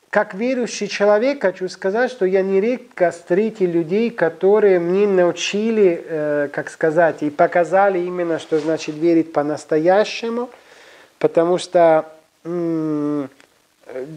как 0.09 0.33
верующий 0.33 0.87
человек 0.87 1.41
хочу 1.41 1.69
сказать, 1.69 2.11
что 2.11 2.25
я 2.25 2.41
нередко 2.41 3.11
встретил 3.11 3.69
людей, 3.69 4.09
которые 4.09 4.79
мне 4.79 5.07
научили, 5.07 6.03
э, 6.03 6.49
как 6.51 6.69
сказать, 6.69 7.23
и 7.23 7.29
показали 7.29 7.99
именно, 7.99 8.39
что 8.39 8.59
значит 8.59 8.95
верить 8.95 9.31
по-настоящему, 9.33 10.49
потому 11.19 11.57
что 11.57 12.05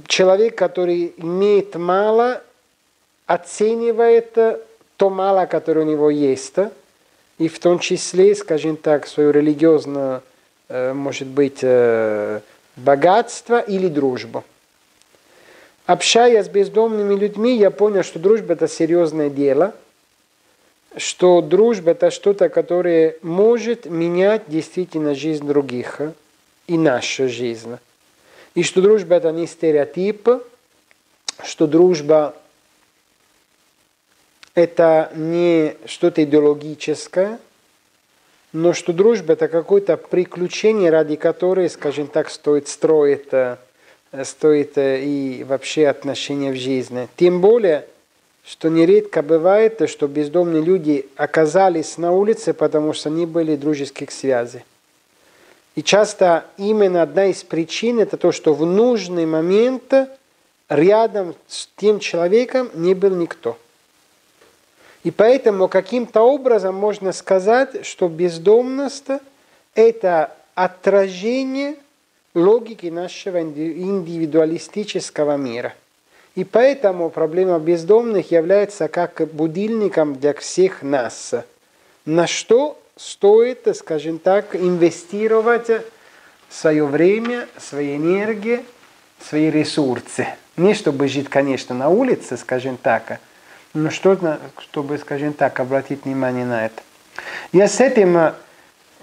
человек, 0.07 0.57
который 0.57 1.13
имеет 1.19 1.75
мало, 1.75 2.43
оценивает 3.27 4.33
то 4.97 5.11
мало, 5.11 5.47
которое 5.47 5.81
у 5.81 5.89
него 5.89 6.11
есть, 6.11 6.57
и 7.39 7.49
в 7.49 7.59
том 7.59 7.79
числе, 7.79 8.35
скажем 8.35 8.77
так, 8.77 9.07
свое 9.07 9.33
религиозное, 9.33 10.23
э, 10.69 10.93
может 10.93 11.27
быть, 11.29 11.59
э, 11.63 12.41
богатство 12.77 13.61
или 13.61 13.89
дружбу. 13.89 14.45
Общаясь 15.87 16.47
с 16.47 16.49
бездомными 16.49 17.15
людьми, 17.15 17.57
я 17.57 17.71
понял, 17.71 18.03
что 18.03 18.19
дружба– 18.19 18.53
это 18.55 18.69
серьезное 18.69 19.29
дело, 19.29 19.75
что 20.97 21.43
дружба– 21.43 21.91
это 21.93 22.11
что-то, 22.11 22.49
которое 22.49 23.17
может 23.23 23.85
менять 23.87 24.45
действительно 24.47 25.15
жизнь 25.15 25.47
других 25.47 26.01
и 26.67 26.79
нашу 26.79 27.29
жизнь. 27.29 27.77
И 28.55 28.63
что 28.63 28.81
дружба– 28.81 29.15
это 29.17 29.31
не 29.33 29.47
стереотип, 29.47 30.29
что 31.43 31.67
дружба 31.67 32.35
это 34.55 35.11
не 35.15 35.77
что-то 35.87 36.23
идеологическое, 36.23 37.39
но 38.55 38.73
что 38.73 38.93
дружба 38.93 39.33
это 39.33 39.49
какое-то 39.49 39.97
приключение, 39.97 40.89
ради 40.91 41.17
которой, 41.17 41.69
скажем 41.69 42.07
так, 42.07 42.31
стоит 42.31 42.69
строить, 42.69 43.27
э, 43.33 43.57
стоит 44.23 44.79
э, 44.79 45.03
и 45.03 45.43
вообще 45.43 45.89
отношения 45.89 46.53
в 46.53 46.57
жизни. 46.57 47.09
Тем 47.17 47.41
более, 47.41 47.85
что 48.47 48.69
нередко 48.69 49.23
бывает, 49.23 49.83
что 49.91 50.07
бездомные 50.07 50.63
люди 50.63 51.09
оказались 51.17 51.99
на 51.99 52.13
улице, 52.13 52.55
потому 52.55 52.93
что 52.93 53.11
не 53.11 53.27
были 53.27 53.57
дружеских 53.57 54.13
связей. 54.13 54.63
И 55.75 55.83
часто 55.83 56.45
именно 56.57 57.03
одна 57.03 57.27
из 57.27 57.43
причин 57.43 57.99
это 57.99 58.17
то, 58.17 58.31
что 58.31 58.55
в 58.55 58.65
нужный 58.65 59.27
момент 59.27 59.93
рядом 60.69 61.35
с 61.49 61.69
тем 61.77 61.99
человеком 61.99 62.71
не 62.75 62.95
был 62.95 63.17
никто. 63.17 63.59
И 65.05 65.11
поэтому 65.11 65.69
каким-то 65.69 66.23
образом 66.23 66.75
можно 66.75 67.13
сказать, 67.13 67.87
что 67.87 68.09
бездомность– 68.09 69.09
это 69.75 70.35
отражение 70.55 71.77
логики 72.35 72.87
нашего 72.87 73.41
индивидуалистического 73.43 75.37
мира. 75.37 75.75
И 76.35 76.43
поэтому 76.45 77.11
проблема 77.11 77.59
бездомных 77.59 78.33
является 78.33 78.89
как 78.89 79.21
будильником 79.33 80.17
для 80.17 80.33
всех 80.33 80.83
нас. 80.83 81.35
На 82.07 82.27
что 82.27 82.81
стоит, 82.97 83.69
скажем 83.77 84.19
так, 84.19 84.57
инвестировать 84.57 85.71
свое 86.49 86.87
время, 86.87 87.47
свои 87.59 87.97
энергии, 87.97 88.65
свои 89.21 89.51
ресурсы. 89.51 90.29
Не 90.57 90.73
чтобы 90.75 91.09
жить, 91.09 91.29
конечно, 91.29 91.75
на 91.75 91.89
улице, 91.89 92.37
скажем 92.37 92.79
так, 92.79 93.21
ну 93.75 93.91
что, 93.91 94.17
чтобы, 94.59 94.99
скажем 94.99 95.33
так, 95.33 95.61
обратить 95.61 96.05
внимание 96.05 96.47
на 96.47 96.67
это. 96.67 96.83
Я 97.53 97.69
с 97.69 97.81
этим 97.81 98.17
э, 98.17 98.33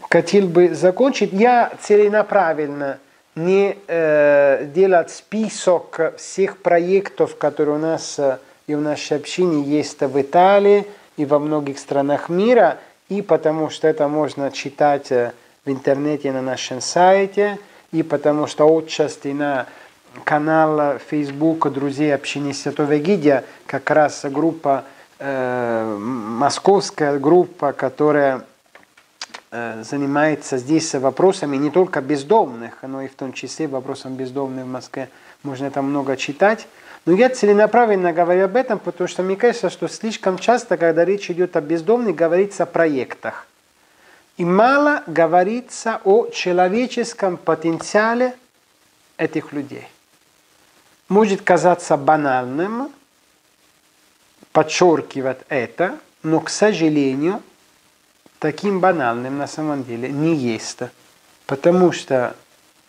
хотел 0.10 0.48
бы 0.48 0.74
закончить. 0.74 1.34
Я 1.34 1.72
целенаправленно 1.82 3.00
не 3.36 3.78
э, 3.88 4.66
делать 4.74 5.12
список 5.12 6.14
всех 6.18 6.58
проектов, 6.58 7.38
которые 7.38 7.76
у 7.76 7.80
нас 7.80 8.18
э, 8.18 8.38
и 8.68 8.76
в 8.76 8.82
нашей 8.82 9.18
общине 9.18 9.64
есть 9.64 10.02
в 10.02 10.22
Италии 10.22 10.86
и 11.18 11.26
во 11.26 11.40
многих 11.40 11.78
странах 11.78 12.30
мира, 12.30 12.78
и 13.10 13.22
потому 13.22 13.70
что 13.70 13.88
это 13.88 14.08
можно 14.08 14.52
читать 14.52 15.12
э, 15.12 15.34
в 15.66 15.70
интернете 15.70 16.32
на 16.32 16.42
нашем 16.42 16.82
сайте, 16.82 17.58
и 17.92 18.04
потому 18.04 18.48
что 18.48 18.66
отчасти 18.66 19.30
на 19.30 19.68
канал 20.24 21.00
Facebook 21.00 21.72
«Друзей 21.72 22.14
общины 22.14 22.54
Святого 22.54 22.98
Гидия», 22.98 23.46
как 23.66 23.90
раз 23.90 24.26
группа, 24.26 24.84
э, 25.20 25.98
московская 26.00 27.18
группа, 27.18 27.72
которая 27.72 28.46
э, 29.52 29.84
занимается 29.84 30.58
здесь 30.58 30.94
вопросами 30.96 31.58
не 31.58 31.70
только 31.70 32.02
бездомных, 32.02 32.80
но 32.84 33.02
и 33.02 33.08
в 33.08 33.16
том 33.16 33.34
числе 33.34 33.68
вопросом 33.68 34.16
бездомных 34.16 34.66
в 34.66 34.68
Москве. 34.68 35.10
Можно 35.44 35.66
это 35.66 35.82
много 35.82 36.18
читать. 36.18 36.68
Но 37.06 37.14
я 37.14 37.30
целенаправленно 37.30 38.14
говорю 38.14 38.46
об 38.46 38.56
этом, 38.56 38.78
потому 38.78 39.08
что 39.08 39.24
мне 39.24 39.36
кажется, 39.36 39.70
что 39.70 39.88
слишком 39.88 40.38
часто, 40.38 40.78
когда 40.78 41.04
речь 41.04 41.32
идет 41.32 41.56
о 41.56 41.62
бездомных, 41.62 42.16
говорится 42.16 42.64
о 42.64 42.68
проектах. 42.68 43.48
И 44.38 44.46
мало 44.46 45.04
говорится 45.08 46.00
о 46.04 46.28
человеческом 46.28 47.38
потенциале 47.38 48.36
этих 49.18 49.52
людей 49.52 49.88
может 51.12 51.42
казаться 51.42 51.98
банальным, 51.98 52.90
подчеркивать 54.54 55.40
это, 55.50 56.00
но, 56.24 56.40
к 56.40 56.50
сожалению, 56.50 57.42
таким 58.40 58.80
банальным 58.80 59.38
на 59.38 59.46
самом 59.46 59.84
деле 59.84 60.10
не 60.10 60.34
есть. 60.34 60.80
Потому 61.48 61.92
что 61.92 62.34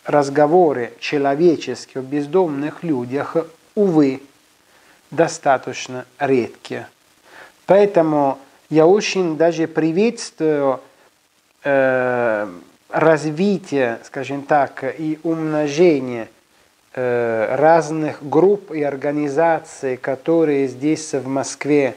разговоры 0.05 0.93
человеческие 1.01 1.99
о 1.99 2.05
бездомных 2.05 2.81
людях, 2.81 3.35
увы, 3.75 4.23
достаточно 5.11 6.05
редкие. 6.17 6.87
Поэтому 7.65 8.39
я 8.69 8.87
очень 8.87 9.35
даже 9.35 9.67
приветствую 9.67 10.79
э, 11.65 12.49
развитие, 12.87 13.99
скажем 14.05 14.43
так, 14.43 14.85
и 14.97 15.19
умножение 15.23 16.29
разных 16.95 18.27
групп 18.27 18.71
и 18.71 18.83
организаций, 18.83 19.97
которые 19.97 20.67
здесь 20.67 21.13
в 21.13 21.27
Москве 21.27 21.95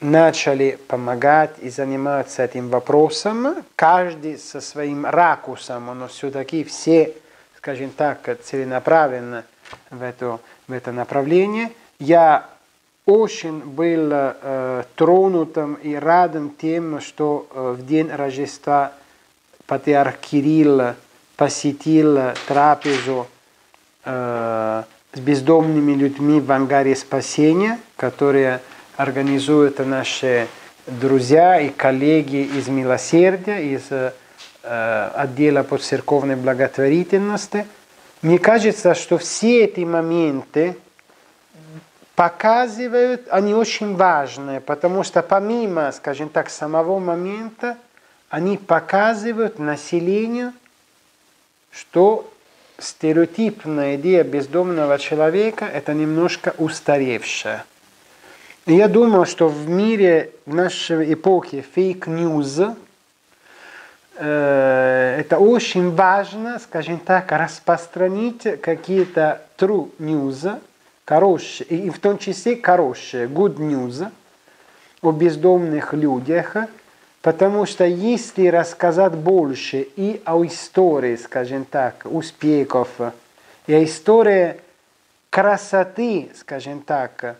начали 0.00 0.78
помогать 0.86 1.54
и 1.60 1.70
заниматься 1.70 2.44
этим 2.44 2.68
вопросом, 2.68 3.56
каждый 3.74 4.38
со 4.38 4.60
своим 4.60 5.06
ракурсом, 5.06 5.86
но 5.98 6.08
все-таки 6.08 6.62
все, 6.64 7.14
скажем 7.56 7.90
так, 7.90 8.38
целенаправленно 8.42 9.44
в 9.90 10.02
это, 10.02 10.38
в 10.68 10.72
это 10.72 10.92
направление. 10.92 11.70
Я 11.98 12.48
очень 13.06 13.60
был 13.60 14.10
э, 14.12 14.84
тронутым 14.94 15.74
и 15.74 15.94
радым 15.94 16.50
тем, 16.50 17.00
что 17.00 17.46
э, 17.50 17.76
в 17.78 17.86
день 17.86 18.10
Рождества 18.10 18.92
патриарх 19.66 20.18
Кирилл 20.18 20.94
посетил 21.36 22.18
трапезу 22.46 23.26
с 24.04 24.84
бездомными 25.20 25.92
людьми 25.92 26.40
в 26.40 26.50
ангаре 26.52 26.94
спасения, 26.94 27.78
которые 27.96 28.60
организуют 28.96 29.78
наши 29.78 30.46
друзья 30.86 31.60
и 31.60 31.70
коллеги 31.70 32.42
из 32.42 32.68
милосердия, 32.68 33.58
из 33.74 33.82
э, 33.90 35.10
отдела 35.14 35.62
по 35.62 35.78
церковной 35.78 36.36
благотворительности. 36.36 37.66
Мне 38.22 38.38
кажется, 38.38 38.94
что 38.94 39.18
все 39.18 39.64
эти 39.64 39.80
моменты 39.80 40.76
показывают, 42.14 43.26
они 43.30 43.54
очень 43.54 43.96
важные, 43.96 44.60
потому 44.60 45.02
что 45.02 45.22
помимо, 45.22 45.90
скажем 45.92 46.28
так, 46.28 46.50
самого 46.50 46.98
момента, 46.98 47.76
они 48.28 48.56
показывают 48.56 49.58
населению, 49.58 50.52
что 51.70 52.30
стереотипная 52.78 53.96
идея 53.96 54.24
бездомного 54.24 54.98
человека– 54.98 55.64
это 55.72 55.94
немножко 55.94 56.54
устаревшая. 56.58 57.64
Я 58.66 58.88
думаю, 58.88 59.26
что 59.26 59.48
в 59.48 59.68
мире, 59.68 60.30
в 60.46 60.54
нашей 60.54 61.12
эпохе 61.12 61.62
фейк-ньюз, 61.74 62.60
э, 64.16 65.16
это 65.20 65.38
очень 65.38 65.94
важно, 65.94 66.58
скажем 66.58 66.98
так, 66.98 67.30
распространить 67.30 68.60
какие-то 68.60 69.42
true 69.58 69.90
news, 69.98 70.58
хорошие, 71.04 71.66
и 71.66 71.90
в 71.90 71.98
том 71.98 72.16
числе 72.18 72.60
хорошие, 72.60 73.26
good 73.26 73.56
news 73.56 74.10
о 75.02 75.12
бездомных 75.12 75.92
людях– 75.92 76.56
Потому 77.24 77.64
что 77.64 77.86
если 77.86 78.48
рассказать 78.48 79.14
больше 79.14 79.88
и 79.96 80.20
о 80.26 80.44
истории, 80.44 81.16
скажем 81.16 81.64
так, 81.64 82.02
успехов, 82.04 82.88
и 83.66 83.72
о 83.72 83.82
истории 83.82 84.60
красоты, 85.30 86.28
скажем 86.36 86.82
так, 86.82 87.36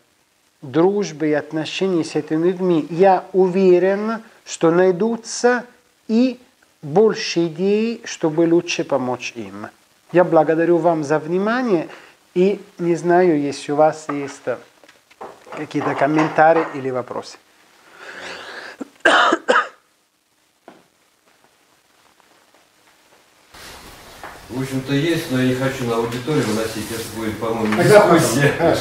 дружбы 0.62 1.28
и 1.28 1.32
отношений 1.34 2.02
с 2.02 2.14
этими 2.14 2.46
людьми, 2.46 2.86
я 2.88 3.26
уверен, 3.34 4.22
что 4.46 4.70
найдутся 4.70 5.66
и 6.08 6.40
больше 6.80 7.48
идей, 7.48 8.00
чтобы 8.06 8.48
лучше 8.48 8.84
помочь 8.84 9.34
им. 9.36 9.66
Я 10.12 10.24
благодарю 10.24 10.78
вам 10.78 11.04
за 11.04 11.18
внимание 11.18 11.88
и 12.32 12.58
не 12.78 12.96
знаю, 12.96 13.38
если 13.38 13.72
у 13.72 13.76
вас 13.76 14.06
есть 14.08 14.44
какие-то 15.54 15.94
комментарии 15.94 16.64
или 16.74 16.88
вопросы. 16.88 17.36
В 24.54 24.60
общем-то 24.62 24.94
есть, 24.94 25.32
но 25.32 25.42
я 25.42 25.48
не 25.48 25.54
хочу 25.54 25.84
на 25.84 25.96
аудиторию 25.96 26.44
выносить, 26.46 26.86
это 26.90 27.02
будет, 27.16 27.36
по-моему, 27.38 27.82
дискуссия. 27.82 28.76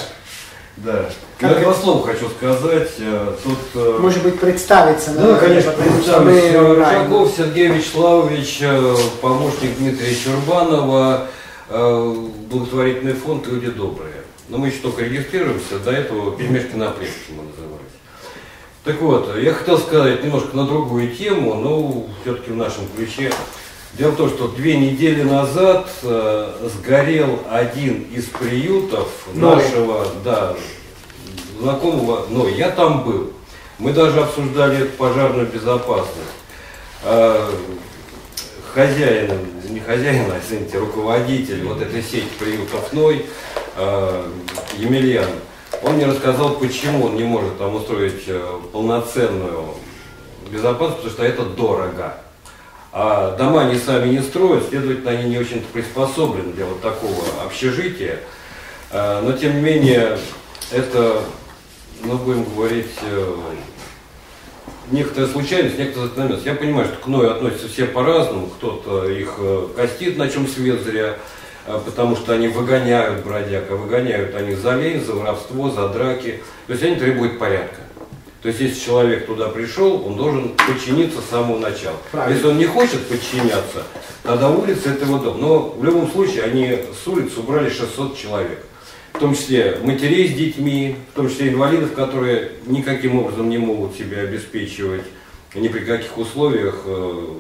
Да. 0.78 1.10
Как 1.40 1.52
Я 1.52 1.58
это? 1.58 1.66
два 1.66 1.74
слова 1.74 2.06
хочу 2.08 2.30
сказать. 2.30 2.90
Э, 2.98 3.36
Тут 3.44 3.60
э, 3.76 3.98
Может 4.00 4.24
быть, 4.24 4.40
представиться? 4.40 5.12
Да, 5.12 5.22
наверное, 5.22 5.40
конечно, 5.40 5.72
представлюсь. 5.72 6.44
Э. 6.46 6.74
Рычагов 6.74 7.34
Сергей 7.38 7.68
Вячеславович, 7.68 8.64
помощник 9.22 9.78
Дмитрия 9.78 10.16
Чурбанова, 10.16 11.28
благотворительный 11.70 13.14
фонд 13.14 13.48
«Люди 13.48 13.70
добрые». 13.70 14.14
Но 14.50 14.58
мы 14.58 14.68
еще 14.68 14.78
только 14.78 15.04
регистрируемся, 15.04 15.80
до 15.80 15.92
этого 15.92 16.36
«Пельмешки 16.36 16.76
на 16.76 16.90
плеске» 16.90 17.32
мы 17.32 17.44
назывались. 17.44 17.94
Так 18.84 19.00
вот, 19.02 19.36
я 19.38 19.54
хотел 19.54 19.78
сказать 19.78 20.24
немножко 20.24 20.56
на 20.58 20.66
другую 20.66 21.16
тему, 21.16 21.54
но 21.56 22.08
все-таки 22.24 22.52
в 22.52 22.58
нашем 22.58 22.88
ключе. 22.96 23.32
Дело 23.98 24.12
в 24.12 24.16
том, 24.16 24.30
что 24.30 24.48
две 24.48 24.76
недели 24.76 25.22
назад 25.22 25.88
э, 26.02 26.70
сгорел 26.74 27.40
один 27.50 28.08
из 28.12 28.26
приютов 28.26 29.10
нашего, 29.34 30.08
да, 30.24 30.56
знакомого, 31.60 32.26
но 32.30 32.48
я 32.48 32.72
там 32.72 33.04
был. 33.04 33.34
Мы 33.78 33.94
даже 33.94 34.20
обсуждали 34.20 34.86
пожарную 34.86 35.48
безопасность. 35.48 36.32
Э, 37.04 37.50
Хозяин, 38.74 39.30
не 39.70 39.80
хозяин, 39.80 40.32
а, 40.32 40.40
извините, 40.44 40.80
руководитель 40.80 41.64
вот 41.64 41.80
этой 41.80 42.02
сети 42.02 42.26
приютов 42.40 42.92
Ной, 42.92 43.24
э, 43.76 44.26
Емельян, 44.80 45.30
он 45.84 45.94
мне 45.94 46.08
рассказал, 46.08 46.56
почему 46.56 47.06
он 47.06 47.16
не 47.16 47.24
может 47.24 47.60
там 47.60 47.76
устроить 47.76 48.24
э, 48.26 48.60
полноценную 48.72 49.76
безопасность, 50.50 51.04
потому 51.04 51.14
что 51.14 51.24
это 51.24 51.44
дорого. 51.46 52.18
А 52.96 53.36
дома 53.36 53.62
они 53.62 53.80
сами 53.80 54.10
не 54.10 54.22
строят, 54.22 54.70
следовательно, 54.70 55.10
они 55.10 55.32
не 55.32 55.40
очень 55.40 55.66
приспособлены 55.74 56.54
для 56.54 56.66
вот 56.66 56.80
такого 56.80 57.24
общежития. 57.44 58.20
Э, 58.92 59.20
Но, 59.24 59.32
тем 59.32 59.56
не 59.56 59.62
менее, 59.62 60.20
это, 60.72 61.24
ну, 62.04 62.18
будем 62.20 62.44
говорить, 62.44 62.92
э, 63.02 63.36
некоторая 64.92 65.28
случайность, 65.28 65.80
некоторая 65.80 66.10
закономерность. 66.10 66.46
Я 66.46 66.54
понимаю, 66.54 66.86
что 66.86 66.98
к 66.98 67.08
Ною 67.08 67.32
относятся 67.32 67.68
все 67.68 67.86
по-разному. 67.86 68.48
Кто-то 68.48 69.10
их 69.10 69.34
э, 69.40 69.68
костит, 69.76 70.18
на 70.18 70.30
чем 70.30 70.48
свет 70.48 70.82
зря, 70.82 71.16
э, 71.66 71.80
потому 71.84 72.16
что 72.16 72.34
они 72.34 72.48
выгоняют 72.48 73.24
бродяг, 73.26 73.72
а 73.72 73.76
выгоняют 73.76 74.36
они 74.36 74.54
за 74.54 74.76
лень, 74.76 75.04
за 75.04 75.14
воровство, 75.14 75.72
за 75.72 75.88
драки. 75.90 76.44
То 76.68 76.74
есть 76.74 76.84
они 76.84 76.96
требуют 76.98 77.40
порядка. 77.40 77.83
То 78.44 78.50
есть 78.50 78.60
если 78.60 78.80
человек 78.80 79.26
туда 79.26 79.48
пришел, 79.48 80.06
он 80.06 80.18
должен 80.18 80.50
подчиниться 80.50 81.22
с 81.22 81.30
самого 81.30 81.60
начала. 81.60 81.96
Правильно. 82.12 82.36
Если 82.36 82.48
он 82.50 82.58
не 82.58 82.66
хочет 82.66 83.08
подчиняться, 83.08 83.84
тогда 84.22 84.52
улица 84.52 84.90
это 84.90 85.06
его 85.06 85.18
дом. 85.18 85.40
Но 85.40 85.70
в 85.70 85.84
любом 85.84 86.12
случае 86.12 86.44
они 86.44 86.78
с 87.02 87.08
улицы 87.08 87.40
убрали 87.40 87.70
600 87.70 88.18
человек. 88.18 88.60
В 89.14 89.20
том 89.20 89.34
числе 89.34 89.80
матерей 89.82 90.28
с 90.28 90.34
детьми, 90.34 90.98
в 91.14 91.16
том 91.16 91.30
числе 91.30 91.50
инвалидов, 91.50 91.94
которые 91.94 92.52
никаким 92.66 93.18
образом 93.18 93.50
не 93.50 93.58
могут 93.58 93.96
себя 93.96 94.20
обеспечивать 94.20 95.06
ни 95.56 95.70
при 95.70 95.86
каких 95.86 96.18
условиях. 96.18 96.82
э, 96.86 97.38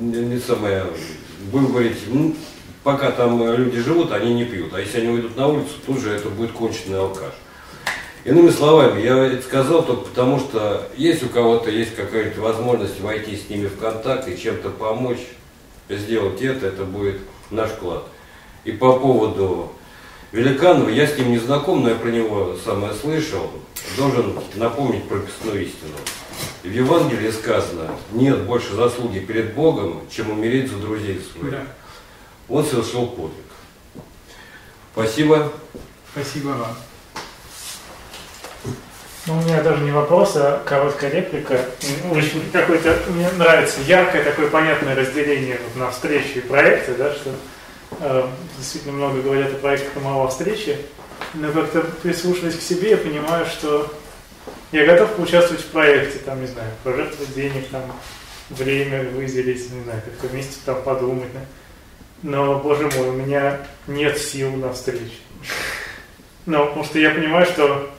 не, 0.00 0.38
самое, 0.38 0.84
будем 1.52 1.68
говорить, 1.68 1.98
ну, 2.08 2.34
пока 2.82 3.12
там 3.12 3.54
люди 3.54 3.80
живут, 3.80 4.10
они 4.10 4.34
не 4.34 4.44
пьют. 4.44 4.74
А 4.74 4.80
если 4.80 5.00
они 5.00 5.12
выйдут 5.12 5.36
на 5.36 5.46
улицу, 5.46 5.74
тут 5.86 6.00
же 6.00 6.10
это 6.10 6.28
будет 6.28 6.50
конченый 6.50 6.98
алкаш. 6.98 7.34
Иными 8.24 8.48
словами, 8.48 9.02
я 9.02 9.18
это 9.26 9.42
сказал 9.42 9.84
только 9.84 10.06
потому, 10.08 10.40
что 10.40 10.88
если 10.96 11.26
у 11.26 11.28
кого-то 11.28 11.70
есть 11.70 11.94
какая-то 11.94 12.40
возможность 12.40 12.98
войти 13.00 13.36
с 13.36 13.50
ними 13.50 13.66
в 13.66 13.78
контакт 13.78 14.26
и 14.28 14.38
чем-то 14.38 14.70
помочь, 14.70 15.20
сделать 15.90 16.40
это, 16.40 16.68
это 16.68 16.84
будет 16.84 17.20
наш 17.50 17.70
вклад. 17.70 18.04
И 18.64 18.72
по 18.72 18.98
поводу 18.98 19.72
Великанова, 20.32 20.88
я 20.88 21.06
с 21.06 21.18
ним 21.18 21.32
не 21.32 21.38
знаком, 21.38 21.82
но 21.82 21.90
я 21.90 21.96
про 21.96 22.08
него 22.08 22.56
самое 22.64 22.94
слышал, 22.94 23.50
должен 23.98 24.38
напомнить 24.54 25.06
прописную 25.06 25.62
истину. 25.62 25.92
В 26.62 26.70
Евангелии 26.70 27.30
сказано, 27.30 27.90
нет 28.12 28.40
больше 28.44 28.74
заслуги 28.74 29.18
перед 29.18 29.54
Богом, 29.54 30.00
чем 30.10 30.30
умереть 30.30 30.70
за 30.70 30.78
друзей 30.78 31.20
своих. 31.20 31.50
Да. 31.50 31.66
Он 32.48 32.64
совершил 32.64 33.06
подвиг. 33.06 33.44
Спасибо. 34.94 35.52
Спасибо 36.14 36.48
вам. 36.48 36.74
Ну, 39.26 39.38
у 39.38 39.42
меня 39.42 39.62
даже 39.62 39.82
не 39.82 39.90
вопрос, 39.90 40.34
а 40.36 40.62
короткая 40.66 41.10
реплика. 41.10 41.58
Очень 42.10 42.50
какое-то, 42.52 42.94
мне 43.10 43.30
нравится 43.38 43.80
яркое 43.86 44.22
такое 44.22 44.48
понятное 44.48 44.94
разделение 44.94 45.58
вот 45.64 45.80
на 45.80 45.90
встречи 45.90 46.38
и 46.38 46.40
проекты, 46.40 46.94
да, 46.94 47.12
что 47.12 47.30
э, 48.00 48.26
действительно 48.58 48.92
много 48.92 49.22
говорят 49.22 49.52
о 49.52 49.56
проектах 49.56 49.96
и 49.96 50.00
мало 50.00 50.24
о 50.24 50.28
встрече. 50.28 50.78
Но 51.32 51.50
как-то 51.52 51.80
прислушиваясь 52.02 52.56
к 52.56 52.60
себе, 52.62 52.90
я 52.90 52.96
понимаю, 52.98 53.46
что 53.46 53.90
я 54.72 54.84
готов 54.84 55.14
поучаствовать 55.14 55.62
в 55.62 55.68
проекте, 55.68 56.18
там, 56.18 56.40
не 56.40 56.46
знаю, 56.46 56.70
пожертвовать 56.82 57.34
денег, 57.34 57.68
там, 57.68 57.82
время 58.50 59.04
выделить, 59.04 59.72
не 59.72 59.84
знаю, 59.84 60.02
как-то 60.04 60.26
вместе 60.26 60.56
там 60.66 60.82
подумать. 60.82 61.32
да. 61.32 61.40
Но, 62.22 62.58
боже 62.58 62.90
мой, 62.96 63.08
у 63.08 63.12
меня 63.12 63.60
нет 63.86 64.18
сил 64.18 64.50
на 64.52 64.72
встречу. 64.72 65.14
Ну, 66.46 66.66
потому 66.66 66.84
что 66.84 66.98
я 66.98 67.10
понимаю, 67.10 67.46
что, 67.46 67.93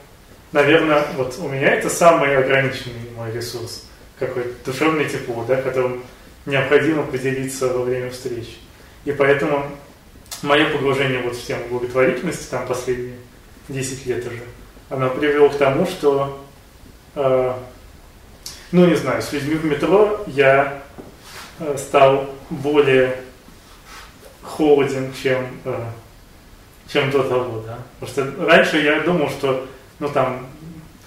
наверное, 0.52 1.04
вот 1.16 1.36
у 1.38 1.48
меня 1.48 1.68
это 1.74 1.88
самый 1.88 2.36
ограниченный 2.36 3.10
мой 3.16 3.32
ресурс, 3.32 3.84
какой-то 4.18 4.70
душевное 4.70 5.08
тепло, 5.08 5.44
да, 5.46 5.60
которым 5.60 6.02
необходимо 6.46 7.02
поделиться 7.02 7.68
во 7.68 7.84
время 7.84 8.10
встречи. 8.10 8.56
И 9.04 9.12
поэтому 9.12 9.66
мое 10.42 10.70
погружение 10.70 11.20
вот 11.20 11.36
в 11.36 11.46
тему 11.46 11.64
благотворительности, 11.70 12.50
там 12.50 12.66
последние 12.66 13.16
10 13.68 14.06
лет 14.06 14.26
уже, 14.26 14.42
оно 14.88 15.10
привело 15.10 15.48
к 15.48 15.58
тому, 15.58 15.86
что, 15.86 16.44
э, 17.14 17.52
ну 18.72 18.86
не 18.86 18.94
знаю, 18.94 19.22
с 19.22 19.32
людьми 19.32 19.56
в 19.56 19.64
метро 19.64 20.24
я 20.26 20.82
э, 21.58 21.76
стал 21.78 22.30
более 22.50 23.16
холоден, 24.42 25.12
чем, 25.20 25.46
э, 25.64 25.84
чем 26.88 27.10
до 27.10 27.22
того, 27.24 27.60
да. 27.66 27.78
Потому 28.00 28.34
что 28.34 28.46
раньше 28.46 28.78
я 28.78 29.00
думал, 29.00 29.28
что, 29.30 29.66
ну 29.98 30.08
там, 30.08 30.46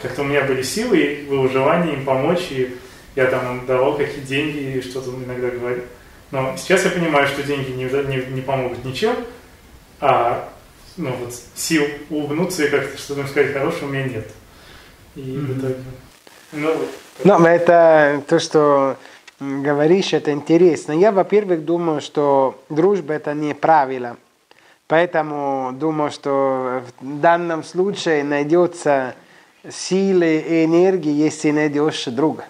как-то 0.01 0.21
у 0.21 0.25
меня 0.25 0.43
были 0.43 0.61
силы 0.61 0.97
и 0.97 1.25
выживание 1.25 1.95
им 1.95 2.05
помочь, 2.05 2.47
и 2.51 2.77
я 3.15 3.25
там 3.25 3.59
им 3.59 3.65
давал 3.65 3.97
какие 3.97 4.21
деньги 4.21 4.77
и 4.77 4.81
что-то 4.81 5.11
иногда 5.11 5.49
говорил. 5.49 5.83
Но 6.31 6.55
сейчас 6.57 6.85
я 6.85 6.91
понимаю, 6.91 7.27
что 7.27 7.43
деньги 7.43 7.71
не, 7.71 7.85
не, 7.85 8.25
не 8.33 8.41
помогут 8.41 8.85
ничем, 8.85 9.15
а 9.99 10.49
ну, 10.97 11.11
вот, 11.15 11.33
сил 11.55 11.85
улыбнуться 12.09 12.65
и 12.65 12.69
как-то 12.69 12.97
что-то 12.97 13.21
им 13.21 13.27
сказать 13.27 13.53
хорошее 13.53 13.85
у 13.85 13.89
меня 13.89 14.03
нет. 14.03 14.27
И 15.15 15.21
в 15.21 15.57
итоге... 15.57 15.75
Ну, 16.51 16.73
вот. 16.73 16.89
Ну, 17.23 17.45
это 17.45 18.23
то, 18.27 18.39
что 18.39 18.97
говоришь, 19.39 20.13
это 20.13 20.31
интересно. 20.31 20.91
Я, 20.91 21.11
во-первых, 21.11 21.65
думаю, 21.65 22.01
что 22.01 22.61
дружба 22.69 23.13
это 23.13 23.33
не 23.33 23.53
правило. 23.53 24.17
Поэтому 24.89 25.71
думаю, 25.71 26.09
что 26.09 26.81
в 26.99 27.19
данном 27.19 27.63
случае 27.63 28.23
найдется 28.23 29.13
силы 29.69 30.37
и 30.37 30.65
энергии, 30.65 31.11
если 31.11 31.51
найдешь 31.51 32.05
друга. 32.05 32.45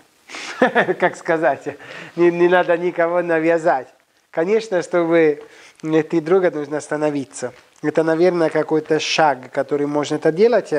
Как 0.99 1.17
сказать, 1.17 1.77
не, 2.15 2.31
не 2.31 2.47
надо 2.47 2.77
никого 2.77 3.21
навязать. 3.21 3.89
Конечно, 4.31 4.81
чтобы 4.81 5.43
найти 5.83 6.21
друга, 6.21 6.49
нужно 6.49 6.77
остановиться. 6.77 7.51
Это, 7.83 8.03
наверное, 8.03 8.49
какой-то 8.49 9.01
шаг, 9.01 9.51
который 9.51 9.87
можно 9.87 10.15
это 10.15 10.31
делать. 10.31 10.73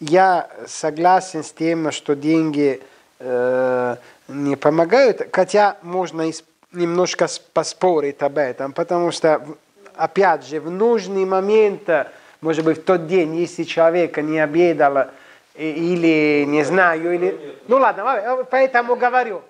Я 0.00 0.50
согласен 0.66 1.44
с 1.44 1.52
тем, 1.52 1.92
что 1.92 2.16
деньги 2.16 2.80
э, 3.20 3.96
не 4.26 4.56
помогают, 4.56 5.28
хотя 5.32 5.76
можно 5.82 6.28
немножко 6.72 7.28
поспорить 7.52 8.20
об 8.20 8.36
этом, 8.38 8.72
потому 8.72 9.12
что, 9.12 9.46
опять 9.96 10.46
же, 10.46 10.60
в 10.60 10.70
нужный 10.70 11.24
момент, 11.24 11.88
э, 11.88 12.06
может 12.40 12.64
быть, 12.64 12.78
в 12.78 12.84
тот 12.84 13.06
день, 13.06 13.36
если 13.36 13.64
человек 13.64 14.18
не 14.18 14.38
обедал 14.38 14.98
э, 14.98 15.06
или, 15.54 16.44
не 16.46 16.62
знаю, 16.64 17.14
или... 17.14 17.58
Ну 17.68 17.78
ладно, 17.78 18.04
ладно, 18.04 18.44
поэтому 18.50 18.96
говорю. 18.96 19.42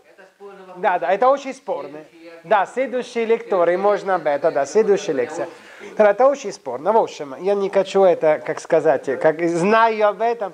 Да, 0.76 0.98
да, 0.98 1.12
это 1.12 1.28
очень 1.28 1.54
спорно. 1.54 2.00
Да, 2.44 2.66
следующие 2.66 3.24
лекторы, 3.24 3.78
можно 3.78 4.16
об 4.16 4.26
этом, 4.26 4.52
да, 4.52 4.66
следующая 4.66 5.12
лекция. 5.14 5.48
Это 5.96 6.26
очень 6.26 6.52
спорно. 6.52 6.92
В 6.92 6.96
общем, 6.96 7.34
я 7.40 7.54
не 7.54 7.70
хочу 7.70 8.02
это, 8.02 8.42
как 8.44 8.60
сказать, 8.60 9.18
как 9.20 9.40
знаю 9.48 10.08
об 10.08 10.20
этом, 10.20 10.52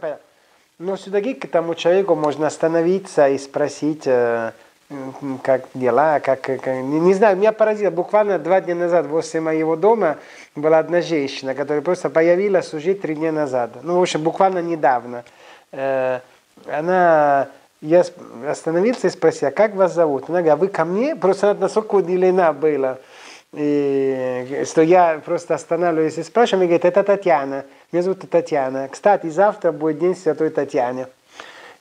но 0.79 0.97
все-таки 0.97 1.35
к 1.35 1.47
тому 1.51 1.75
человеку 1.75 2.15
можно 2.15 2.47
остановиться 2.47 3.29
и 3.29 3.39
спросить, 3.39 4.07
э, 4.07 4.53
как 5.43 5.67
дела, 5.75 6.19
как, 6.21 6.41
как 6.41 6.67
не, 6.67 7.01
не 7.01 7.15
знаю, 7.15 7.37
меня 7.37 7.53
поразило, 7.53 7.91
буквально 7.91 8.39
два 8.39 8.61
дня 8.61 8.75
назад 8.75 9.07
возле 9.07 9.41
моего 9.41 9.77
дома 9.77 10.19
была 10.57 10.79
одна 10.79 11.01
женщина, 11.01 11.55
которая 11.55 11.83
просто 11.83 12.11
появилась 12.11 12.75
уже 12.75 12.95
три 12.95 13.15
дня 13.15 13.31
назад, 13.31 13.71
ну, 13.83 13.99
в 13.99 14.03
общем, 14.03 14.23
буквально 14.23 14.61
недавно. 14.61 15.25
Э, 15.71 16.21
она, 16.67 17.49
я 17.81 18.05
остановился 18.49 19.07
и 19.07 19.11
спросил, 19.11 19.49
а 19.49 19.53
как 19.53 19.75
вас 19.75 19.95
зовут? 19.95 20.25
Она 20.29 20.43
говорит, 20.43 20.53
а 20.53 20.57
вы 20.57 20.69
ко 20.69 20.85
мне? 20.85 21.15
Просто 21.15 21.51
она 21.51 21.61
настолько 21.61 21.95
удивлена 21.95 22.53
была, 22.53 22.99
и, 23.53 24.65
что 24.69 24.83
я 24.83 25.21
просто 25.25 25.55
останавливаюсь 25.55 26.19
и 26.19 26.23
спрашиваю, 26.25 26.65
и 26.65 26.67
говорит, 26.67 26.85
это 26.85 27.05
Татьяна, 27.05 27.65
меня 27.93 28.03
зовут 28.03 28.29
Татьяна. 28.29 28.89
Кстати, 28.89 29.29
завтра 29.29 29.71
будет 29.71 30.01
день 30.01 30.17
Святой 30.17 30.51
Татьяны. 30.51 31.07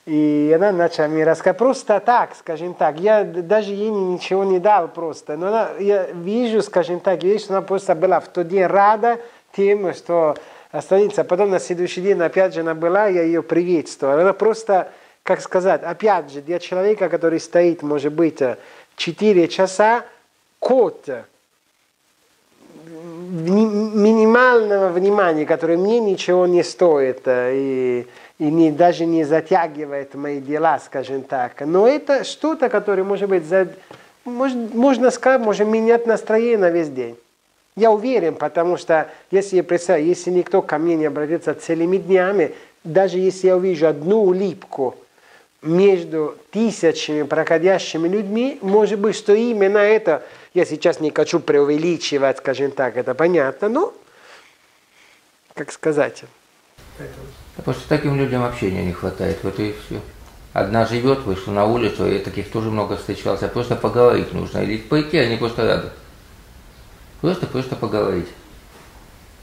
И 0.06 0.52
она 0.54 0.72
начала 0.72 1.08
мне 1.08 1.24
рассказывать 1.24 1.58
просто 1.58 2.00
так, 2.00 2.34
скажем 2.34 2.74
так. 2.74 2.98
Я 2.98 3.22
даже 3.24 3.72
ей 3.72 3.90
ничего 3.90 4.44
не 4.44 4.58
дал 4.58 4.88
просто. 4.88 5.36
Но 5.36 5.48
она, 5.48 5.70
я 5.78 6.06
вижу, 6.10 6.62
скажем 6.62 7.00
так, 7.00 7.22
вижу, 7.22 7.44
что 7.44 7.52
она 7.54 7.62
просто 7.62 7.94
была 7.94 8.20
в 8.20 8.28
тот 8.28 8.48
день 8.48 8.66
рада 8.66 9.18
тем, 9.54 9.92
что 9.94 10.36
останется. 10.72 11.22
Потом 11.24 11.50
на 11.50 11.60
следующий 11.60 12.00
день 12.00 12.20
опять 12.20 12.54
же 12.54 12.60
она 12.60 12.74
была, 12.74 13.08
я 13.08 13.22
ее 13.22 13.42
приветствовал. 13.42 14.18
Она 14.18 14.32
просто, 14.32 14.90
как 15.22 15.42
сказать, 15.42 15.82
опять 15.82 16.32
же, 16.32 16.40
для 16.40 16.58
человека, 16.58 17.08
который 17.08 17.38
стоит, 17.38 17.82
может 17.82 18.12
быть, 18.12 18.40
4 18.96 19.48
часа, 19.48 20.04
кот 20.58 21.08
минимального 23.30 24.88
внимания, 24.88 25.46
которое 25.46 25.76
мне 25.76 26.00
ничего 26.00 26.46
не 26.46 26.62
стоит, 26.62 27.22
и 27.26 28.06
и 28.40 28.44
не, 28.44 28.72
даже 28.72 29.04
не 29.04 29.22
затягивает 29.24 30.14
мои 30.14 30.40
дела, 30.40 30.78
скажем 30.78 31.22
так. 31.22 31.60
Но 31.60 31.86
это 31.86 32.24
что-то, 32.24 32.70
которое, 32.70 33.04
может 33.04 33.28
быть, 33.28 33.44
за, 33.44 33.68
может, 34.24 34.74
можно 34.74 35.10
сказать, 35.10 35.42
может 35.42 35.68
менять 35.68 36.06
настроение 36.06 36.56
на 36.56 36.70
весь 36.70 36.88
день. 36.88 37.18
Я 37.76 37.92
уверен, 37.92 38.34
потому 38.34 38.78
что 38.78 39.10
если 39.30 39.56
я 39.56 39.62
представляю, 39.62 40.06
если 40.06 40.30
никто 40.30 40.62
ко 40.62 40.78
мне 40.78 40.96
не 40.96 41.04
обратится 41.04 41.54
целыми 41.54 41.98
днями, 41.98 42.54
даже 42.82 43.18
если 43.18 43.48
я 43.48 43.58
увижу 43.58 43.86
одну 43.86 44.22
улипку 44.22 44.96
между 45.60 46.34
тысячами 46.50 47.24
проходящими 47.24 48.08
людьми, 48.08 48.58
может 48.62 48.98
быть, 48.98 49.16
что 49.16 49.34
именно 49.34 49.78
это, 49.78 50.22
я 50.54 50.64
сейчас 50.64 50.98
не 50.98 51.10
хочу 51.10 51.40
преувеличивать, 51.40 52.38
скажем 52.38 52.70
так, 52.70 52.96
это 52.96 53.14
понятно, 53.14 53.68
но, 53.68 53.94
как 55.54 55.70
сказать, 55.72 56.24
Потому 57.56 57.76
что 57.76 57.88
таким 57.88 58.16
людям 58.16 58.44
общения 58.44 58.84
не 58.84 58.92
хватает, 58.92 59.38
вот 59.42 59.58
и 59.58 59.74
все. 59.86 60.00
Одна 60.52 60.86
живет, 60.86 61.20
вышла 61.24 61.52
на 61.52 61.64
улицу, 61.64 62.10
и 62.10 62.18
таких 62.18 62.50
тоже 62.50 62.70
много 62.70 62.96
встречался. 62.96 63.48
Просто 63.48 63.76
поговорить 63.76 64.32
нужно. 64.32 64.58
Или 64.58 64.78
пойти, 64.78 65.18
они 65.18 65.36
просто 65.36 65.66
рады. 65.66 65.88
Просто-просто 67.20 67.76
поговорить. 67.76 68.28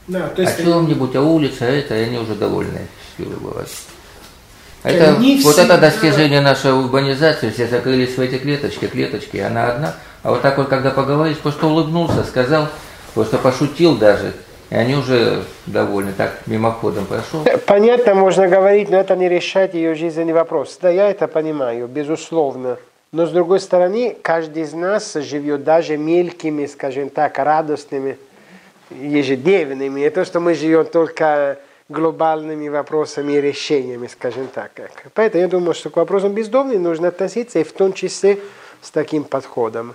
Да, 0.06 0.28
то 0.28 0.42
есть 0.42 0.58
о 0.58 0.62
чем-нибудь, 0.62 1.14
о 1.16 1.20
улице, 1.20 1.62
а 1.62 1.66
это, 1.66 1.94
и 1.94 2.04
они 2.04 2.18
уже 2.18 2.34
довольны, 2.34 2.88
счастливы 3.06 3.38
бывают. 3.40 3.68
Это, 4.82 5.14
вот 5.14 5.54
всегда... 5.54 5.74
это 5.74 5.78
достижение 5.78 6.40
нашей 6.40 6.72
урбанизации, 6.72 7.50
все 7.50 7.66
закрылись 7.66 8.16
в 8.16 8.20
эти 8.20 8.38
клеточки, 8.38 8.86
клеточки, 8.86 9.36
она 9.36 9.72
одна. 9.72 9.94
А 10.22 10.30
вот 10.30 10.40
так 10.40 10.56
вот, 10.56 10.68
когда 10.68 10.90
поговоришь, 10.90 11.38
просто 11.38 11.66
улыбнулся, 11.66 12.24
сказал, 12.24 12.68
просто 13.12 13.38
пошутил 13.38 13.96
даже, 13.96 14.34
и 14.70 14.74
они 14.74 14.94
уже 14.94 15.44
довольны, 15.66 16.12
так 16.16 16.46
мимоходом 16.46 17.06
прошел. 17.06 17.44
Понятно, 17.66 18.14
можно 18.14 18.48
говорить, 18.48 18.90
но 18.90 18.98
это 18.98 19.16
не 19.16 19.28
решает 19.28 19.74
ее 19.74 19.94
жизненный 19.94 20.34
вопрос. 20.34 20.78
Да, 20.80 20.90
я 20.90 21.10
это 21.10 21.26
понимаю, 21.26 21.88
безусловно. 21.88 22.76
Но 23.10 23.24
с 23.24 23.30
другой 23.30 23.60
стороны, 23.60 24.14
каждый 24.20 24.64
из 24.64 24.74
нас 24.74 25.14
живет 25.14 25.64
даже 25.64 25.96
мелкими, 25.96 26.66
скажем 26.66 27.08
так, 27.08 27.38
радостными, 27.38 28.18
ежедневными. 28.90 30.00
Не 30.00 30.10
то, 30.10 30.26
что 30.26 30.40
мы 30.40 30.54
живем 30.54 30.84
только 30.84 31.58
глобальными 31.88 32.68
вопросами 32.68 33.32
и 33.32 33.40
решениями, 33.40 34.08
скажем 34.08 34.48
так. 34.48 34.72
Поэтому 35.14 35.42
я 35.42 35.48
думаю, 35.48 35.72
что 35.72 35.88
к 35.88 35.96
вопросам 35.96 36.34
бездомных 36.34 36.78
нужно 36.78 37.08
относиться 37.08 37.58
и 37.58 37.64
в 37.64 37.72
том 37.72 37.94
числе 37.94 38.38
с 38.82 38.90
таким 38.90 39.24
подходом. 39.24 39.94